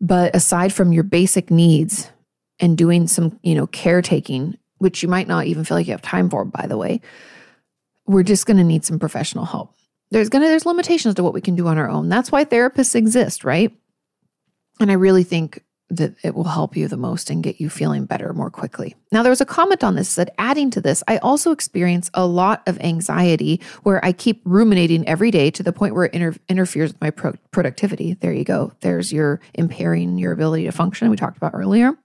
but 0.00 0.34
aside 0.34 0.72
from 0.72 0.92
your 0.92 1.04
basic 1.04 1.50
needs 1.50 2.10
and 2.58 2.76
doing 2.76 3.06
some, 3.06 3.38
you 3.42 3.54
know, 3.54 3.66
caretaking, 3.66 4.58
which 4.78 5.02
you 5.02 5.08
might 5.08 5.28
not 5.28 5.46
even 5.46 5.64
feel 5.64 5.76
like 5.76 5.86
you 5.86 5.92
have 5.92 6.02
time 6.02 6.28
for, 6.28 6.44
by 6.44 6.66
the 6.66 6.76
way, 6.76 7.00
we're 8.06 8.22
just 8.22 8.46
going 8.46 8.56
to 8.56 8.64
need 8.64 8.84
some 8.84 8.98
professional 8.98 9.44
help. 9.44 9.72
There's 10.10 10.28
going 10.28 10.42
to 10.42 10.48
there's 10.48 10.66
limitations 10.66 11.14
to 11.16 11.22
what 11.22 11.34
we 11.34 11.40
can 11.40 11.56
do 11.56 11.66
on 11.66 11.78
our 11.78 11.88
own. 11.88 12.08
That's 12.08 12.30
why 12.30 12.44
therapists 12.44 12.94
exist, 12.94 13.44
right? 13.44 13.76
And 14.78 14.90
I 14.90 14.94
really 14.94 15.24
think 15.24 15.62
that 15.88 16.14
it 16.22 16.34
will 16.34 16.44
help 16.44 16.76
you 16.76 16.88
the 16.88 16.96
most 16.96 17.30
and 17.30 17.42
get 17.42 17.60
you 17.60 17.70
feeling 17.70 18.06
better 18.06 18.32
more 18.32 18.50
quickly. 18.50 18.96
Now, 19.12 19.22
there 19.22 19.30
was 19.30 19.40
a 19.40 19.46
comment 19.46 19.84
on 19.84 19.94
this 19.94 20.16
that 20.16 20.34
adding 20.38 20.70
to 20.72 20.80
this, 20.80 21.04
I 21.06 21.18
also 21.18 21.52
experience 21.52 22.10
a 22.14 22.26
lot 22.26 22.62
of 22.66 22.78
anxiety 22.80 23.60
where 23.84 24.04
I 24.04 24.12
keep 24.12 24.42
ruminating 24.44 25.06
every 25.06 25.30
day 25.30 25.50
to 25.52 25.62
the 25.62 25.72
point 25.72 25.94
where 25.94 26.06
it 26.06 26.14
inter- 26.14 26.34
interferes 26.48 26.92
with 26.92 27.00
my 27.00 27.10
pro- 27.10 27.34
productivity. 27.52 28.14
There 28.14 28.32
you 28.32 28.44
go. 28.44 28.72
There's 28.80 29.12
your 29.12 29.40
impairing 29.54 30.18
your 30.18 30.32
ability 30.32 30.64
to 30.64 30.72
function 30.72 31.08
we 31.08 31.16
talked 31.16 31.36
about 31.36 31.54
earlier. 31.54 31.96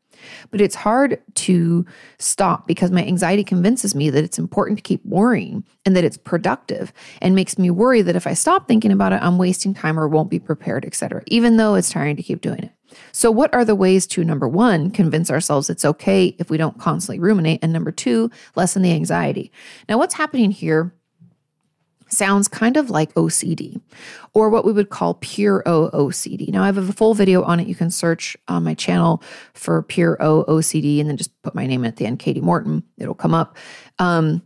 But 0.51 0.61
it's 0.61 0.75
hard 0.75 1.19
to 1.33 1.85
stop 2.19 2.67
because 2.67 2.91
my 2.91 3.03
anxiety 3.03 3.43
convinces 3.43 3.95
me 3.95 4.09
that 4.09 4.23
it's 4.23 4.39
important 4.39 4.77
to 4.77 4.83
keep 4.83 5.03
worrying 5.05 5.63
and 5.85 5.95
that 5.95 6.03
it's 6.03 6.17
productive 6.17 6.93
and 7.21 7.35
makes 7.35 7.57
me 7.57 7.71
worry 7.71 8.01
that 8.01 8.15
if 8.15 8.27
I 8.27 8.33
stop 8.33 8.67
thinking 8.67 8.91
about 8.91 9.13
it, 9.13 9.21
I'm 9.21 9.37
wasting 9.37 9.73
time 9.73 9.99
or 9.99 10.07
won't 10.07 10.29
be 10.29 10.39
prepared, 10.39 10.85
etc. 10.85 11.23
even 11.27 11.57
though 11.57 11.75
it's 11.75 11.89
tiring 11.89 12.15
to 12.17 12.23
keep 12.23 12.41
doing 12.41 12.59
it. 12.59 12.71
So, 13.11 13.31
what 13.31 13.53
are 13.53 13.65
the 13.65 13.75
ways 13.75 14.07
to 14.07 14.23
number 14.23 14.47
one, 14.47 14.91
convince 14.91 15.31
ourselves 15.31 15.69
it's 15.69 15.85
okay 15.85 16.35
if 16.39 16.49
we 16.49 16.57
don't 16.57 16.77
constantly 16.77 17.19
ruminate? 17.19 17.59
And 17.61 17.73
number 17.73 17.91
two, 17.91 18.31
lessen 18.55 18.81
the 18.81 18.93
anxiety. 18.93 19.51
Now, 19.89 19.97
what's 19.97 20.13
happening 20.13 20.51
here 20.51 20.93
sounds 22.13 22.47
kind 22.47 22.77
of 22.77 22.89
like 22.89 23.13
OCD 23.13 23.79
or 24.33 24.49
what 24.49 24.65
we 24.65 24.71
would 24.71 24.89
call 24.89 25.15
pure 25.15 25.63
O 25.65 25.89
OCD. 25.91 26.49
Now, 26.49 26.63
I 26.63 26.65
have 26.67 26.77
a 26.77 26.93
full 26.93 27.13
video 27.13 27.43
on 27.43 27.59
it. 27.59 27.67
You 27.67 27.75
can 27.75 27.89
search 27.89 28.35
on 28.47 28.63
my 28.63 28.73
channel 28.73 29.23
for 29.53 29.81
pure 29.83 30.17
O 30.21 30.43
OCD 30.45 30.99
and 30.99 31.09
then 31.09 31.17
just 31.17 31.31
put 31.41 31.55
my 31.55 31.65
name 31.65 31.85
at 31.85 31.97
the 31.97 32.05
end, 32.05 32.19
Kati 32.19 32.41
Morton. 32.41 32.83
It'll 32.97 33.15
come 33.15 33.33
up. 33.33 33.57
Um, 33.99 34.41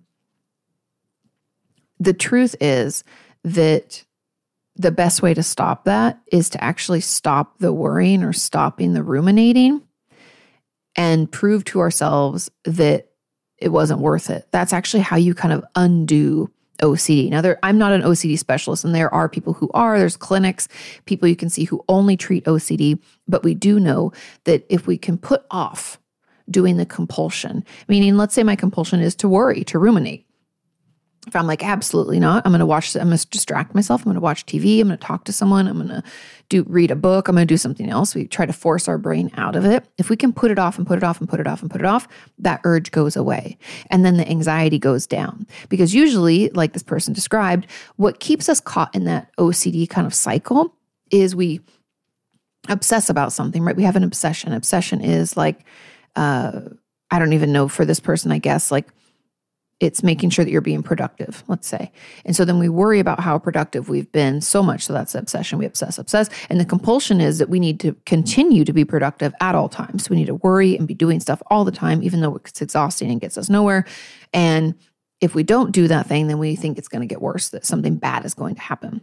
the 1.99 2.13
truth 2.13 2.55
is 2.61 3.03
that 3.43 4.04
the 4.75 4.91
best 4.91 5.21
way 5.21 5.33
to 5.33 5.43
stop 5.43 5.85
that 5.85 6.19
is 6.31 6.49
to 6.49 6.63
actually 6.63 7.01
stop 7.01 7.59
the 7.59 7.73
worrying 7.73 8.23
or 8.23 8.33
stopping 8.33 8.93
the 8.93 9.03
ruminating 9.03 9.81
and 10.95 11.31
prove 11.31 11.63
to 11.65 11.79
ourselves 11.79 12.49
that 12.65 13.09
it 13.57 13.69
wasn't 13.69 14.01
worth 14.01 14.29
it. 14.29 14.47
That's 14.51 14.73
actually 14.73 15.03
how 15.03 15.15
you 15.15 15.33
kind 15.33 15.53
of 15.53 15.63
undo 15.75 16.51
OCD. 16.79 17.29
Now, 17.29 17.41
there, 17.41 17.59
I'm 17.63 17.77
not 17.77 17.93
an 17.93 18.01
OCD 18.01 18.37
specialist, 18.37 18.83
and 18.83 18.93
there 18.93 19.13
are 19.13 19.29
people 19.29 19.53
who 19.53 19.69
are. 19.73 19.97
There's 19.97 20.17
clinics, 20.17 20.67
people 21.05 21.27
you 21.27 21.35
can 21.35 21.49
see 21.49 21.63
who 21.63 21.83
only 21.87 22.17
treat 22.17 22.45
OCD, 22.45 22.99
but 23.27 23.43
we 23.43 23.53
do 23.53 23.79
know 23.79 24.11
that 24.43 24.65
if 24.69 24.87
we 24.87 24.97
can 24.97 25.17
put 25.17 25.45
off 25.51 25.99
doing 26.49 26.77
the 26.77 26.85
compulsion, 26.85 27.63
meaning, 27.87 28.17
let's 28.17 28.33
say 28.33 28.43
my 28.43 28.55
compulsion 28.55 28.99
is 28.99 29.15
to 29.15 29.29
worry, 29.29 29.63
to 29.65 29.79
ruminate. 29.79 30.25
If 31.27 31.35
I'm 31.35 31.47
like, 31.47 31.63
absolutely 31.63 32.19
not, 32.19 32.45
I'm 32.45 32.51
going 32.51 32.59
to 32.59 32.65
watch, 32.65 32.95
I'm 32.95 33.07
going 33.07 33.17
to 33.17 33.27
distract 33.27 33.73
myself. 33.73 34.01
I'm 34.01 34.05
going 34.05 34.15
to 34.15 34.21
watch 34.21 34.45
TV. 34.45 34.79
I'm 34.79 34.87
going 34.87 34.97
to 34.97 35.05
talk 35.05 35.23
to 35.25 35.33
someone. 35.33 35.67
I'm 35.67 35.77
going 35.77 35.89
to 35.89 36.03
do, 36.49 36.63
read 36.67 36.91
a 36.91 36.95
book. 36.95 37.27
I'm 37.27 37.35
going 37.35 37.47
to 37.47 37.51
do 37.51 37.57
something 37.57 37.89
else. 37.89 38.13
We 38.13 38.27
try 38.27 38.45
to 38.45 38.53
force 38.53 38.87
our 38.87 38.97
brain 38.97 39.31
out 39.35 39.55
of 39.55 39.65
it. 39.65 39.87
If 39.97 40.09
we 40.09 40.15
can 40.15 40.33
put 40.33 40.51
it 40.51 40.59
off 40.59 40.77
and 40.77 40.85
put 40.85 40.97
it 40.97 41.03
off 41.03 41.19
and 41.19 41.27
put 41.27 41.39
it 41.39 41.47
off 41.47 41.61
and 41.61 41.71
put 41.71 41.81
it 41.81 41.85
off, 41.87 42.07
that 42.39 42.61
urge 42.63 42.91
goes 42.91 43.15
away. 43.15 43.57
And 43.89 44.05
then 44.05 44.17
the 44.17 44.29
anxiety 44.29 44.77
goes 44.77 45.07
down. 45.07 45.47
Because 45.69 45.95
usually, 45.95 46.49
like 46.49 46.73
this 46.73 46.83
person 46.83 47.13
described, 47.13 47.67
what 47.95 48.19
keeps 48.19 48.47
us 48.47 48.59
caught 48.59 48.93
in 48.93 49.05
that 49.05 49.35
OCD 49.37 49.89
kind 49.89 50.05
of 50.05 50.13
cycle 50.13 50.75
is 51.11 51.35
we 51.35 51.61
obsess 52.69 53.09
about 53.09 53.33
something, 53.33 53.63
right? 53.63 53.75
We 53.75 53.83
have 53.83 53.95
an 53.95 54.03
obsession. 54.03 54.53
Obsession 54.53 55.01
is 55.01 55.37
like, 55.37 55.65
uh, 56.15 56.61
I 57.11 57.19
don't 57.19 57.33
even 57.33 57.51
know 57.51 57.67
for 57.67 57.85
this 57.85 57.99
person, 57.99 58.31
I 58.31 58.39
guess, 58.39 58.71
like, 58.71 58.87
it's 59.79 60.03
making 60.03 60.29
sure 60.29 60.45
that 60.45 60.51
you're 60.51 60.61
being 60.61 60.83
productive, 60.83 61.43
let's 61.47 61.67
say. 61.67 61.91
And 62.23 62.35
so 62.35 62.45
then 62.45 62.59
we 62.59 62.69
worry 62.69 62.99
about 62.99 63.19
how 63.19 63.37
productive 63.37 63.89
we've 63.89 64.09
been 64.11 64.39
so 64.39 64.63
much. 64.63 64.85
So 64.85 64.93
that's 64.93 65.13
obsession. 65.15 65.59
We 65.59 65.65
obsess, 65.65 65.97
obsess. 65.97 66.29
And 66.49 66.59
the 66.59 66.65
compulsion 66.65 67.19
is 67.19 67.39
that 67.39 67.49
we 67.49 67.59
need 67.59 67.79
to 67.81 67.93
continue 68.05 68.63
to 68.63 68.71
be 68.71 68.85
productive 68.85 69.33
at 69.41 69.53
all 69.53 69.67
times. 69.67 70.09
We 70.09 70.15
need 70.15 70.27
to 70.27 70.35
worry 70.35 70.77
and 70.77 70.87
be 70.87 70.93
doing 70.93 71.19
stuff 71.19 71.41
all 71.47 71.65
the 71.65 71.71
time, 71.71 72.03
even 72.03 72.21
though 72.21 72.35
it's 72.35 72.61
exhausting 72.61 73.11
and 73.11 73.19
gets 73.19 73.37
us 73.37 73.49
nowhere. 73.49 73.85
And 74.33 74.75
if 75.19 75.35
we 75.35 75.43
don't 75.43 75.71
do 75.71 75.89
that 75.89 76.07
thing, 76.07 76.27
then 76.27 76.39
we 76.39 76.55
think 76.55 76.77
it's 76.77 76.87
going 76.87 77.01
to 77.01 77.07
get 77.07 77.21
worse, 77.21 77.49
that 77.49 77.65
something 77.65 77.97
bad 77.97 78.25
is 78.25 78.33
going 78.33 78.55
to 78.55 78.61
happen. 78.61 79.01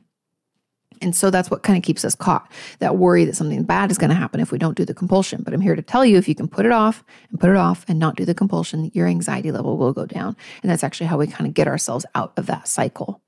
And 1.02 1.14
so 1.14 1.30
that's 1.30 1.50
what 1.50 1.62
kind 1.62 1.76
of 1.76 1.82
keeps 1.82 2.04
us 2.04 2.14
caught 2.14 2.50
that 2.78 2.96
worry 2.96 3.24
that 3.24 3.36
something 3.36 3.62
bad 3.64 3.90
is 3.90 3.98
going 3.98 4.10
to 4.10 4.16
happen 4.16 4.40
if 4.40 4.52
we 4.52 4.58
don't 4.58 4.76
do 4.76 4.84
the 4.84 4.94
compulsion. 4.94 5.42
But 5.42 5.52
I'm 5.52 5.60
here 5.60 5.76
to 5.76 5.82
tell 5.82 6.04
you 6.04 6.16
if 6.16 6.28
you 6.28 6.34
can 6.34 6.48
put 6.48 6.64
it 6.64 6.72
off 6.72 7.04
and 7.30 7.40
put 7.40 7.50
it 7.50 7.56
off 7.56 7.84
and 7.88 7.98
not 7.98 8.16
do 8.16 8.24
the 8.24 8.34
compulsion, 8.34 8.90
your 8.94 9.06
anxiety 9.06 9.50
level 9.50 9.76
will 9.76 9.92
go 9.92 10.06
down. 10.06 10.36
And 10.62 10.70
that's 10.70 10.84
actually 10.84 11.06
how 11.06 11.18
we 11.18 11.26
kind 11.26 11.46
of 11.46 11.54
get 11.54 11.66
ourselves 11.66 12.06
out 12.14 12.32
of 12.36 12.46
that 12.46 12.68
cycle. 12.68 13.20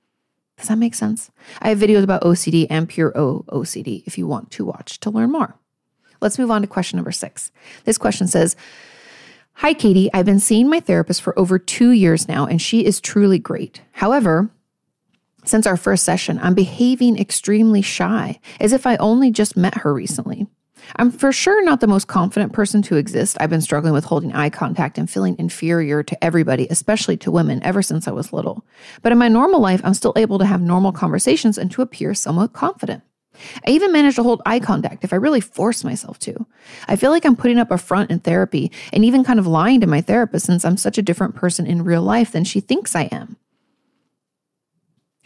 Does 0.57 0.69
that 0.69 0.79
make 0.79 0.95
sense? 0.95 1.31
I 1.61 1.69
have 1.71 1.79
videos 1.79 2.05
about 2.05 2.23
OCD 2.23 2.67
and 2.71 2.89
pure 2.89 3.17
O 3.19 3.45
OCD 3.49 4.05
if 4.07 4.17
you 4.17 4.27
want 4.27 4.53
to 4.53 4.65
watch 4.65 5.01
to 5.01 5.11
learn 5.11 5.33
more. 5.33 5.57
Let's 6.21 6.39
move 6.39 6.51
on 6.51 6.63
to 6.63 6.69
question 6.69 6.97
number 6.97 7.13
six. 7.13 7.51
This 7.85 7.99
question 7.99 8.29
says, 8.29 8.57
Hi, 9.59 9.75
Kati. 9.75 10.09
I've 10.13 10.27
been 10.27 10.41
seeing 10.41 10.69
my 10.69 10.81
therapist 10.81 11.23
for 11.23 11.39
over 11.39 11.59
two 11.59 11.91
years 11.91 12.27
now, 12.27 12.47
and 12.47 12.61
she 12.61 12.85
is 12.85 13.01
truly 13.01 13.39
great. 13.39 13.83
However, 13.93 14.51
since 15.45 15.67
our 15.67 15.77
first 15.77 16.05
session, 16.05 16.39
I'm 16.43 16.55
behaving 16.55 17.19
extremely 17.19 17.83
shy, 17.83 18.41
as 18.61 18.73
if 18.73 18.87
I 18.87 18.97
only 18.97 19.31
just 19.31 19.57
met 19.57 19.79
her 19.79 19.95
recently. 19.95 20.47
I'm 20.97 21.11
for 21.11 21.33
sure 21.33 21.65
not 21.65 21.81
the 21.81 21.87
most 21.87 22.09
confident 22.09 22.53
person 22.53 22.83
to 22.83 22.97
exist. 22.97 23.37
I've 23.41 23.51
been 23.51 23.61
struggling 23.61 23.93
with 23.93 24.05
holding 24.05 24.33
eye 24.33 24.51
contact 24.51 24.99
and 24.99 25.09
feeling 25.09 25.37
inferior 25.39 26.03
to 26.03 26.25
everybody, 26.25 26.67
especially 26.69 27.17
to 27.19 27.31
women, 27.31 27.63
ever 27.63 27.83
since 27.83 28.07
I 28.07 28.13
was 28.13 28.33
little. 28.33 28.65
But 29.03 29.13
in 29.13 29.19
my 29.19 29.29
normal 29.29 29.61
life, 29.61 29.81
I'm 29.85 29.95
still 29.95 30.13
able 30.17 30.39
to 30.39 30.47
have 30.47 30.61
normal 30.61 30.93
conversations 30.93 31.59
and 31.59 31.71
to 31.73 31.83
appear 31.83 32.15
somewhat 32.15 32.53
confident. 32.53 33.03
I 33.67 33.71
even 33.71 33.93
manage 33.93 34.15
to 34.17 34.23
hold 34.23 34.43
eye 34.47 34.61
contact 34.61 35.03
if 35.03 35.13
I 35.13 35.17
really 35.17 35.41
force 35.41 35.83
myself 35.83 36.19
to. 36.21 36.47
I 36.87 36.95
feel 36.95 37.11
like 37.11 37.25
I'm 37.25 37.35
putting 37.35 37.59
up 37.59 37.71
a 37.73 37.79
front 37.79 38.11
in 38.11 38.21
therapy 38.21 38.71
and 38.93 39.05
even 39.05 39.25
kind 39.25 39.41
of 39.41 39.47
lying 39.47 39.81
to 39.81 39.89
my 39.89 40.01
therapist 40.01 40.47
since 40.47 40.65
I'm 40.65 40.77
such 40.77 40.99
a 40.99 41.03
different 41.03 41.35
person 41.35 41.67
in 41.67 41.83
real 41.83 42.03
life 42.03 42.31
than 42.31 42.45
she 42.45 42.61
thinks 42.61 42.95
I 42.95 43.05
am. 43.05 43.37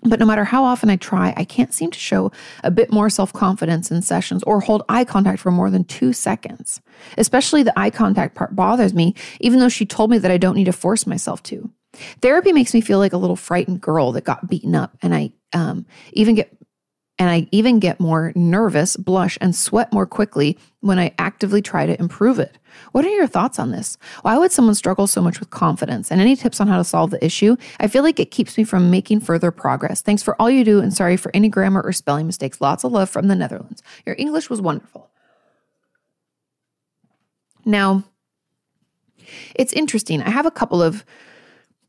But 0.03 0.21
no 0.21 0.27
matter 0.27 0.45
how 0.45 0.65
often 0.65 0.91
I 0.91 0.97
try, 0.97 1.35
I 1.37 1.45
can't 1.45 1.75
seem 1.75 1.91
to 1.91 1.99
show 1.99 2.31
a 2.63 2.71
bit 2.71 2.93
more 2.93 3.11
self 3.11 3.33
confidence 3.33 3.91
in 3.91 4.03
sessions 4.03 4.43
or 4.45 4.61
hold 4.61 4.83
eye 4.89 5.05
contact 5.05 5.41
for 5.41 5.51
more 5.51 5.71
than 5.71 5.85
two 5.85 6.13
seconds. 6.13 6.81
Especially 7.17 7.63
the 7.63 7.77
eye 7.79 7.91
contact 7.91 8.35
part 8.35 8.55
bothers 8.55 8.95
me, 8.95 9.15
even 9.41 9.59
though 9.59 9.69
she 9.69 9.85
told 9.85 10.11
me 10.11 10.19
that 10.19 10.31
I 10.31 10.37
don't 10.37 10.55
need 10.55 10.65
to 10.65 10.73
force 10.73 11.07
myself 11.07 11.43
to. 11.45 11.71
Therapy 12.21 12.53
makes 12.53 12.75
me 12.75 12.81
feel 12.81 12.99
like 12.99 13.13
a 13.13 13.19
little 13.19 13.37
frightened 13.37 13.81
girl 13.81 14.13
that 14.13 14.25
got 14.25 14.49
beaten 14.49 14.75
up, 14.75 14.97
and 15.03 15.15
I 15.15 15.33
um, 15.53 15.87
even 16.13 16.35
get 16.35 16.57
and 17.19 17.31
I 17.31 17.49
even 17.51 17.81
get 17.81 17.99
more 17.99 18.33
nervous, 18.35 18.97
blush, 18.97 19.37
and 19.41 19.55
sweat 19.55 19.93
more 19.93 20.07
quickly 20.07 20.57
when 20.81 20.99
I 20.99 21.14
actively 21.19 21.61
try 21.61 21.85
to 21.87 21.99
improve 21.99 22.39
it. 22.39 22.59
What 22.93 23.05
are 23.05 23.11
your 23.11 23.27
thoughts 23.27 23.59
on 23.59 23.73
this? 23.73 23.99
Why 24.23 24.39
would 24.39 24.53
someone 24.53 24.77
struggle 24.77 25.07
so 25.07 25.21
much 25.21 25.41
with 25.41 25.51
confidence? 25.51 26.12
And 26.12 26.21
any 26.21 26.37
tips 26.37 26.61
on 26.61 26.69
how 26.69 26.77
to 26.79 26.85
solve 26.85 27.11
the 27.11 27.25
issue? 27.25 27.57
I 27.81 27.89
feel 27.89 28.05
like 28.05 28.21
it 28.21 28.31
keeps 28.31 28.57
me 28.57 28.64
from 28.64 28.91
making 28.91 29.21
further 29.21 29.51
progress. 29.51 30.01
Thanks 30.01 30.23
for 30.23 30.41
all 30.41 30.49
you 30.49 30.64
do, 30.64 30.81
and 30.81 30.95
sorry 30.95 31.16
for 31.16 31.33
any 31.35 31.49
grammar 31.49 31.83
or 31.83 31.93
spelling 31.93 32.27
mistakes. 32.27 32.61
Lots 32.61 32.85
of 32.85 32.93
love 32.93 33.11
from 33.11 33.27
the 33.27 33.35
Netherlands. 33.35 33.83
Your 34.07 34.14
English 34.19 34.49
was 34.49 34.61
wonderful. 34.61 35.11
Now, 37.64 38.05
it's 39.55 39.73
interesting. 39.73 40.23
I 40.23 40.31
have 40.31 40.47
a 40.47 40.51
couple 40.51 40.83
of 40.83 41.05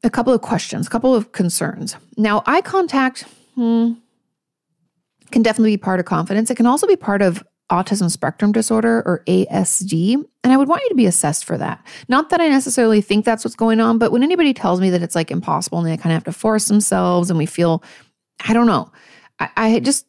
a 0.03 0.09
couple 0.09 0.33
of 0.33 0.41
questions, 0.41 0.87
a 0.87 0.89
couple 0.89 1.13
of 1.13 1.33
concerns. 1.33 1.95
Now, 2.17 2.41
eye 2.45 2.61
contact. 2.61 3.25
Hmm, 3.55 3.93
can 5.31 5.41
definitely 5.41 5.73
be 5.73 5.77
part 5.77 5.99
of 5.99 6.05
confidence. 6.05 6.49
It 6.49 6.55
can 6.55 6.65
also 6.65 6.87
be 6.87 6.95
part 6.95 7.21
of 7.21 7.43
autism 7.71 8.09
spectrum 8.09 8.51
disorder 8.51 9.03
or 9.05 9.23
ASD. 9.27 10.15
And 10.43 10.53
I 10.53 10.57
would 10.57 10.67
want 10.67 10.81
you 10.83 10.89
to 10.89 10.95
be 10.95 11.05
assessed 11.05 11.45
for 11.45 11.57
that. 11.57 11.85
Not 12.07 12.29
that 12.29 12.41
I 12.41 12.47
necessarily 12.47 13.01
think 13.01 13.25
that's 13.25 13.43
what's 13.43 13.55
going 13.55 13.79
on, 13.79 13.97
but 13.97 14.11
when 14.11 14.23
anybody 14.23 14.53
tells 14.53 14.81
me 14.81 14.89
that 14.89 15.03
it's 15.03 15.15
like 15.15 15.31
impossible 15.31 15.79
and 15.79 15.87
they 15.87 15.97
kind 15.97 16.11
of 16.11 16.17
have 16.17 16.33
to 16.33 16.37
force 16.37 16.67
themselves 16.67 17.29
and 17.29 17.37
we 17.37 17.45
feel, 17.45 17.83
I 18.47 18.53
don't 18.53 18.65
know, 18.65 18.91
I, 19.39 19.49
I 19.55 19.79
just, 19.79 20.05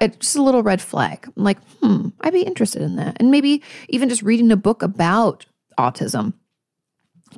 it's 0.00 0.18
just 0.18 0.36
a 0.36 0.42
little 0.42 0.62
red 0.62 0.80
flag. 0.80 1.26
I'm 1.36 1.42
like, 1.42 1.58
hmm, 1.80 2.08
I'd 2.20 2.32
be 2.32 2.42
interested 2.42 2.82
in 2.82 2.96
that. 2.96 3.16
And 3.18 3.30
maybe 3.30 3.62
even 3.88 4.08
just 4.08 4.22
reading 4.22 4.52
a 4.52 4.56
book 4.56 4.82
about 4.82 5.46
autism 5.78 6.34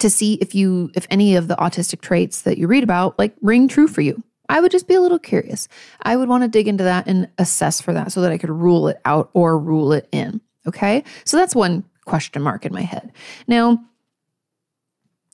to 0.01 0.11
see 0.11 0.35
if 0.35 0.55
you, 0.55 0.91
if 0.95 1.07
any 1.11 1.37
of 1.37 1.49
the 1.49 1.57
autistic 1.57 2.01
traits 2.01 2.43
that 2.43 2.59
you 2.59 2.67
read 2.67 2.83
about 2.85 3.19
like 3.19 3.35
ring 3.41 3.69
true 3.69 3.89
for 3.89 4.01
you. 4.01 4.23
I 4.53 4.61
would 4.61 4.71
just 4.71 4.87
be 4.87 4.95
a 4.95 5.01
little 5.01 5.19
curious. 5.19 5.67
I 6.03 6.15
would 6.15 6.29
want 6.29 6.45
to 6.45 6.49
dig 6.49 6.69
into 6.69 6.85
that 6.85 7.07
and 7.09 7.27
assess 7.39 7.81
for 7.81 7.95
that 7.95 8.13
so 8.13 8.21
that 8.21 8.31
I 8.31 8.37
could 8.37 8.51
rule 8.51 8.87
it 8.87 9.01
out 9.07 9.31
or 9.33 9.59
rule 9.59 9.95
it 9.95 10.09
in. 10.13 10.43
Okay. 10.69 11.05
So 11.25 11.39
that's 11.39 11.55
one 11.55 11.85
question 12.05 12.43
mark 12.43 12.67
in 12.67 12.73
my 12.75 12.83
head. 12.83 13.13
Now, 13.49 13.83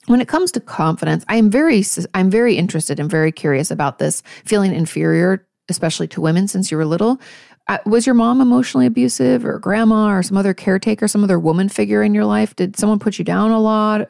when 0.07 0.21
it 0.21 0.29
comes 0.29 0.53
to 0.53 0.61
confidence, 0.61 1.25
I 1.27 1.35
am 1.35 1.49
very 1.49 1.83
I'm 2.13 2.31
very 2.31 2.55
interested 2.55 2.97
and 2.97 3.11
very 3.11 3.33
curious 3.33 3.69
about 3.69 3.99
this 3.99 4.23
feeling 4.45 4.73
inferior 4.73 5.45
especially 5.67 6.07
to 6.07 6.21
women 6.21 6.47
since 6.47 6.71
you 6.71 6.77
were 6.77 6.85
little. 6.85 7.21
Uh, 7.67 7.77
was 7.85 8.05
your 8.05 8.15
mom 8.15 8.41
emotionally 8.41 8.87
abusive 8.87 9.45
or 9.45 9.59
grandma 9.59 10.07
or 10.07 10.23
some 10.23 10.37
other 10.37 10.53
caretaker, 10.53 11.07
some 11.07 11.23
other 11.23 11.37
woman 11.37 11.69
figure 11.69 12.01
in 12.01 12.15
your 12.15 12.25
life? 12.25 12.55
Did 12.55 12.75
someone 12.75 12.97
put 12.97 13.19
you 13.19 13.25
down 13.25 13.51
a 13.51 13.59
lot? 13.59 14.09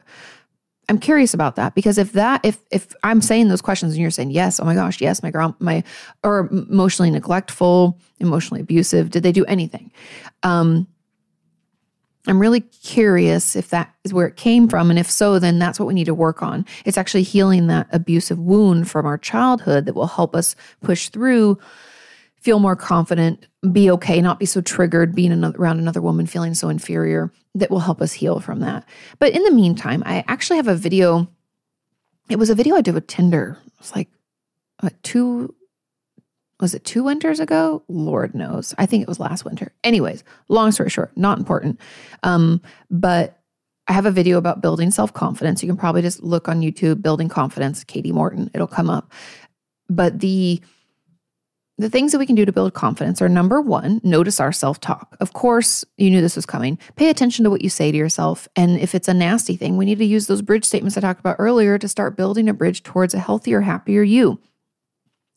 I'm 0.90 0.98
curious 0.98 1.36
about 1.36 1.56
that 1.56 1.76
because 1.76 1.98
if 1.98 2.14
that 2.14 2.44
if 2.44 2.58
if 2.72 2.94
I'm 3.04 3.22
saying 3.22 3.48
those 3.48 3.62
questions 3.62 3.94
and 3.94 4.02
you're 4.02 4.12
saying 4.12 4.32
yes, 4.32 4.60
oh 4.60 4.66
my 4.66 4.74
gosh, 4.74 5.00
yes, 5.00 5.22
my 5.22 5.30
grandma, 5.30 5.54
my 5.60 5.84
or 6.24 6.50
emotionally 6.52 7.12
neglectful, 7.12 7.98
emotionally 8.20 8.62
abusive, 8.62 9.12
did 9.12 9.22
they 9.22 9.32
do 9.32 9.46
anything? 9.46 9.92
Um, 10.42 10.88
I'm 12.28 12.40
really 12.40 12.62
curious 12.62 13.56
if 13.56 13.70
that 13.70 13.94
is 14.04 14.14
where 14.14 14.28
it 14.28 14.36
came 14.36 14.68
from. 14.68 14.90
And 14.90 15.00
if 15.00 15.10
so, 15.10 15.40
then 15.40 15.58
that's 15.58 15.80
what 15.80 15.88
we 15.88 15.94
need 15.94 16.06
to 16.06 16.14
work 16.14 16.44
on. 16.44 16.66
It's 16.86 16.98
actually 16.98 17.24
healing 17.24 17.68
that 17.68 17.88
abusive 17.92 18.38
wound 18.40 18.90
from 18.90 19.06
our 19.06 19.18
childhood 19.18 19.86
that 19.86 19.96
will 19.96 20.08
help 20.08 20.36
us 20.36 20.56
push 20.82 21.10
through, 21.10 21.58
feel 22.42 22.60
more 22.60 22.76
confident, 22.76 23.48
be 23.72 23.92
okay, 23.92 24.22
not 24.22 24.40
be 24.40 24.46
so 24.46 24.62
triggered 24.62 25.16
being 25.16 25.32
another, 25.32 25.58
around 25.58 25.80
another 25.80 26.02
woman 26.02 26.26
feeling 26.26 26.54
so 26.54 26.70
inferior. 26.70 27.32
That 27.56 27.72
will 27.72 27.80
help 27.80 28.00
us 28.02 28.14
heal 28.14 28.40
from 28.40 28.60
that. 28.60 28.88
But 29.18 29.34
in 29.34 29.44
the 29.44 29.52
meantime, 29.52 30.04
I 30.06 30.24
actually 30.28 30.58
have 30.58 30.68
a 30.68 30.76
video. 30.76 31.28
It 32.30 32.38
was 32.38 32.52
a 32.52 32.56
video 32.56 32.76
I 32.76 32.82
did 32.82 32.94
with 32.94 33.08
Tinder. 33.08 33.58
It 33.66 33.74
was 33.80 33.96
like 33.96 34.08
two 35.02 35.56
was 36.60 36.74
it 36.74 36.84
two 36.84 37.04
winters 37.04 37.40
ago? 37.40 37.84
Lord 37.88 38.36
knows. 38.36 38.76
I 38.78 38.86
think 38.86 39.02
it 39.02 39.08
was 39.08 39.20
last 39.20 39.46
winter. 39.46 39.72
Anyways, 39.84 40.24
long 40.50 40.72
story 40.72 40.90
short, 40.90 41.16
not 41.16 41.38
important. 41.38 41.80
Um, 42.24 42.62
but 42.92 43.40
I 43.88 43.94
have 43.94 44.06
a 44.06 44.12
video 44.12 44.38
about 44.38 44.62
building 44.62 44.92
self 44.92 45.14
confidence. 45.14 45.64
You 45.64 45.70
can 45.70 45.78
probably 45.78 46.02
just 46.02 46.22
look 46.22 46.48
on 46.48 46.62
YouTube, 46.62 47.02
building 47.02 47.30
confidence, 47.30 47.84
Kati 47.84 48.12
Morton. 48.12 48.52
It'll 48.54 48.68
come 48.68 48.90
up. 48.90 49.12
But 49.90 50.20
the 50.20 50.62
the 51.80 51.90
things 51.90 52.12
that 52.12 52.20
we 52.20 52.26
can 52.26 52.36
do 52.36 52.44
to 52.44 52.52
build 52.52 52.74
confidence 52.74 53.22
are 53.22 53.30
number 53.30 53.62
one, 53.62 54.02
notice 54.04 54.42
our 54.42 54.52
self 54.52 54.82
talk. 54.82 55.16
Of 55.22 55.32
course, 55.32 55.86
you 55.98 56.12
knew 56.12 56.20
this 56.20 56.36
was 56.36 56.46
coming. 56.46 56.78
Pay 56.98 57.10
attention 57.10 57.46
to 57.46 57.50
what 57.50 57.62
you 57.62 57.70
say 57.70 57.90
to 57.90 57.98
yourself. 57.98 58.50
And 58.58 58.78
if 58.78 58.94
it's 58.94 59.08
a 59.08 59.14
nasty 59.14 59.56
thing, 59.56 59.78
we 59.78 59.86
need 59.86 60.00
to 60.00 60.06
use 60.06 60.28
those 60.28 60.42
bridge 60.42 60.66
statements 60.66 60.98
I 60.98 61.02
talked 61.02 61.22
about 61.22 61.38
earlier 61.40 61.78
to 61.78 61.88
start 61.88 62.18
building 62.18 62.50
a 62.50 62.54
bridge 62.54 62.84
towards 62.84 63.14
a 63.14 63.20
healthier, 63.20 63.62
happier 63.62 64.04
you. 64.04 64.42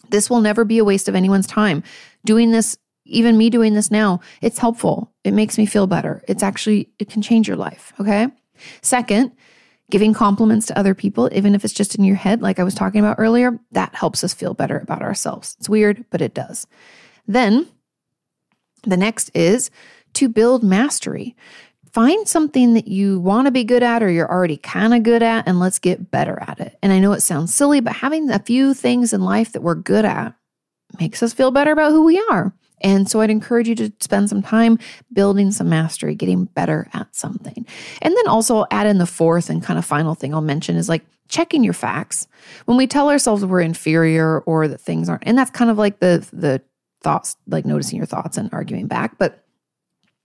This 0.08 0.28
will 0.28 0.40
never 0.40 0.64
be 0.64 0.78
a 0.78 0.84
waste 0.84 1.08
of 1.08 1.14
anyone's 1.14 1.46
time. 1.46 1.84
Doing 2.24 2.50
this, 2.50 2.76
even 3.04 3.38
me 3.38 3.48
doing 3.48 3.74
this 3.74 3.92
now, 3.92 4.18
it's 4.40 4.58
helpful. 4.58 5.12
It 5.22 5.34
makes 5.34 5.58
me 5.58 5.64
feel 5.64 5.86
better. 5.86 6.24
It's 6.26 6.42
actually, 6.42 6.90
it 6.98 7.08
can 7.08 7.22
change 7.22 7.46
your 7.46 7.56
life. 7.56 7.92
Okay. 8.00 8.26
Second, 8.80 9.30
giving 9.90 10.14
compliments 10.14 10.66
to 10.66 10.78
other 10.78 10.94
people, 10.94 11.28
even 11.32 11.54
if 11.54 11.64
it's 11.64 11.74
just 11.74 11.94
in 11.94 12.04
your 12.04 12.16
head, 12.16 12.40
like 12.40 12.58
I 12.58 12.64
was 12.64 12.74
talking 12.74 13.00
about 13.00 13.16
earlier, 13.18 13.58
that 13.72 13.94
helps 13.94 14.24
us 14.24 14.32
feel 14.32 14.54
better 14.54 14.78
about 14.78 15.02
ourselves. 15.02 15.56
It's 15.58 15.68
weird, 15.68 16.04
but 16.10 16.22
it 16.22 16.34
does. 16.34 16.66
Then 17.26 17.68
the 18.84 18.96
next 18.96 19.30
is 19.34 19.70
to 20.14 20.28
build 20.28 20.62
mastery 20.62 21.36
find 21.92 22.26
something 22.26 22.74
that 22.74 22.88
you 22.88 23.20
want 23.20 23.46
to 23.46 23.50
be 23.50 23.64
good 23.64 23.82
at 23.82 24.02
or 24.02 24.10
you're 24.10 24.30
already 24.30 24.56
kind 24.56 24.94
of 24.94 25.02
good 25.02 25.22
at 25.22 25.46
and 25.46 25.60
let's 25.60 25.78
get 25.78 26.10
better 26.10 26.38
at 26.40 26.58
it. 26.58 26.78
And 26.82 26.92
I 26.92 26.98
know 26.98 27.12
it 27.12 27.20
sounds 27.20 27.54
silly, 27.54 27.80
but 27.80 27.92
having 27.92 28.30
a 28.30 28.38
few 28.38 28.74
things 28.74 29.12
in 29.12 29.20
life 29.20 29.52
that 29.52 29.62
we're 29.62 29.74
good 29.74 30.04
at 30.04 30.34
makes 30.98 31.22
us 31.22 31.34
feel 31.34 31.50
better 31.50 31.72
about 31.72 31.92
who 31.92 32.04
we 32.04 32.18
are. 32.30 32.54
And 32.82 33.08
so 33.08 33.20
I'd 33.20 33.30
encourage 33.30 33.68
you 33.68 33.74
to 33.76 33.92
spend 34.00 34.28
some 34.28 34.42
time 34.42 34.78
building 35.12 35.50
some 35.50 35.68
mastery, 35.68 36.14
getting 36.14 36.46
better 36.46 36.88
at 36.92 37.14
something. 37.14 37.66
And 38.00 38.16
then 38.16 38.28
also 38.28 38.66
add 38.70 38.86
in 38.86 38.98
the 38.98 39.06
fourth 39.06 39.50
and 39.50 39.62
kind 39.62 39.78
of 39.78 39.84
final 39.84 40.14
thing 40.14 40.34
I'll 40.34 40.40
mention 40.40 40.76
is 40.76 40.88
like 40.88 41.04
checking 41.28 41.64
your 41.64 41.72
facts. 41.72 42.26
When 42.66 42.76
we 42.76 42.86
tell 42.86 43.08
ourselves 43.08 43.44
we're 43.44 43.60
inferior 43.60 44.40
or 44.40 44.68
that 44.68 44.80
things 44.80 45.08
aren't, 45.08 45.26
and 45.26 45.38
that's 45.38 45.50
kind 45.50 45.70
of 45.70 45.78
like 45.78 46.00
the 46.00 46.26
the 46.32 46.62
thoughts, 47.02 47.36
like 47.46 47.64
noticing 47.64 47.96
your 47.96 48.06
thoughts 48.06 48.36
and 48.36 48.48
arguing 48.52 48.86
back. 48.86 49.18
But 49.18 49.44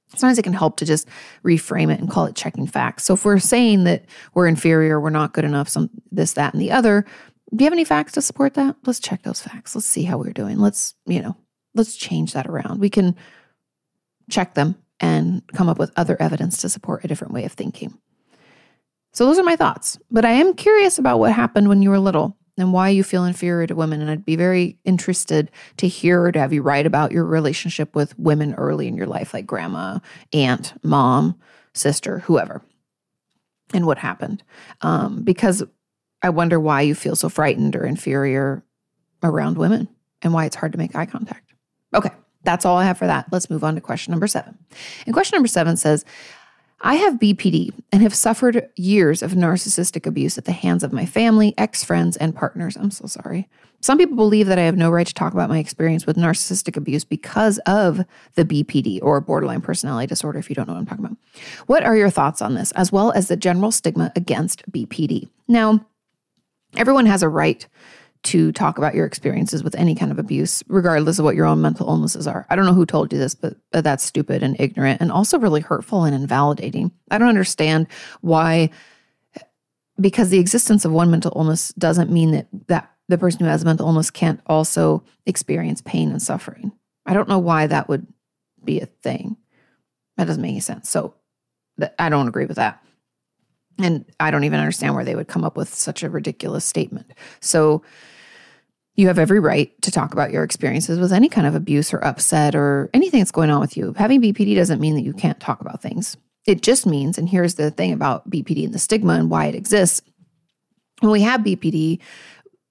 sometimes 0.09 0.37
it 0.37 0.43
can 0.43 0.53
help 0.53 0.77
to 0.77 0.85
just 0.85 1.07
reframe 1.43 1.91
it 1.91 1.99
and 1.99 2.09
call 2.09 2.25
it 2.25 2.35
checking 2.35 2.67
facts. 2.67 3.03
So 3.03 3.13
if 3.13 3.25
we're 3.25 3.39
saying 3.39 3.85
that 3.85 4.05
we're 4.33 4.47
inferior, 4.47 4.99
we're 4.99 5.09
not 5.09 5.33
good 5.33 5.45
enough, 5.45 5.69
some 5.69 5.89
this, 6.11 6.33
that, 6.33 6.53
and 6.53 6.61
the 6.61 6.71
other, 6.71 7.05
do 7.55 7.63
you 7.63 7.65
have 7.65 7.73
any 7.73 7.83
facts 7.83 8.13
to 8.13 8.21
support 8.21 8.53
that? 8.55 8.75
Let's 8.85 8.99
check 8.99 9.23
those 9.23 9.41
facts. 9.41 9.75
Let's 9.75 9.87
see 9.87 10.03
how 10.03 10.17
we're 10.17 10.33
doing. 10.33 10.59
Let's, 10.59 10.93
you 11.05 11.21
know, 11.21 11.35
let's 11.77 11.95
change 11.95 12.33
that 12.33 12.47
around. 12.47 12.79
We 12.79 12.89
can 12.89 13.15
check 14.29 14.55
them 14.55 14.75
and 14.99 15.43
come 15.53 15.69
up 15.69 15.79
with 15.79 15.91
other 15.95 16.17
evidence 16.19 16.57
to 16.61 16.69
support 16.69 17.03
a 17.03 17.07
different 17.07 17.33
way 17.33 17.45
of 17.45 17.53
thinking. 17.53 17.97
So 19.13 19.25
those 19.25 19.39
are 19.39 19.43
my 19.43 19.55
thoughts. 19.55 19.97
But 20.11 20.25
I 20.25 20.31
am 20.31 20.53
curious 20.53 20.99
about 20.99 21.19
what 21.19 21.31
happened 21.31 21.69
when 21.69 21.81
you 21.81 21.89
were 21.89 21.99
little 21.99 22.37
and 22.57 22.73
why 22.73 22.89
you 22.89 23.03
feel 23.03 23.25
inferior 23.25 23.67
to 23.67 23.75
women. 23.75 24.01
And 24.01 24.09
I'd 24.09 24.25
be 24.25 24.35
very 24.35 24.77
interested 24.83 25.51
to 25.77 25.87
hear 25.87 26.23
or 26.23 26.31
to 26.31 26.39
have 26.39 26.53
you 26.53 26.61
write 26.61 26.85
about 26.85 27.11
your 27.11 27.25
relationship 27.25 27.95
with 27.95 28.17
women 28.17 28.53
early 28.55 28.87
in 28.87 28.97
your 28.97 29.05
life, 29.05 29.33
like 29.33 29.45
grandma, 29.45 29.99
aunt, 30.33 30.73
mom, 30.83 31.39
sister, 31.73 32.19
whoever, 32.19 32.61
and 33.73 33.85
what 33.85 33.99
happened. 33.99 34.43
Um, 34.81 35.21
because 35.23 35.63
I 36.21 36.29
wonder 36.29 36.59
why 36.59 36.81
you 36.81 36.95
feel 36.95 37.15
so 37.15 37.29
frightened 37.29 37.75
or 37.75 37.85
inferior 37.85 38.63
around 39.21 39.57
women 39.57 39.87
and 40.21 40.33
why 40.33 40.45
it's 40.45 40.55
hard 40.55 40.71
to 40.71 40.77
make 40.77 40.95
eye 40.95 41.05
contact. 41.05 41.46
Okay, 41.97 42.11
that's 42.43 42.65
all 42.65 42.77
I 42.77 42.85
have 42.85 42.97
for 42.97 43.07
that. 43.07 43.27
Let's 43.31 43.49
move 43.49 43.63
on 43.63 43.75
to 43.75 43.81
question 43.81 44.11
number 44.11 44.27
seven. 44.27 44.57
And 45.05 45.13
question 45.13 45.35
number 45.35 45.47
seven 45.47 45.75
says, 45.75 46.05
I 46.81 46.95
have 46.95 47.15
BPD 47.15 47.73
and 47.91 48.03
have 48.03 48.13
suffered 48.13 48.69
years 48.75 49.23
of 49.23 49.31
narcissistic 49.31 50.05
abuse 50.05 50.37
at 50.37 50.45
the 50.45 50.51
hands 50.51 50.83
of 50.83 50.93
my 50.93 51.07
family, 51.07 51.55
ex 51.57 51.83
friends, 51.83 52.17
and 52.17 52.35
partners. 52.35 52.75
I'm 52.75 52.91
so 52.91 53.07
sorry. 53.07 53.49
Some 53.81 53.97
people 53.97 54.15
believe 54.15 54.47
that 54.47 54.59
I 54.59 54.63
have 54.63 54.77
no 54.77 54.89
right 54.91 55.05
to 55.07 55.13
talk 55.13 55.33
about 55.33 55.49
my 55.49 55.57
experience 55.57 56.05
with 56.05 56.17
narcissistic 56.17 56.77
abuse 56.77 57.03
because 57.03 57.57
of 57.65 58.01
the 58.35 58.45
BPD 58.45 58.99
or 59.01 59.19
borderline 59.21 59.61
personality 59.61 60.07
disorder, 60.07 60.37
if 60.37 60.49
you 60.49 60.55
don't 60.55 60.67
know 60.67 60.73
what 60.73 60.79
I'm 60.79 60.85
talking 60.85 61.05
about. 61.05 61.17
What 61.65 61.83
are 61.83 61.95
your 61.95 62.09
thoughts 62.11 62.41
on 62.41 62.53
this, 62.53 62.71
as 62.73 62.91
well 62.91 63.11
as 63.11 63.27
the 63.27 63.37
general 63.37 63.71
stigma 63.71 64.11
against 64.15 64.69
BPD? 64.71 65.29
Now, 65.47 65.85
everyone 66.75 67.07
has 67.07 67.23
a 67.23 67.29
right 67.29 67.67
to 68.27 68.51
talk 68.51 68.77
about 68.77 68.93
your 68.93 69.05
experiences 69.05 69.63
with 69.63 69.75
any 69.75 69.95
kind 69.95 70.11
of 70.11 70.19
abuse, 70.19 70.63
regardless 70.67 71.17
of 71.17 71.25
what 71.25 71.35
your 71.35 71.45
own 71.45 71.61
mental 71.61 71.87
illnesses 71.87 72.27
are. 72.27 72.45
I 72.49 72.55
don't 72.55 72.65
know 72.65 72.73
who 72.73 72.85
told 72.85 73.13
you 73.13 73.19
this, 73.19 73.35
but, 73.35 73.55
but 73.71 73.83
that's 73.83 74.03
stupid 74.03 74.43
and 74.43 74.59
ignorant 74.59 74.99
and 75.01 75.11
also 75.11 75.39
really 75.39 75.61
hurtful 75.61 76.03
and 76.03 76.13
invalidating. 76.13 76.91
I 77.09 77.17
don't 77.17 77.29
understand 77.29 77.87
why, 78.21 78.69
because 79.99 80.29
the 80.29 80.39
existence 80.39 80.83
of 80.83 80.91
one 80.91 81.09
mental 81.09 81.31
illness 81.35 81.69
doesn't 81.77 82.11
mean 82.11 82.31
that, 82.31 82.47
that 82.67 82.91
the 83.07 83.17
person 83.17 83.39
who 83.39 83.45
has 83.45 83.61
a 83.61 83.65
mental 83.65 83.87
illness 83.87 84.11
can't 84.11 84.41
also 84.45 85.03
experience 85.25 85.81
pain 85.81 86.11
and 86.11 86.21
suffering. 86.21 86.73
I 87.05 87.13
don't 87.13 87.29
know 87.29 87.39
why 87.39 87.67
that 87.67 87.87
would 87.87 88.05
be 88.63 88.81
a 88.81 88.87
thing. 88.87 89.37
That 90.17 90.25
doesn't 90.25 90.41
make 90.41 90.51
any 90.51 90.59
sense. 90.59 90.89
So 90.89 91.13
I 91.97 92.09
don't 92.09 92.27
agree 92.27 92.45
with 92.45 92.57
that. 92.57 92.83
And 93.79 94.05
I 94.19 94.31
don't 94.31 94.43
even 94.43 94.59
understand 94.59 94.95
where 94.95 95.05
they 95.05 95.15
would 95.15 95.27
come 95.27 95.43
up 95.43 95.55
with 95.55 95.73
such 95.73 96.03
a 96.03 96.09
ridiculous 96.09 96.65
statement. 96.65 97.13
So, 97.39 97.83
you 98.97 99.07
have 99.07 99.19
every 99.19 99.39
right 99.39 99.79
to 99.83 99.91
talk 99.91 100.11
about 100.11 100.31
your 100.31 100.43
experiences 100.43 100.99
with 100.99 101.13
any 101.13 101.29
kind 101.29 101.45
of 101.45 101.53
abuse 101.53 101.93
or 101.93 102.03
upset 102.03 102.55
or 102.55 102.89
anything 102.93 103.19
that's 103.19 103.31
going 103.31 103.51
on 103.51 103.61
with 103.61 103.77
you. 103.77 103.93
Having 103.95 104.23
BPD 104.23 104.55
doesn't 104.55 104.81
mean 104.81 104.95
that 104.95 105.03
you 105.03 105.13
can't 105.13 105.39
talk 105.39 105.61
about 105.61 105.81
things. 105.81 106.17
It 106.47 106.63
just 106.63 106.87
means, 106.87 107.17
and 107.17 107.29
here's 107.29 107.55
the 107.55 107.69
thing 107.69 107.93
about 107.93 108.27
BPD 108.29 108.65
and 108.65 108.73
the 108.73 108.79
stigma 108.79 109.13
and 109.13 109.29
why 109.29 109.45
it 109.45 109.55
exists. 109.55 110.01
When 111.01 111.11
we 111.11 111.21
have 111.21 111.41
BPD, 111.41 111.99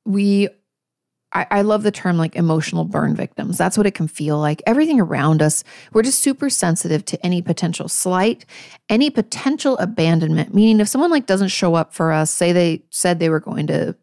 we 0.05 0.49
I, 1.33 1.47
I, 1.51 1.63
love 1.63 1.83
the 1.83 1.91
term 1.91 2.17
like 2.17 2.35
emotional 2.35 2.85
burn 2.85 3.15
victims. 3.15 3.59
That's 3.59 3.77
what 3.77 3.87
it 3.87 3.95
can 3.95 4.09
feel 4.09 4.39
like. 4.39 4.63
Everything 4.65 5.01
around 5.01 5.43
us, 5.43 5.65
we're 5.93 6.03
just 6.03 6.21
super 6.21 6.49
sensitive 6.49 7.05
to 7.07 7.27
any 7.27 7.43
potential 7.43 7.89
slight, 7.89 8.47
any 8.89 9.11
potential 9.11 9.77
abandonment. 9.79 10.55
Meaning, 10.55 10.81
if 10.81 10.89
someone 10.89 11.11
like 11.11 11.27
doesn't 11.27 11.49
show 11.49 11.75
up 11.75 11.93
for 11.93 12.11
us, 12.11 12.31
say 12.31 12.53
they 12.53 12.85
said 12.91 13.19
they 13.19 13.29
were 13.29 13.41
going 13.41 13.67
to 13.67 13.95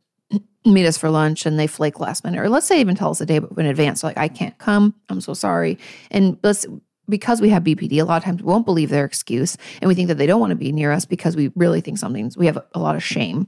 meet 0.65 0.85
us 0.85 0.97
for 0.97 1.09
lunch 1.09 1.45
and 1.45 1.59
they 1.59 1.67
flake 1.67 1.99
last 1.99 2.23
minute, 2.23 2.39
or 2.39 2.49
let's 2.49 2.65
say 2.65 2.79
even 2.79 2.95
tell 2.95 3.11
us 3.11 3.21
a 3.21 3.25
day 3.25 3.39
in 3.57 3.65
advance, 3.65 4.03
like, 4.03 4.17
I 4.17 4.27
can't 4.27 4.57
come, 4.57 4.95
I'm 5.09 5.21
so 5.21 5.33
sorry. 5.33 5.77
And 6.11 6.37
let's, 6.43 6.65
because 7.09 7.41
we 7.41 7.49
have 7.49 7.63
BPD, 7.63 7.99
a 7.99 8.03
lot 8.03 8.17
of 8.17 8.23
times 8.23 8.41
we 8.41 8.47
won't 8.47 8.65
believe 8.65 8.89
their 8.89 9.05
excuse 9.05 9.57
and 9.81 9.87
we 9.87 9.95
think 9.95 10.07
that 10.07 10.17
they 10.17 10.27
don't 10.27 10.39
want 10.39 10.51
to 10.51 10.55
be 10.55 10.71
near 10.71 10.91
us 10.91 11.05
because 11.05 11.35
we 11.35 11.51
really 11.55 11.81
think 11.81 11.97
something's, 11.97 12.37
we 12.37 12.45
have 12.45 12.57
a 12.73 12.79
lot 12.79 12.95
of 12.95 13.03
shame 13.03 13.47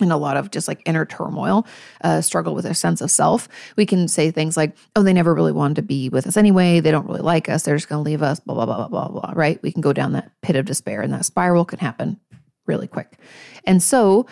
and 0.00 0.12
a 0.12 0.16
lot 0.16 0.36
of 0.36 0.50
just 0.50 0.68
like 0.68 0.82
inner 0.86 1.04
turmoil, 1.04 1.66
uh, 2.02 2.20
struggle 2.20 2.54
with 2.54 2.64
their 2.64 2.74
sense 2.74 3.00
of 3.00 3.10
self. 3.10 3.48
We 3.76 3.86
can 3.86 4.08
say 4.08 4.30
things 4.30 4.56
like, 4.56 4.76
oh, 4.96 5.02
they 5.02 5.12
never 5.12 5.34
really 5.34 5.52
wanted 5.52 5.76
to 5.76 5.82
be 5.82 6.08
with 6.08 6.26
us 6.26 6.36
anyway. 6.36 6.80
They 6.80 6.90
don't 6.90 7.06
really 7.06 7.20
like 7.20 7.48
us. 7.48 7.62
They're 7.62 7.76
just 7.76 7.88
going 7.88 8.02
to 8.04 8.10
leave 8.10 8.22
us, 8.22 8.40
blah, 8.40 8.54
blah, 8.54 8.66
blah, 8.66 8.88
blah, 8.88 9.08
blah, 9.08 9.20
blah, 9.20 9.32
right? 9.34 9.62
We 9.62 9.72
can 9.72 9.80
go 9.80 9.92
down 9.92 10.12
that 10.12 10.32
pit 10.42 10.56
of 10.56 10.66
despair 10.66 11.02
and 11.02 11.12
that 11.12 11.24
spiral 11.24 11.64
can 11.64 11.78
happen 11.78 12.18
really 12.66 12.86
quick. 12.86 13.18
And 13.64 13.82
so, 13.82 14.26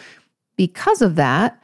because 0.59 1.01
of 1.01 1.15
that, 1.15 1.63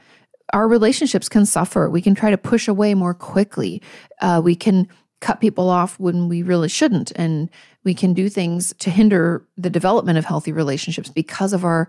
our 0.54 0.66
relationships 0.66 1.28
can 1.28 1.44
suffer. 1.44 1.90
We 1.90 2.00
can 2.00 2.14
try 2.14 2.30
to 2.30 2.38
push 2.38 2.68
away 2.68 2.94
more 2.94 3.12
quickly. 3.12 3.82
Uh, 4.22 4.40
we 4.42 4.54
can 4.54 4.88
cut 5.20 5.40
people 5.40 5.68
off 5.68 5.98
when 5.98 6.28
we 6.28 6.42
really 6.42 6.68
shouldn't. 6.68 7.10
And 7.16 7.50
we 7.82 7.92
can 7.92 8.14
do 8.14 8.28
things 8.28 8.72
to 8.78 8.90
hinder 8.90 9.46
the 9.56 9.70
development 9.70 10.16
of 10.16 10.24
healthy 10.24 10.52
relationships 10.52 11.10
because 11.10 11.52
of 11.52 11.64
our 11.64 11.88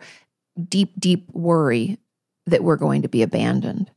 deep, 0.68 0.93
deep 0.99 1.30
worry 1.32 1.97
that 2.47 2.64
we're 2.64 2.76
going 2.76 3.01
to 3.03 3.10
be 3.10 3.22
abandoned 3.22 3.91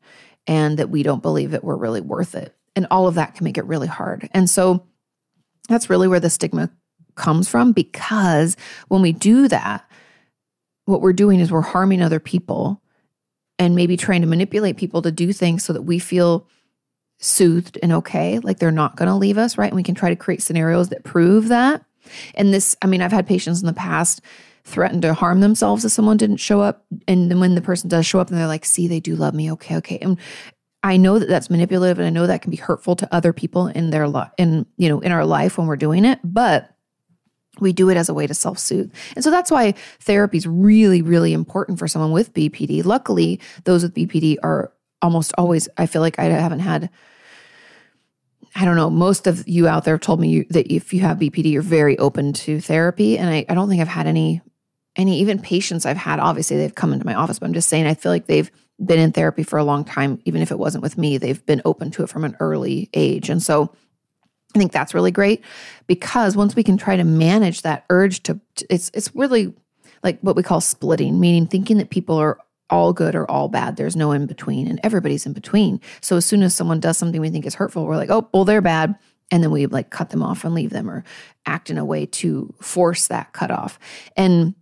and 0.47 0.79
that 0.79 0.91
we 0.91 1.03
don't 1.03 1.23
believe 1.23 1.53
that 1.53 1.65
we're 1.65 1.77
really 1.77 2.01
worth 2.01 2.35
it. 2.35 2.55
And 2.77 2.87
all 2.91 3.07
of 3.07 3.15
that 3.15 3.35
can 3.35 3.45
make 3.45 3.59
it 3.59 3.65
really 3.65 3.89
hard. 3.89 4.29
And 4.33 4.49
so 4.51 4.85
that's 5.69 5.91
really 5.91 6.09
where 6.09 6.21
the 6.21 6.31
stigma 6.31 6.71
comes 7.15 7.49
from 7.49 7.73
because 7.73 8.57
when 8.89 9.03
we 9.03 9.13
do 9.13 9.49
that, 9.49 9.89
what 10.85 11.03
we're 11.03 11.13
doing 11.13 11.41
is 11.41 11.53
we're 11.53 11.61
harming 11.61 12.03
other 12.03 12.21
people 12.21 12.83
and 13.59 13.75
maybe 13.75 13.97
trying 13.97 14.21
to 14.21 14.27
manipulate 14.27 14.77
people 14.77 15.03
to 15.03 15.11
do 15.11 15.33
things 15.33 15.65
so 15.65 15.73
that 15.73 15.83
we 15.83 15.99
feel 15.99 16.47
soothed 17.19 17.79
and 17.83 17.93
okay, 17.93 18.39
like 18.39 18.59
they're 18.59 18.71
not 18.71 18.97
going 18.97 19.09
to 19.09 19.15
leave 19.15 19.39
us, 19.39 19.59
right? 19.59 19.69
And 19.69 19.77
we 19.77 19.83
can 19.83 19.95
try 19.95 20.09
to 20.09 20.17
create 20.17 20.43
scenarios 20.43 20.89
that 20.91 21.05
prove 21.05 21.49
that. 21.49 21.85
And 22.35 22.55
this, 22.55 22.77
I 22.81 22.87
mean, 22.87 23.03
I've 23.03 23.13
had 23.13 23.27
patients 23.27 23.61
in 23.61 23.67
the 23.67 23.73
past 23.73 24.21
threaten 24.65 25.01
to 25.01 25.15
harm 25.15 25.41
themselves 25.41 25.85
if 25.85 25.93
someone 25.93 26.17
didn't 26.17 26.37
show 26.37 26.61
up. 26.61 26.85
And 27.07 27.31
then 27.31 27.41
when 27.41 27.55
the 27.55 27.61
person 27.61 27.89
does 27.89 28.07
show 28.07 28.21
up 28.21 28.29
and 28.29 28.39
they're 28.39 28.47
like, 28.47 28.65
see, 28.65 28.87
they 28.87 29.01
do 29.01 29.17
love 29.17 29.35
me. 29.35 29.51
Okay, 29.53 29.77
okay. 29.77 29.99
And 29.99 30.19
I 30.83 30.97
know 30.97 31.19
that 31.19 31.29
that's 31.29 31.51
manipulative 31.51 31.99
and 31.99 32.07
I 32.07 32.11
know 32.11 32.27
that 32.27 32.43
can 32.43 32.51
be 32.51 32.57
hurtful 32.57 32.95
to 32.97 33.15
other 33.15 33.33
people 33.33 33.67
in 33.67 33.91
their 33.91 34.07
life, 34.07 34.31
in, 34.39 34.65
you 34.77 34.89
know, 34.89 35.01
in 35.01 35.11
our 35.11 35.27
life 35.27 35.59
when 35.59 35.67
we're 35.67 35.77
doing 35.77 36.05
it. 36.05 36.21
But 36.23 36.71
we 37.61 37.73
do 37.73 37.89
it 37.91 37.97
as 37.97 38.09
a 38.09 38.15
way 38.15 38.27
to 38.27 38.35
self 38.35 38.59
soothe. 38.59 38.93
And 39.15 39.25
so 39.25 39.31
that's 39.31 39.51
why 39.51 39.73
therapy 40.01 40.39
is 40.39 40.47
really, 40.47 41.03
really 41.03 41.33
important 41.33 41.79
for 41.79 41.89
someone 41.89 42.13
with 42.13 42.33
BPD. 42.35 42.85
Luckily, 42.85 43.41
those 43.65 43.83
with 43.83 43.95
BPD 43.95 44.37
are 44.43 44.73
almost 45.03 45.33
always, 45.39 45.69
I 45.77 45.87
feel 45.87 46.03
like 46.03 46.19
I 46.19 46.25
haven't 46.25 46.61
had, 46.61 46.91
I 48.55 48.65
don't 48.65 48.77
know, 48.77 48.91
most 48.91 49.27
of 49.27 49.47
you 49.49 49.69
out 49.69 49.85
there 49.85 49.95
have 49.95 50.01
told 50.01 50.21
me 50.21 50.29
you, 50.29 50.47
that 50.51 50.73
if 50.73 50.93
you 50.93 51.01
have 51.01 51.19
BPD, 51.19 51.53
you're 51.53 51.63
very 51.63 51.99
open 51.99 52.33
to 52.35 52.61
therapy. 52.61 53.19
And 53.19 53.29
I, 53.29 53.47
I 53.49 53.55
don't 53.55 53.69
think 53.69 53.81
I've 53.81 53.89
had 53.89 54.07
any, 54.07 54.43
any, 54.97 55.21
even 55.21 55.39
patients 55.39 55.87
I've 55.87 55.97
had, 55.97 56.19
obviously 56.19 56.57
they've 56.57 56.75
come 56.75 56.93
into 56.93 57.07
my 57.07 57.15
office, 57.15 57.39
but 57.39 57.47
I'm 57.47 57.55
just 57.55 57.69
saying, 57.69 57.87
I 57.87 57.95
feel 57.95 58.11
like 58.11 58.27
they've 58.27 58.51
been 58.85 58.99
in 58.99 59.13
therapy 59.13 59.43
for 59.43 59.59
a 59.59 59.65
long 59.65 59.85
time. 59.85 60.21
Even 60.25 60.43
if 60.43 60.51
it 60.51 60.59
wasn't 60.59 60.83
with 60.83 60.99
me, 60.99 61.19
they've 61.19 61.45
been 61.47 61.63
open 61.65 61.91
to 61.93 62.03
it 62.03 62.09
from 62.09 62.25
an 62.25 62.37
early 62.41 62.89
age. 62.95 63.29
And 63.29 63.43
so, 63.43 63.73
I 64.55 64.59
think 64.59 64.73
that's 64.73 64.95
really 64.95 65.11
great 65.11 65.43
because 65.87 66.37
once 66.37 66.57
we 66.57 66.63
can 66.63 66.77
try 66.77 66.97
to 66.97 67.05
manage 67.05 67.63
that 67.63 67.85
urge 67.91 68.23
to 68.25 68.41
it's 68.71 68.91
it's 68.95 69.15
really 69.15 69.53
like 70.03 70.19
what 70.21 70.37
we 70.37 70.43
call 70.43 70.61
splitting, 70.61 71.21
meaning 71.21 71.47
thinking 71.47 71.79
that 71.79 71.91
people 71.91 72.17
are 72.17 72.39
all 72.71 72.93
good 72.93 73.15
or 73.15 73.31
all 73.31 73.49
bad. 73.49 73.77
There's 73.77 73.97
no 73.97 74.13
in 74.13 74.27
between 74.27 74.69
and 74.69 74.81
everybody's 74.83 75.27
in 75.27 75.33
between. 75.33 75.81
So 76.01 76.17
as 76.17 76.25
soon 76.25 76.43
as 76.43 76.55
someone 76.55 76.81
does 76.81 76.99
something 76.99 77.21
we 77.21 77.31
think 77.31 77.47
is 77.47 77.55
hurtful, 77.55 77.87
we're 77.87 77.97
like, 77.97 78.11
"Oh, 78.11 78.29
well 78.33 78.45
they're 78.45 78.63
bad." 78.63 78.95
And 79.31 79.43
then 79.43 79.51
we 79.51 79.67
like 79.67 79.91
cut 79.91 80.11
them 80.11 80.23
off 80.23 80.45
and 80.45 80.55
leave 80.55 80.71
them 80.71 80.89
or 80.89 81.05
act 81.45 81.69
in 81.69 81.77
a 81.77 81.85
way 81.85 82.07
to 82.07 82.55
force 82.61 83.09
that 83.09 83.33
cut 83.35 83.51
off. 83.51 83.79
And 84.17 84.55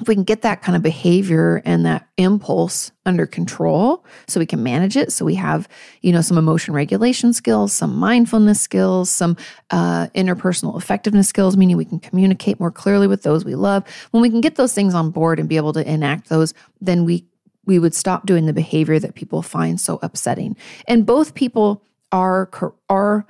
if 0.00 0.08
we 0.08 0.14
can 0.14 0.24
get 0.24 0.42
that 0.42 0.62
kind 0.62 0.76
of 0.76 0.82
behavior 0.82 1.62
and 1.64 1.86
that 1.86 2.06
impulse 2.16 2.92
under 3.06 3.26
control 3.26 4.04
so 4.26 4.38
we 4.38 4.46
can 4.46 4.62
manage 4.62 4.96
it 4.96 5.12
so 5.12 5.24
we 5.24 5.34
have 5.34 5.68
you 6.02 6.12
know 6.12 6.20
some 6.20 6.36
emotion 6.36 6.74
regulation 6.74 7.32
skills 7.32 7.72
some 7.72 7.96
mindfulness 7.96 8.60
skills 8.60 9.08
some 9.10 9.36
uh, 9.70 10.06
interpersonal 10.08 10.76
effectiveness 10.76 11.28
skills 11.28 11.56
meaning 11.56 11.76
we 11.76 11.84
can 11.84 11.98
communicate 12.00 12.60
more 12.60 12.70
clearly 12.70 13.06
with 13.06 13.22
those 13.22 13.44
we 13.44 13.54
love. 13.54 13.84
When 14.10 14.22
we 14.22 14.30
can 14.30 14.40
get 14.40 14.56
those 14.56 14.72
things 14.72 14.94
on 14.94 15.10
board 15.10 15.38
and 15.38 15.48
be 15.48 15.56
able 15.56 15.72
to 15.74 15.90
enact 15.90 16.28
those 16.28 16.54
then 16.80 17.04
we 17.04 17.26
we 17.64 17.78
would 17.78 17.94
stop 17.94 18.26
doing 18.26 18.46
the 18.46 18.52
behavior 18.52 18.98
that 18.98 19.16
people 19.16 19.42
find 19.42 19.80
so 19.80 19.98
upsetting. 20.02 20.56
And 20.86 21.04
both 21.04 21.34
people 21.34 21.82
are 22.12 22.48
are 22.88 23.26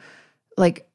like 0.56 0.88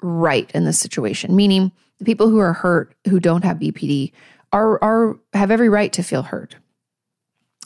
right 0.00 0.50
in 0.52 0.64
this 0.64 0.78
situation 0.78 1.34
meaning 1.34 1.72
the 1.98 2.04
people 2.04 2.28
who 2.28 2.38
are 2.38 2.52
hurt 2.52 2.94
who 3.08 3.18
don't 3.18 3.44
have 3.44 3.58
bpd 3.58 4.12
are 4.52 4.82
are 4.82 5.18
have 5.32 5.50
every 5.50 5.68
right 5.68 5.92
to 5.92 6.02
feel 6.02 6.22
hurt. 6.22 6.56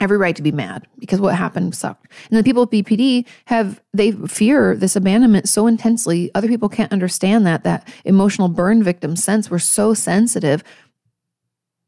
Every 0.01 0.17
right 0.17 0.35
to 0.35 0.43
be 0.43 0.51
mad 0.51 0.87
because 0.99 1.21
what 1.21 1.37
happened 1.37 1.75
sucked. 1.75 2.11
And 2.31 2.39
the 2.39 2.43
people 2.43 2.63
with 2.63 2.71
bpd 2.71 3.27
have 3.45 3.81
they 3.93 4.13
fear 4.13 4.75
this 4.75 4.97
abandonment 4.97 5.49
so 5.49 5.67
intensely. 5.67 6.31
Other 6.35 6.49
people 6.49 6.69
can't 6.69 6.93
understand 6.93 7.47
that 7.47 7.63
that 7.65 7.87
emotional 8.05 8.49
burn 8.49 8.83
victim 8.83 9.15
sense. 9.15 9.51
We're 9.51 9.59
so 9.61 9.95
sensitive 9.95 10.65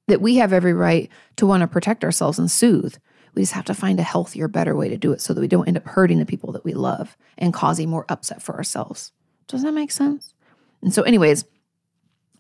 that 0.07 0.21
we 0.21 0.37
have 0.37 0.53
every 0.53 0.75
right 0.75 1.11
to 1.37 1.47
want 1.47 1.63
to 1.63 1.67
protect 1.67 2.05
ourselves 2.05 2.39
and 2.39 2.51
soothe. 2.51 2.95
We 3.35 3.43
just 3.43 3.55
have 3.55 3.65
to 3.65 3.75
find 3.75 3.99
a 3.99 4.05
healthier 4.05 4.47
better 4.47 4.77
way 4.77 4.89
to 4.91 4.97
do 4.97 5.13
it 5.13 5.21
so 5.21 5.35
that 5.35 5.41
we 5.41 5.49
don't 5.49 5.67
end 5.67 5.79
up 5.79 5.87
hurting 5.87 6.19
the 6.19 6.27
people 6.27 6.53
that 6.53 6.65
we 6.65 6.73
love 6.73 7.17
and 7.37 7.53
causing 7.53 7.89
more 7.89 8.05
upset 8.09 8.43
for 8.43 8.55
ourselves. 8.55 9.11
Does 9.49 9.63
that 9.63 9.73
make 9.73 9.91
sense? 9.91 10.35
And 10.83 10.95
so 10.95 11.03
anyways 11.03 11.45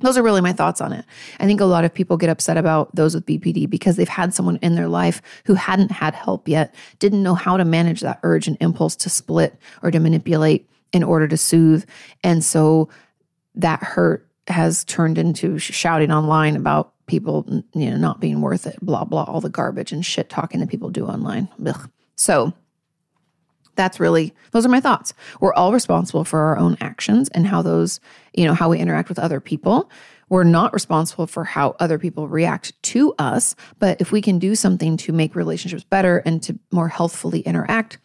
those 0.00 0.18
are 0.18 0.22
really 0.22 0.40
my 0.40 0.52
thoughts 0.52 0.80
on 0.80 0.92
it. 0.92 1.04
I 1.38 1.46
think 1.46 1.60
a 1.60 1.64
lot 1.64 1.84
of 1.84 1.94
people 1.94 2.16
get 2.16 2.28
upset 2.28 2.56
about 2.56 2.94
those 2.94 3.14
with 3.14 3.26
BPD 3.26 3.70
because 3.70 3.96
they've 3.96 4.08
had 4.08 4.34
someone 4.34 4.58
in 4.60 4.74
their 4.74 4.88
life 4.88 5.22
who 5.44 5.54
hadn't 5.54 5.92
had 5.92 6.14
help 6.14 6.48
yet, 6.48 6.74
didn't 6.98 7.22
know 7.22 7.34
how 7.34 7.56
to 7.56 7.64
manage 7.64 8.00
that 8.00 8.18
urge 8.22 8.48
and 8.48 8.56
impulse 8.60 8.96
to 8.96 9.08
split 9.08 9.56
or 9.82 9.90
to 9.90 10.00
manipulate 10.00 10.68
in 10.92 11.02
order 11.02 11.28
to 11.28 11.36
soothe. 11.36 11.84
And 12.22 12.44
so 12.44 12.88
that 13.54 13.82
hurt 13.82 14.28
has 14.48 14.84
turned 14.84 15.16
into 15.16 15.58
shouting 15.58 16.10
online 16.10 16.56
about 16.56 16.92
people 17.06 17.46
you 17.74 17.90
know 17.90 17.96
not 17.96 18.20
being 18.20 18.40
worth 18.40 18.66
it 18.66 18.78
blah 18.80 19.04
blah 19.04 19.24
all 19.24 19.40
the 19.40 19.50
garbage 19.50 19.92
and 19.92 20.04
shit 20.06 20.28
talking 20.30 20.60
that 20.60 20.68
people 20.70 20.90
do 20.90 21.06
online 21.06 21.48
so 22.16 22.52
that's 23.76 24.00
really 24.00 24.34
those 24.52 24.64
are 24.64 24.70
my 24.70 24.80
thoughts. 24.80 25.14
We're 25.40 25.54
all 25.54 25.72
responsible 25.72 26.24
for 26.24 26.40
our 26.40 26.58
own 26.58 26.76
actions 26.80 27.28
and 27.30 27.46
how 27.46 27.62
those 27.62 28.00
you 28.34 28.44
know 28.44 28.54
how 28.54 28.70
we 28.70 28.78
interact 28.78 29.08
with 29.08 29.18
other 29.18 29.40
people. 29.40 29.90
We're 30.28 30.44
not 30.44 30.72
responsible 30.72 31.26
for 31.26 31.44
how 31.44 31.76
other 31.78 31.98
people 31.98 32.28
react 32.28 32.80
to 32.84 33.14
us 33.18 33.54
but 33.78 34.00
if 34.00 34.12
we 34.12 34.20
can 34.20 34.38
do 34.38 34.54
something 34.54 34.96
to 34.98 35.12
make 35.12 35.34
relationships 35.34 35.84
better 35.84 36.18
and 36.18 36.42
to 36.44 36.58
more 36.70 36.88
healthfully 36.88 37.40
interact 37.40 37.98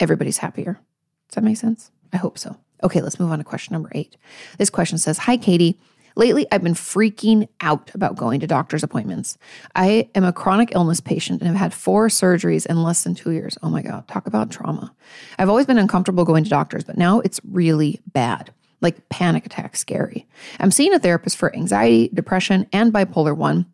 everybody's 0.00 0.38
happier. 0.38 0.80
Does 1.28 1.34
that 1.34 1.44
make 1.44 1.56
sense? 1.56 1.90
I 2.12 2.16
hope 2.16 2.38
so. 2.38 2.56
Okay 2.82 3.00
let's 3.00 3.20
move 3.20 3.30
on 3.30 3.38
to 3.38 3.44
question 3.44 3.72
number 3.72 3.90
eight. 3.94 4.16
This 4.58 4.70
question 4.70 4.98
says 4.98 5.18
hi 5.18 5.36
kati 5.36 5.78
Lately, 6.18 6.48
I've 6.50 6.64
been 6.64 6.74
freaking 6.74 7.48
out 7.60 7.94
about 7.94 8.16
going 8.16 8.40
to 8.40 8.48
doctor's 8.48 8.82
appointments. 8.82 9.38
I 9.76 10.10
am 10.16 10.24
a 10.24 10.32
chronic 10.32 10.74
illness 10.74 10.98
patient 10.98 11.40
and 11.40 11.48
have 11.48 11.56
had 11.56 11.72
four 11.72 12.08
surgeries 12.08 12.66
in 12.66 12.82
less 12.82 13.04
than 13.04 13.14
two 13.14 13.30
years. 13.30 13.56
Oh 13.62 13.70
my 13.70 13.82
God, 13.82 14.08
talk 14.08 14.26
about 14.26 14.50
trauma. 14.50 14.92
I've 15.38 15.48
always 15.48 15.66
been 15.66 15.78
uncomfortable 15.78 16.24
going 16.24 16.42
to 16.42 16.50
doctors, 16.50 16.82
but 16.82 16.98
now 16.98 17.20
it's 17.20 17.40
really 17.48 18.00
bad 18.08 18.52
like 18.80 19.08
panic 19.10 19.46
attack 19.46 19.76
scary. 19.76 20.26
I'm 20.58 20.72
seeing 20.72 20.92
a 20.92 20.98
therapist 20.98 21.36
for 21.36 21.54
anxiety, 21.54 22.10
depression, 22.12 22.66
and 22.72 22.92
bipolar 22.92 23.36
1. 23.36 23.66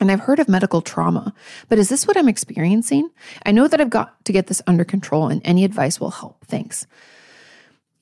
And 0.00 0.12
I've 0.12 0.20
heard 0.20 0.38
of 0.38 0.48
medical 0.48 0.80
trauma, 0.80 1.34
but 1.68 1.78
is 1.78 1.88
this 1.88 2.06
what 2.06 2.16
I'm 2.16 2.28
experiencing? 2.28 3.10
I 3.44 3.50
know 3.50 3.66
that 3.66 3.80
I've 3.80 3.90
got 3.90 4.24
to 4.26 4.32
get 4.32 4.46
this 4.46 4.62
under 4.66 4.84
control, 4.84 5.28
and 5.28 5.40
any 5.44 5.64
advice 5.64 6.00
will 6.00 6.10
help. 6.10 6.44
Thanks. 6.46 6.86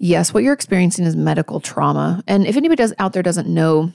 Yes, 0.03 0.35
what 0.35 0.43
you're 0.43 0.53
experiencing 0.53 1.05
is 1.05 1.15
medical 1.15 1.61
trauma. 1.61 2.25
And 2.27 2.45
if 2.45 2.57
anybody 2.57 2.83
does 2.83 2.93
out 2.99 3.13
there 3.13 3.23
doesn't 3.23 3.47
know, 3.47 3.93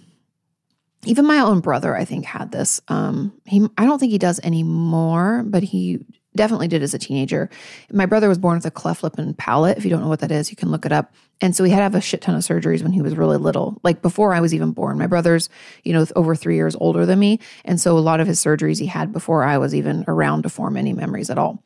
even 1.04 1.26
my 1.26 1.40
own 1.40 1.60
brother, 1.60 1.98
I 1.98 2.06
think, 2.06 2.24
had 2.24 2.50
this. 2.54 2.80
Um, 2.88 3.34
he 3.46 3.68
I 3.78 3.84
don't 3.84 4.00
think 4.00 4.14
he 4.14 4.18
does 4.18 4.40
anymore, 4.40 5.44
but 5.46 5.64
he 5.64 6.00
definitely 6.34 6.70
did 6.70 6.82
as 6.82 6.94
a 6.94 6.98
teenager. 6.98 7.50
My 7.92 8.06
brother 8.06 8.30
was 8.30 8.38
born 8.38 8.56
with 8.56 8.66
a 8.66 8.72
cleft 8.72 9.04
lip 9.04 9.18
and 9.18 9.38
palate. 9.38 9.78
If 9.78 9.84
you 9.84 9.90
don't 9.90 10.00
know 10.00 10.08
what 10.08 10.22
that 10.22 10.32
is, 10.32 10.50
you 10.50 10.56
can 10.56 10.72
look 10.72 10.86
it 10.86 10.94
up. 10.94 11.14
And 11.42 11.54
so 11.54 11.66
he 11.66 11.72
had 11.72 11.80
to 11.80 11.84
have 11.84 11.96
a 11.96 12.00
shit 12.00 12.22
ton 12.22 12.36
of 12.36 12.42
surgeries 12.42 12.82
when 12.82 12.94
he 12.94 13.02
was 13.02 13.18
really 13.18 13.36
little, 13.36 13.78
like 13.84 14.02
before 14.02 14.34
I 14.34 14.40
was 14.40 14.54
even 14.54 14.72
born. 14.72 14.98
My 14.98 15.08
brother's, 15.08 15.50
you 15.84 15.92
know, 15.92 16.06
over 16.16 16.36
three 16.36 16.56
years 16.56 16.78
older 16.80 17.06
than 17.06 17.20
me. 17.20 17.42
And 17.66 17.82
so 17.82 17.98
a 17.98 18.00
lot 18.00 18.22
of 18.22 18.28
his 18.28 18.42
surgeries 18.42 18.80
he 18.80 18.86
had 18.86 19.12
before 19.12 19.44
I 19.44 19.58
was 19.58 19.76
even 19.76 20.06
around 20.08 20.44
to 20.44 20.50
form 20.50 20.78
any 20.78 20.94
memories 20.94 21.30
at 21.30 21.38
all. 21.38 21.62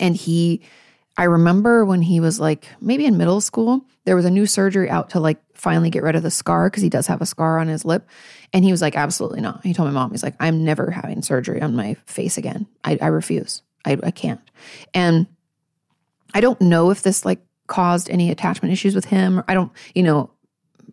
And 0.00 0.16
he 0.16 0.62
I 1.16 1.24
remember 1.24 1.84
when 1.84 2.02
he 2.02 2.18
was 2.20 2.40
like 2.40 2.66
maybe 2.80 3.04
in 3.06 3.16
middle 3.16 3.40
school, 3.40 3.84
there 4.04 4.16
was 4.16 4.24
a 4.24 4.30
new 4.30 4.46
surgery 4.46 4.90
out 4.90 5.10
to 5.10 5.20
like 5.20 5.38
finally 5.54 5.90
get 5.90 6.02
rid 6.02 6.16
of 6.16 6.22
the 6.22 6.30
scar 6.30 6.68
because 6.68 6.82
he 6.82 6.88
does 6.88 7.06
have 7.06 7.22
a 7.22 7.26
scar 7.26 7.58
on 7.58 7.68
his 7.68 7.84
lip. 7.84 8.08
And 8.52 8.64
he 8.64 8.70
was 8.70 8.82
like, 8.82 8.96
absolutely 8.96 9.40
not. 9.40 9.64
He 9.64 9.72
told 9.72 9.88
my 9.88 9.92
mom, 9.92 10.10
he's 10.10 10.22
like, 10.22 10.34
I'm 10.40 10.64
never 10.64 10.90
having 10.90 11.22
surgery 11.22 11.62
on 11.62 11.76
my 11.76 11.94
face 12.06 12.36
again. 12.36 12.66
I, 12.82 12.98
I 13.00 13.06
refuse. 13.06 13.62
I, 13.84 13.98
I 14.02 14.10
can't. 14.10 14.40
And 14.92 15.26
I 16.34 16.40
don't 16.40 16.60
know 16.60 16.90
if 16.90 17.02
this 17.02 17.24
like 17.24 17.40
caused 17.66 18.10
any 18.10 18.30
attachment 18.30 18.72
issues 18.72 18.94
with 18.94 19.06
him. 19.06 19.42
I 19.48 19.54
don't, 19.54 19.72
you 19.94 20.02
know, 20.02 20.30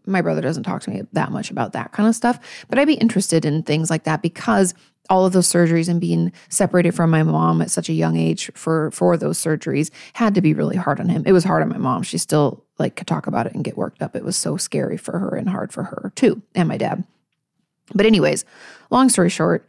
my 0.06 0.22
brother 0.22 0.42
doesn't 0.42 0.64
talk 0.64 0.82
to 0.84 0.90
me 0.90 1.04
that 1.14 1.32
much 1.32 1.52
about 1.52 1.74
that 1.74 1.92
kind 1.92 2.08
of 2.08 2.16
stuff, 2.16 2.40
but 2.70 2.80
I'd 2.80 2.88
be 2.88 2.94
interested 2.96 3.46
in 3.46 3.64
things 3.64 3.90
like 3.90 4.04
that 4.06 4.22
because 4.22 4.74
all 5.10 5.26
of 5.26 5.34
those 5.34 5.48
surgeries 5.48 5.90
and 5.90 6.00
being 6.00 6.32
separated 6.50 6.94
from 6.94 7.10
my 7.10 7.24
mom 7.24 7.62
at 7.62 7.72
such 7.72 7.90
a 7.90 7.94
young 7.94 8.16
age 8.16 8.52
for 8.54 8.92
for 8.92 9.18
those 9.18 9.38
surgeries 9.38 9.90
had 10.14 10.36
to 10.36 10.42
be 10.42 10.54
really 10.54 10.78
hard 10.78 11.00
on 11.00 11.10
him. 11.10 11.24
It 11.26 11.34
was 11.34 11.44
hard 11.44 11.62
on 11.62 11.70
my 11.70 11.78
mom. 11.78 12.04
She 12.04 12.18
still 12.18 12.64
like 12.80 12.96
could 12.96 13.08
talk 13.08 13.28
about 13.28 13.48
it 13.48 13.54
and 13.54 13.64
get 13.64 13.78
worked 13.78 14.02
up. 14.02 14.16
It 14.16 14.24
was 14.24 14.38
so 14.38 14.58
scary 14.58 14.98
for 14.98 15.20
her 15.20 15.36
and 15.36 15.50
hard 15.50 15.74
for 15.74 15.84
her 15.84 16.12
too, 16.16 16.42
and 16.56 16.68
my 16.68 16.78
dad. 16.78 17.04
But 17.94 18.06
anyways, 18.06 18.46
long 18.90 19.10
story 19.10 19.30
short, 19.30 19.68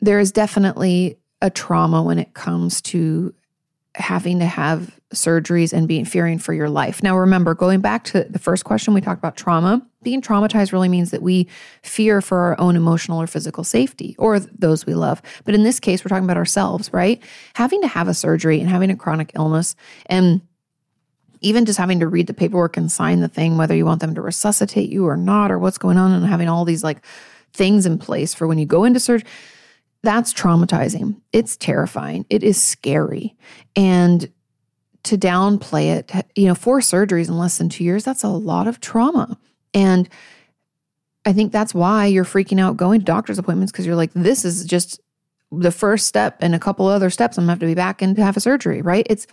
there 0.00 0.18
is 0.18 0.32
definitely 0.32 1.18
a 1.40 1.50
trauma 1.50 2.02
when 2.02 2.18
it 2.18 2.34
comes 2.34 2.80
to 2.82 3.34
having 3.94 4.40
to 4.40 4.46
have 4.46 4.98
surgeries 5.14 5.72
and 5.72 5.88
being 5.88 6.04
fearing 6.04 6.38
for 6.38 6.52
your 6.52 6.68
life. 6.68 7.02
Now, 7.02 7.16
remember, 7.16 7.54
going 7.54 7.80
back 7.80 8.04
to 8.04 8.24
the 8.24 8.38
first 8.38 8.64
question, 8.64 8.94
we 8.94 9.00
talked 9.00 9.18
about 9.18 9.36
trauma. 9.36 9.84
Being 10.02 10.20
traumatized 10.20 10.72
really 10.72 10.88
means 10.88 11.10
that 11.10 11.22
we 11.22 11.48
fear 11.82 12.20
for 12.20 12.38
our 12.38 12.60
own 12.60 12.76
emotional 12.76 13.20
or 13.20 13.26
physical 13.26 13.64
safety 13.64 14.14
or 14.18 14.38
those 14.38 14.86
we 14.86 14.94
love. 14.94 15.22
But 15.44 15.54
in 15.54 15.64
this 15.64 15.80
case, 15.80 16.04
we're 16.04 16.10
talking 16.10 16.24
about 16.24 16.36
ourselves, 16.36 16.92
right? 16.92 17.22
Having 17.54 17.82
to 17.82 17.88
have 17.88 18.08
a 18.08 18.14
surgery 18.14 18.60
and 18.60 18.68
having 18.68 18.90
a 18.90 18.96
chronic 18.96 19.32
illness 19.34 19.76
and 20.06 20.42
even 21.40 21.66
just 21.66 21.78
having 21.78 22.00
to 22.00 22.08
read 22.08 22.26
the 22.26 22.34
paperwork 22.34 22.76
and 22.76 22.90
sign 22.90 23.20
the 23.20 23.28
thing, 23.28 23.56
whether 23.56 23.74
you 23.74 23.84
want 23.84 24.00
them 24.00 24.14
to 24.14 24.22
resuscitate 24.22 24.90
you 24.90 25.06
or 25.06 25.16
not, 25.16 25.50
or 25.50 25.58
what's 25.58 25.78
going 25.78 25.98
on, 25.98 26.10
and 26.10 26.26
having 26.26 26.48
all 26.48 26.64
these 26.64 26.82
like 26.82 27.04
things 27.52 27.86
in 27.86 27.98
place 27.98 28.34
for 28.34 28.46
when 28.46 28.58
you 28.58 28.66
go 28.66 28.84
into 28.84 28.98
surgery, 28.98 29.28
that's 30.02 30.34
traumatizing. 30.34 31.20
It's 31.32 31.56
terrifying. 31.56 32.26
It 32.28 32.42
is 32.42 32.62
scary. 32.62 33.36
And 33.74 34.30
to 35.04 35.18
downplay 35.18 35.96
it, 35.96 36.10
you 36.34 36.46
know, 36.46 36.54
four 36.54 36.80
surgeries 36.80 37.28
in 37.28 37.38
less 37.38 37.58
than 37.58 37.68
two 37.68 37.84
years, 37.84 38.04
that's 38.04 38.24
a 38.24 38.28
lot 38.28 38.66
of 38.66 38.80
trauma. 38.80 39.38
And 39.72 40.08
I 41.24 41.32
think 41.32 41.52
that's 41.52 41.74
why 41.74 42.06
you're 42.06 42.24
freaking 42.24 42.60
out 42.60 42.76
going 42.76 43.00
to 43.00 43.04
doctor's 43.04 43.38
appointments 43.38 43.72
because 43.72 43.86
you're 43.86 43.96
like, 43.96 44.12
this 44.14 44.44
is 44.44 44.64
just 44.64 45.00
the 45.52 45.70
first 45.70 46.06
step 46.06 46.38
and 46.40 46.54
a 46.54 46.58
couple 46.58 46.86
other 46.86 47.10
steps. 47.10 47.38
I'm 47.38 47.44
gonna 47.44 47.52
have 47.52 47.60
to 47.60 47.66
be 47.66 47.74
back 47.74 48.02
and 48.02 48.16
have 48.18 48.36
a 48.36 48.40
surgery, 48.40 48.82
right? 48.82 49.06
It's 49.08 49.26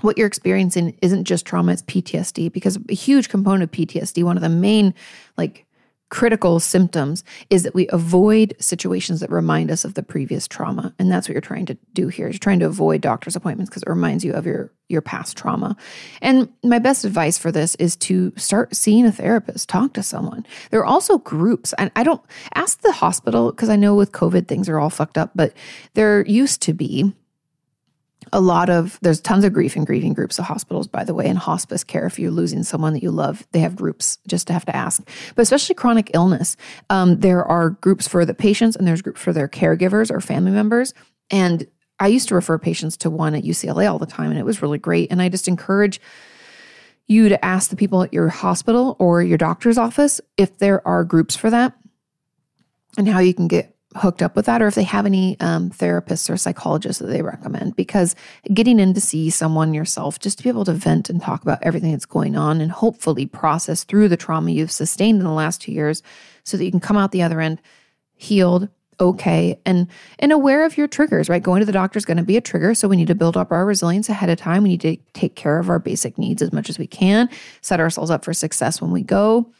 what 0.00 0.18
you're 0.18 0.26
experiencing 0.26 0.96
isn't 1.02 1.24
just 1.24 1.46
trauma, 1.46 1.72
it's 1.72 1.82
PTSD 1.82 2.52
because 2.52 2.78
a 2.88 2.94
huge 2.94 3.28
component 3.28 3.64
of 3.64 3.70
PTSD, 3.70 4.24
one 4.24 4.36
of 4.36 4.42
the 4.42 4.48
main 4.48 4.94
like 5.36 5.66
critical 6.12 6.60
symptoms 6.60 7.24
is 7.48 7.62
that 7.62 7.74
we 7.74 7.88
avoid 7.88 8.54
situations 8.58 9.20
that 9.20 9.30
remind 9.30 9.70
us 9.70 9.82
of 9.82 9.94
the 9.94 10.02
previous 10.02 10.46
trauma. 10.46 10.94
And 10.98 11.10
that's 11.10 11.26
what 11.26 11.32
you're 11.32 11.40
trying 11.40 11.64
to 11.64 11.78
do 11.94 12.08
here 12.08 12.28
you're 12.28 12.38
trying 12.38 12.58
to 12.58 12.66
avoid 12.66 13.00
doctor's 13.00 13.34
appointments 13.34 13.70
because 13.70 13.82
it 13.82 13.88
reminds 13.88 14.22
you 14.22 14.34
of 14.34 14.44
your 14.44 14.70
your 14.90 15.00
past 15.00 15.38
trauma. 15.38 15.74
And 16.20 16.50
my 16.62 16.78
best 16.78 17.06
advice 17.06 17.38
for 17.38 17.50
this 17.50 17.76
is 17.76 17.96
to 17.96 18.30
start 18.36 18.76
seeing 18.76 19.06
a 19.06 19.12
therapist 19.12 19.70
talk 19.70 19.94
to 19.94 20.02
someone. 20.02 20.44
There 20.70 20.80
are 20.80 20.84
also 20.84 21.16
groups 21.16 21.72
and 21.78 21.90
i 21.96 22.02
don't 22.02 22.20
ask 22.54 22.82
the 22.82 22.92
hospital 22.92 23.50
because 23.50 23.70
i 23.70 23.76
know 23.76 23.94
with 23.94 24.12
covid 24.12 24.48
things 24.48 24.68
are 24.68 24.78
all 24.78 24.90
fucked 24.90 25.16
up 25.16 25.30
but 25.34 25.54
there 25.94 26.26
used 26.26 26.60
to 26.62 26.74
be 26.74 27.14
a 28.32 28.40
lot 28.40 28.70
of 28.70 28.98
there's 29.02 29.20
tons 29.20 29.44
of 29.44 29.52
grief 29.52 29.76
and 29.76 29.86
grieving 29.86 30.14
groups 30.14 30.38
of 30.38 30.46
hospitals 30.46 30.86
by 30.88 31.04
the 31.04 31.14
way 31.14 31.26
and 31.26 31.38
hospice 31.38 31.84
care. 31.84 32.06
If 32.06 32.18
you're 32.18 32.30
losing 32.30 32.62
someone 32.62 32.94
that 32.94 33.02
you 33.02 33.10
love 33.10 33.46
they 33.52 33.60
have 33.60 33.76
groups 33.76 34.18
just 34.26 34.46
to 34.46 34.52
have 34.52 34.64
to 34.66 34.74
ask. 34.74 35.06
But 35.34 35.42
especially 35.42 35.74
chronic 35.74 36.10
illness 36.14 36.56
um, 36.90 37.20
there 37.20 37.44
are 37.44 37.70
groups 37.70 38.08
for 38.08 38.24
the 38.24 38.34
patients 38.34 38.76
and 38.76 38.86
there's 38.86 39.02
groups 39.02 39.20
for 39.20 39.32
their 39.32 39.48
caregivers 39.48 40.10
or 40.10 40.20
family 40.20 40.52
members. 40.52 40.94
And 41.30 41.66
i 42.00 42.08
used 42.08 42.28
to 42.28 42.34
refer 42.34 42.58
patients 42.58 42.96
to 42.98 43.10
one 43.10 43.34
at 43.34 43.44
ucla 43.44 43.90
all 43.90 43.98
the 43.98 44.06
time 44.06 44.30
and 44.30 44.38
it 44.38 44.46
was 44.46 44.62
really 44.62 44.78
great. 44.78 45.10
And 45.10 45.20
i 45.20 45.28
just 45.28 45.48
encourage 45.48 46.00
you 47.08 47.28
to 47.28 47.44
ask 47.44 47.70
the 47.70 47.76
people 47.76 48.02
at 48.02 48.12
your 48.12 48.28
hospital 48.28 48.96
or 48.98 49.22
your 49.22 49.38
doctor's 49.38 49.76
office 49.76 50.20
if 50.36 50.58
there 50.58 50.86
are 50.86 51.04
groups 51.04 51.36
for 51.36 51.50
that 51.50 51.74
and 52.96 53.08
how 53.08 53.18
you 53.18 53.34
can 53.34 53.48
get 53.48 53.71
hooked 53.96 54.22
up 54.22 54.36
with 54.36 54.46
that 54.46 54.62
or 54.62 54.66
if 54.66 54.74
they 54.74 54.82
have 54.82 55.06
any 55.06 55.38
um, 55.40 55.70
therapists 55.70 56.30
or 56.30 56.36
psychologists 56.36 57.00
that 57.00 57.08
they 57.08 57.22
recommend. 57.22 57.76
Because 57.76 58.14
getting 58.52 58.78
in 58.78 58.94
to 58.94 59.00
see 59.00 59.30
someone 59.30 59.74
yourself 59.74 60.18
just 60.18 60.38
to 60.38 60.44
be 60.44 60.48
able 60.48 60.64
to 60.64 60.72
vent 60.72 61.10
and 61.10 61.20
talk 61.20 61.42
about 61.42 61.58
everything 61.62 61.92
that's 61.92 62.06
going 62.06 62.36
on 62.36 62.60
and 62.60 62.72
hopefully 62.72 63.26
process 63.26 63.84
through 63.84 64.08
the 64.08 64.16
trauma 64.16 64.50
you've 64.50 64.70
sustained 64.70 65.18
in 65.18 65.24
the 65.24 65.32
last 65.32 65.60
two 65.60 65.72
years 65.72 66.02
so 66.44 66.56
that 66.56 66.64
you 66.64 66.70
can 66.70 66.80
come 66.80 66.96
out 66.96 67.12
the 67.12 67.22
other 67.22 67.40
end 67.40 67.60
healed 68.14 68.68
okay 69.00 69.58
and 69.66 69.88
and 70.18 70.30
aware 70.30 70.64
of 70.64 70.76
your 70.76 70.86
triggers 70.86 71.28
right? 71.28 71.42
Going 71.42 71.60
to 71.60 71.66
the 71.66 71.72
doctor 71.72 71.98
is 71.98 72.04
going 72.04 72.18
to 72.18 72.22
be 72.22 72.36
a 72.36 72.40
trigger 72.40 72.74
so 72.74 72.88
we 72.88 72.96
need 72.96 73.08
to 73.08 73.14
build 73.14 73.36
up 73.36 73.50
our 73.50 73.64
resilience 73.64 74.08
ahead 74.08 74.30
of 74.30 74.38
time. 74.38 74.62
We 74.62 74.70
need 74.70 74.80
to 74.82 74.96
take 75.12 75.34
care 75.34 75.58
of 75.58 75.68
our 75.68 75.78
basic 75.78 76.18
needs 76.18 76.42
as 76.42 76.52
much 76.52 76.68
as 76.70 76.78
we 76.78 76.86
can 76.86 77.28
set 77.62 77.80
ourselves 77.80 78.10
up 78.10 78.24
for 78.24 78.32
success 78.32 78.80
when 78.80 78.90
we 78.90 79.02
go 79.02 79.50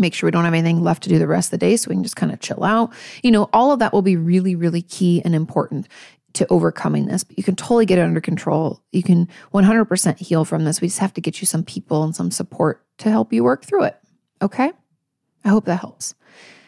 make 0.00 0.14
sure 0.14 0.26
we 0.26 0.30
don't 0.30 0.44
have 0.44 0.54
anything 0.54 0.82
left 0.82 1.02
to 1.04 1.08
do 1.08 1.18
the 1.18 1.26
rest 1.26 1.48
of 1.48 1.58
the 1.58 1.66
day 1.66 1.76
so 1.76 1.88
we 1.88 1.96
can 1.96 2.02
just 2.02 2.16
kind 2.16 2.32
of 2.32 2.40
chill 2.40 2.64
out. 2.64 2.92
You 3.22 3.30
know, 3.30 3.48
all 3.52 3.72
of 3.72 3.78
that 3.78 3.92
will 3.92 4.02
be 4.02 4.16
really, 4.16 4.54
really 4.54 4.82
key 4.82 5.22
and 5.24 5.34
important 5.34 5.88
to 6.34 6.46
overcoming 6.50 7.06
this, 7.06 7.24
but 7.24 7.36
you 7.36 7.44
can 7.44 7.56
totally 7.56 7.86
get 7.86 7.98
it 7.98 8.02
under 8.02 8.20
control. 8.20 8.82
You 8.92 9.02
can 9.02 9.28
100% 9.52 10.18
heal 10.18 10.44
from 10.44 10.64
this. 10.64 10.80
We 10.80 10.88
just 10.88 11.00
have 11.00 11.14
to 11.14 11.20
get 11.20 11.40
you 11.40 11.46
some 11.46 11.64
people 11.64 12.04
and 12.04 12.14
some 12.14 12.30
support 12.30 12.84
to 12.98 13.10
help 13.10 13.32
you 13.32 13.42
work 13.42 13.64
through 13.64 13.84
it. 13.84 13.98
Okay? 14.42 14.72
I 15.44 15.48
hope 15.48 15.64
that 15.64 15.80
helps. 15.80 16.14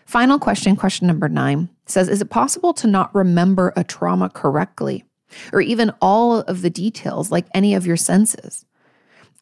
Final 0.07 0.39
question, 0.39 0.75
question 0.75 1.07
number 1.07 1.29
nine 1.29 1.69
says 1.87 2.09
Is 2.09 2.21
it 2.21 2.31
possible 2.31 2.73
to 2.75 2.87
not 2.87 3.15
remember 3.15 3.73
a 3.77 3.85
trauma 3.85 4.29
correctly 4.29 5.05
or 5.53 5.61
even 5.61 5.93
all 6.01 6.41
of 6.41 6.63
the 6.63 6.71
details 6.71 7.31
like 7.31 7.47
any 7.55 7.75
of 7.75 7.87
your 7.87 7.97
senses? 7.97 8.65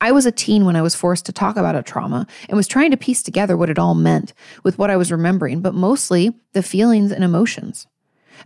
I 0.00 0.12
was 0.12 0.26
a 0.26 0.32
teen 0.32 0.64
when 0.64 0.76
I 0.76 0.82
was 0.82 0.94
forced 0.94 1.26
to 1.26 1.32
talk 1.32 1.56
about 1.56 1.74
a 1.74 1.82
trauma 1.82 2.26
and 2.48 2.56
was 2.56 2.68
trying 2.68 2.92
to 2.92 2.96
piece 2.96 3.22
together 3.22 3.56
what 3.56 3.70
it 3.70 3.78
all 3.78 3.94
meant 3.94 4.32
with 4.62 4.78
what 4.78 4.90
I 4.90 4.96
was 4.96 5.10
remembering, 5.10 5.60
but 5.60 5.74
mostly 5.74 6.32
the 6.52 6.62
feelings 6.62 7.10
and 7.10 7.24
emotions. 7.24 7.86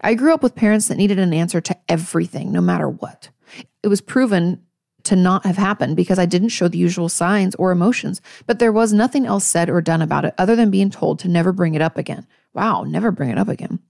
I 0.01 0.15
grew 0.15 0.33
up 0.33 0.43
with 0.43 0.55
parents 0.55 0.89
that 0.89 0.97
needed 0.97 1.19
an 1.19 1.35
answer 1.35 1.61
to 1.61 1.77
everything, 1.89 2.53
no 2.53 2.63
matter 2.63 2.89
what. 2.89 3.29
It 3.83 3.89
was 3.89 4.01
proven 4.01 4.63
to 5.05 5.17
not 5.17 5.45
have 5.45 5.57
happened 5.57 5.97
because 5.97 6.19
I 6.19 6.27
didn't 6.27 6.51
show 6.51 6.69
the 6.69 6.79
usual 6.79 7.09
signs 7.09 7.55
or 7.57 7.71
emotions, 7.71 8.23
but 8.47 8.59
there 8.59 8.73
was 8.73 8.93
nothing 8.93 9.27
else 9.27 9.45
said 9.45 9.69
or 9.69 9.81
done 9.81 10.01
about 10.01 10.25
it 10.25 10.35
other 10.39 10.57
than 10.57 10.71
being 10.71 10.91
told 10.91 11.19
to 11.19 11.29
never 11.29 11.53
bring 11.53 11.75
it 11.75 11.83
up 11.83 11.99
again. 11.99 12.27
Wow, 12.55 12.85
never 12.85 13.11
bring 13.11 13.29
it 13.29 13.39
up 13.39 13.49
again. 13.49 13.81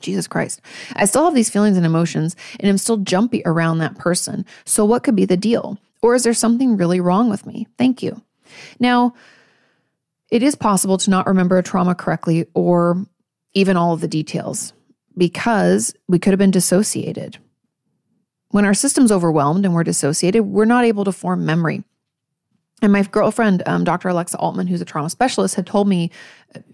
Jesus 0.00 0.26
Christ. 0.26 0.60
I 0.94 1.04
still 1.04 1.24
have 1.24 1.34
these 1.34 1.50
feelings 1.50 1.76
and 1.76 1.86
emotions, 1.86 2.34
and 2.58 2.68
I'm 2.68 2.78
still 2.78 2.98
jumpy 2.98 3.42
around 3.44 3.78
that 3.78 3.98
person. 3.98 4.44
So, 4.64 4.84
what 4.84 5.04
could 5.04 5.14
be 5.14 5.24
the 5.24 5.36
deal? 5.36 5.78
Or 6.02 6.14
is 6.14 6.24
there 6.24 6.34
something 6.34 6.76
really 6.76 7.00
wrong 7.00 7.30
with 7.30 7.46
me? 7.46 7.68
Thank 7.78 8.02
you. 8.02 8.20
Now, 8.78 9.14
it 10.30 10.42
is 10.42 10.54
possible 10.54 10.98
to 10.98 11.10
not 11.10 11.26
remember 11.26 11.58
a 11.58 11.62
trauma 11.62 11.94
correctly 11.94 12.46
or 12.54 13.06
even 13.54 13.76
all 13.76 13.92
of 13.92 14.00
the 14.00 14.08
details 14.08 14.72
because 15.16 15.94
we 16.08 16.18
could 16.18 16.32
have 16.32 16.38
been 16.38 16.50
dissociated. 16.50 17.38
When 18.48 18.64
our 18.64 18.74
system's 18.74 19.12
overwhelmed 19.12 19.64
and 19.64 19.74
we're 19.74 19.84
dissociated, 19.84 20.42
we're 20.42 20.64
not 20.64 20.84
able 20.84 21.04
to 21.04 21.12
form 21.12 21.46
memory. 21.46 21.84
And 22.82 22.92
my 22.92 23.02
girlfriend, 23.04 23.62
um, 23.66 23.84
Dr. 23.84 24.08
Alexa 24.08 24.36
Altman, 24.38 24.66
who's 24.66 24.80
a 24.80 24.84
trauma 24.84 25.08
specialist, 25.08 25.54
had 25.54 25.66
told 25.66 25.86
me 25.86 26.10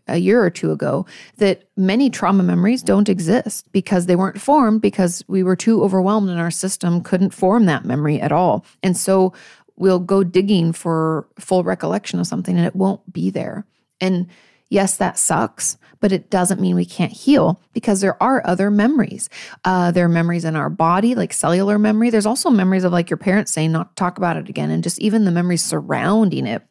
a 0.09 0.16
year 0.16 0.42
or 0.42 0.48
two 0.48 0.72
ago 0.72 1.04
that 1.36 1.68
many 1.76 2.09
trauma 2.09 2.42
memories 2.42 2.82
don't 2.82 3.11
exist 3.11 3.70
because 3.72 4.06
they 4.06 4.16
weren't 4.16 4.40
formed 4.40 4.80
because 4.80 5.22
we 5.28 5.42
were 5.42 5.54
too 5.54 5.84
overwhelmed 5.84 6.30
and 6.30 6.40
our 6.40 6.50
system 6.50 7.02
couldn't 7.02 7.34
form 7.34 7.66
that 7.66 7.84
memory 7.84 8.18
at 8.20 8.32
all. 8.32 8.64
And 8.82 8.96
so 8.96 9.34
we'll 9.76 10.00
go 10.00 10.24
digging 10.24 10.72
for 10.72 11.28
full 11.38 11.62
recollection 11.62 12.18
of 12.18 12.26
something 12.26 12.56
and 12.56 12.66
it 12.66 12.74
won't 12.74 13.12
be 13.12 13.28
there. 13.28 13.66
And 14.00 14.28
yes, 14.70 14.96
that 14.96 15.18
sucks, 15.18 15.76
but 16.01 16.12
it 16.12 16.30
doesn't 16.30 16.61
mean 16.61 16.76
we 16.76 16.84
can't 16.84 17.12
heal 17.12 17.61
because 17.72 18.01
there 18.01 18.20
are 18.22 18.46
other 18.46 18.70
memories. 18.70 19.28
Uh, 19.64 19.90
there 19.90 20.05
are 20.05 20.09
memories 20.09 20.44
in 20.44 20.57
our 20.57 20.70
body, 20.70 21.14
like 21.14 21.32
cellular 21.32 21.78
memory. 21.78 22.11
There's 22.11 22.26
also 22.26 22.51
memories 22.51 22.84
of 22.84 22.92
like 22.92 23.11
your 23.11 23.16
parents 23.16 23.53
saying 23.53 23.72
not 23.72 23.96
to 23.96 24.01
talk 24.01 24.18
about 24.18 24.36
it 24.36 24.49
again, 24.49 24.70
and 24.70 24.82
just 24.82 24.99
even 25.01 25.24
the 25.24 25.30
memories 25.30 25.64
surrounding 25.64 26.46
it 26.46 26.62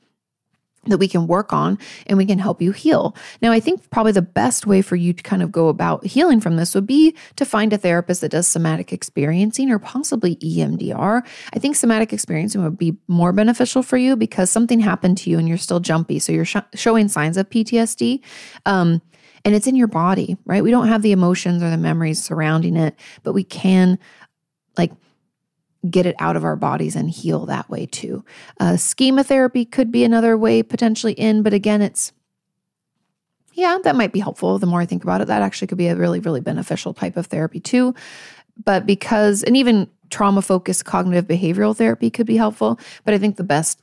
that 0.90 0.98
we 0.98 1.08
can 1.08 1.28
work 1.28 1.54
on 1.54 1.78
and 2.06 2.18
we 2.18 2.26
can 2.26 2.40
help 2.40 2.62
you 2.62 2.72
heal. 2.72 3.16
Now, 3.42 3.52
I 3.52 3.60
think 3.60 3.90
probably 3.90 4.12
the 4.12 4.22
best 4.22 4.66
way 4.66 4.82
for 4.82 4.96
you 4.96 5.14
to 5.14 5.24
kind 5.24 5.44
of 5.44 5.52
go 5.52 5.68
about 5.68 6.06
healing 6.06 6.40
from 6.40 6.56
this 6.56 6.74
would 6.76 6.88
be 6.88 7.16
to 7.36 7.46
find 7.46 7.74
a 7.74 7.78
therapist 7.78 8.22
that 8.22 8.30
does 8.30 8.48
somatic 8.48 8.92
experiencing 8.92 9.72
or 9.72 9.80
possibly 9.80 10.36
EMDR. 10.38 11.26
I 11.54 11.60
think 11.60 11.76
somatic 11.76 12.14
experiencing 12.14 12.64
would 12.64 12.78
be 12.78 12.98
more 13.08 13.34
beneficial 13.34 13.84
for 13.84 13.98
you 13.98 14.16
because 14.16 14.50
something 14.50 14.80
happened 14.80 15.18
to 15.20 15.30
you 15.30 15.38
and 15.38 15.48
you're 15.48 15.58
still 15.58 15.80
jumpy. 15.80 16.20
So 16.20 16.32
you're 16.32 16.46
sh- 16.46 16.58
showing 16.74 17.08
signs 17.08 17.38
of 17.38 17.50
PTSD. 17.50 18.22
Um, 18.66 19.02
and 19.48 19.56
it's 19.56 19.66
in 19.66 19.78
your 19.78 19.88
body, 19.88 20.36
right? 20.44 20.62
We 20.62 20.72
don't 20.72 20.90
have 20.90 21.02
the 21.02 21.14
emotions 21.14 21.64
or 21.64 21.70
the 21.70 21.78
memories 21.78 22.22
surrounding 22.22 22.76
it, 22.76 23.00
but 23.24 23.32
we 23.32 23.46
can 23.46 23.98
like 24.78 24.92
get 25.90 26.06
it 26.06 26.18
out 26.20 26.36
of 26.36 26.44
our 26.44 26.58
bodies 26.58 26.98
and 26.98 27.10
heal 27.10 27.46
that 27.46 27.70
way 27.70 27.86
too. 27.86 28.26
Uh, 28.60 28.76
schema 28.76 29.24
therapy 29.24 29.64
could 29.64 29.90
be 29.90 30.04
another 30.04 30.38
way 30.38 30.64
potentially 30.64 31.14
in, 31.14 31.44
but 31.44 31.54
again, 31.54 31.82
it's 31.82 32.12
yeah, 33.54 33.78
that 33.86 33.96
might 33.96 34.12
be 34.12 34.20
helpful. 34.20 34.60
The 34.60 34.68
more 34.68 34.82
I 34.82 34.86
think 34.86 35.04
about 35.04 35.22
it, 35.22 35.28
that 35.28 35.42
actually 35.42 35.68
could 35.68 35.78
be 35.78 35.88
a 35.88 35.96
really, 35.96 36.20
really 36.20 36.42
beneficial 36.42 36.94
type 36.94 37.16
of 37.16 37.28
therapy 37.28 37.62
too. 37.62 37.96
But 38.66 38.86
because, 38.86 39.44
and 39.44 39.56
even 39.56 39.90
trauma 40.10 40.42
focused 40.42 40.84
cognitive 40.84 41.26
behavioral 41.26 41.76
therapy 41.76 42.10
could 42.10 42.28
be 42.28 42.36
helpful, 42.36 42.82
but 43.06 43.14
I 43.14 43.18
think 43.18 43.38
the 43.38 43.46
best 43.46 43.82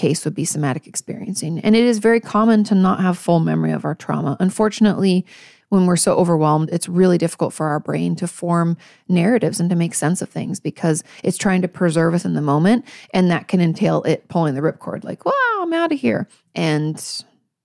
case 0.00 0.24
would 0.24 0.34
be 0.34 0.46
somatic 0.46 0.86
experiencing. 0.86 1.58
And 1.60 1.76
it 1.76 1.84
is 1.84 1.98
very 1.98 2.20
common 2.20 2.64
to 2.64 2.74
not 2.74 3.00
have 3.00 3.18
full 3.18 3.38
memory 3.38 3.70
of 3.70 3.84
our 3.84 3.94
trauma. 3.94 4.36
Unfortunately, 4.40 5.26
when 5.68 5.84
we're 5.84 5.96
so 5.96 6.16
overwhelmed, 6.16 6.70
it's 6.72 6.88
really 6.88 7.18
difficult 7.18 7.52
for 7.52 7.66
our 7.66 7.78
brain 7.78 8.16
to 8.16 8.26
form 8.26 8.78
narratives 9.08 9.60
and 9.60 9.68
to 9.68 9.76
make 9.76 9.94
sense 9.94 10.22
of 10.22 10.30
things 10.30 10.58
because 10.58 11.04
it's 11.22 11.36
trying 11.36 11.60
to 11.62 11.68
preserve 11.68 12.14
us 12.14 12.24
in 12.24 12.32
the 12.32 12.40
moment. 12.40 12.86
And 13.12 13.30
that 13.30 13.46
can 13.46 13.60
entail 13.60 14.02
it 14.04 14.26
pulling 14.28 14.54
the 14.54 14.62
ripcord, 14.62 15.04
like, 15.04 15.26
wow, 15.26 15.58
I'm 15.60 15.72
out 15.74 15.92
of 15.92 16.00
here. 16.00 16.26
And 16.54 16.96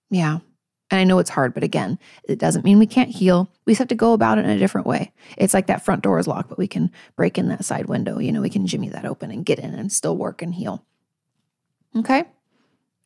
yeah. 0.10 0.40
And 0.92 1.00
I 1.00 1.04
know 1.06 1.20
it's 1.20 1.32
hard, 1.32 1.54
but 1.54 1.64
again, 1.64 1.98
it 2.26 2.38
doesn't 2.38 2.66
mean 2.66 2.80
we 2.80 2.86
can't 2.86 3.10
heal. 3.10 3.50
We 3.66 3.72
just 3.72 3.80
have 3.80 3.88
to 3.88 3.96
go 3.96 4.14
about 4.14 4.38
it 4.38 4.46
in 4.46 4.52
a 4.52 4.60
different 4.60 4.86
way. 4.86 5.14
It's 5.38 5.54
like 5.54 5.68
that 5.68 5.84
front 5.86 6.04
door 6.04 6.20
is 6.20 6.28
locked, 6.28 6.50
but 6.50 6.60
we 6.60 6.68
can 6.68 6.92
break 7.16 7.38
in 7.38 7.48
that 7.48 7.66
side 7.66 7.88
window. 7.88 8.20
You 8.20 8.32
know, 8.34 8.42
we 8.42 8.52
can 8.52 8.68
jimmy 8.68 8.90
that 8.90 9.06
open 9.06 9.32
and 9.32 9.46
get 9.46 9.58
in 9.58 9.74
and 9.74 9.92
still 9.92 10.18
work 10.18 10.42
and 10.44 10.54
heal. 10.54 10.86
Okay? 11.96 12.26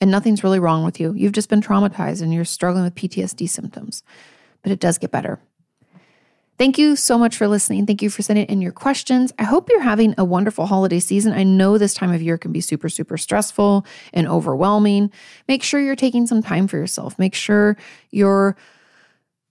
And 0.01 0.09
nothing's 0.11 0.43
really 0.43 0.59
wrong 0.59 0.83
with 0.83 0.99
you. 0.99 1.13
You've 1.13 1.33
just 1.33 1.49
been 1.49 1.61
traumatized 1.61 2.21
and 2.21 2.33
you're 2.33 2.45
struggling 2.45 2.83
with 2.83 2.95
PTSD 2.95 3.49
symptoms 3.49 4.03
but 4.61 4.71
it 4.71 4.79
does 4.79 4.97
get 4.97 5.11
better. 5.11 5.39
Thank 6.57 6.77
you 6.77 6.97
so 6.97 7.17
much 7.17 7.37
for 7.37 7.47
listening. 7.47 7.85
Thank 7.85 8.01
you 8.01 8.09
for 8.09 8.21
sending 8.21 8.45
in 8.47 8.61
your 8.61 8.73
questions. 8.73 9.31
I 9.39 9.43
hope 9.43 9.69
you're 9.69 9.79
having 9.79 10.13
a 10.17 10.25
wonderful 10.25 10.65
holiday 10.65 10.99
season. 10.99 11.31
I 11.31 11.43
know 11.43 11.77
this 11.77 11.93
time 11.93 12.11
of 12.11 12.21
year 12.21 12.37
can 12.37 12.51
be 12.51 12.59
super, 12.59 12.89
super 12.89 13.17
stressful 13.17 13.85
and 14.13 14.27
overwhelming. 14.27 15.09
Make 15.47 15.63
sure 15.63 15.79
you're 15.79 15.95
taking 15.95 16.27
some 16.27 16.43
time 16.43 16.67
for 16.67 16.75
yourself. 16.75 17.17
Make 17.17 17.33
sure 17.33 17.77
you're 18.11 18.57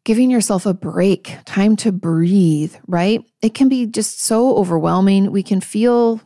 giving 0.05 0.31
yourself 0.31 0.67
a 0.67 0.75
break, 0.75 1.35
time 1.47 1.77
to 1.77 1.93
breathe, 1.93 2.75
right? 2.87 3.25
It 3.41 3.55
can 3.55 3.71
be 3.71 3.87
just 3.87 4.21
so 4.21 4.55
overwhelming. 4.57 5.33
We 5.33 5.43
can 5.43 5.63
feel 5.63 6.21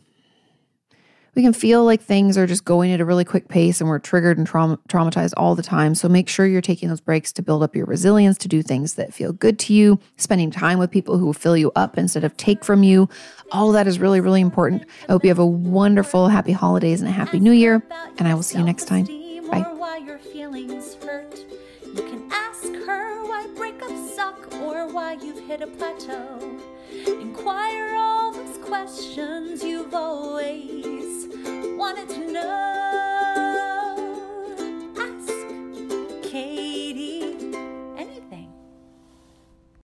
we 1.35 1.43
can 1.43 1.53
feel 1.55 1.85
like 1.85 2.03
things 2.03 2.37
are 2.37 2.47
just 2.47 2.64
going 2.64 2.93
at 2.93 3.01
a 3.01 3.05
really 3.05 3.24
quick 3.24 3.49
pace 3.49 3.80
and 3.80 3.89
we're 3.89 3.99
triggered 3.99 4.37
and 4.37 4.47
traum- 4.47 4.78
traumatized 4.89 5.33
all 5.37 5.55
the 5.55 5.62
time. 5.62 5.95
So 5.95 6.09
make 6.09 6.28
sure 6.28 6.47
you're 6.47 6.61
taking 6.61 6.91
those 6.91 7.01
breaks 7.01 7.33
to 7.33 7.43
build 7.43 7.62
up 7.62 7.74
your 7.74 7.87
resilience, 7.87 8.37
to 8.39 8.49
do 8.49 8.62
things 8.62 8.95
that 8.95 9.14
feel 9.14 9.33
good 9.33 9.59
to 9.61 9.72
you, 9.72 9.99
spending 10.16 10.51
time 10.51 10.78
with 10.78 10.91
people 10.91 11.16
who 11.16 11.33
fill 11.33 11.57
you 11.57 11.72
up 11.74 11.97
instead 11.97 12.24
of 12.24 12.37
take 12.37 12.64
from 12.64 12.83
you. 12.83 13.09
All 13.51 13.72
that 13.72 13.87
is 13.87 13.99
really, 13.99 14.20
really 14.20 14.43
important. 14.43 14.85
I 15.09 15.12
hope 15.12 15.24
you 15.24 15.30
have 15.30 15.39
a 15.39 15.47
wonderful, 15.47 16.28
happy 16.28 16.53
holidays 16.53 17.01
and 17.01 17.09
a 17.09 17.12
happy 17.12 17.41
new 17.41 17.53
year. 17.53 17.83
And 18.18 18.28
I 18.28 18.35
will 18.35 18.43
see 18.43 18.59
you 18.59 18.64
next 18.64 18.85
time. 18.85 19.07
Bye. 19.51 19.66
You 21.95 22.03
can 22.03 22.30
ask 22.33 22.64
her 22.87 23.22
why 23.24 23.47
breakups 23.55 24.14
suck 24.14 24.53
or 24.55 24.87
why 24.87 25.14
you've 25.14 25.47
hit 25.47 25.61
a 25.62 25.66
plateau. 25.66 26.59
Inquire 27.07 27.97
questions 28.73 29.62
you've 29.62 29.93
always 29.93 31.29
wanted 31.77 32.09
to 32.09 32.33
know. 32.33 32.49
Ask 34.97 35.29
Kati. 36.33 36.91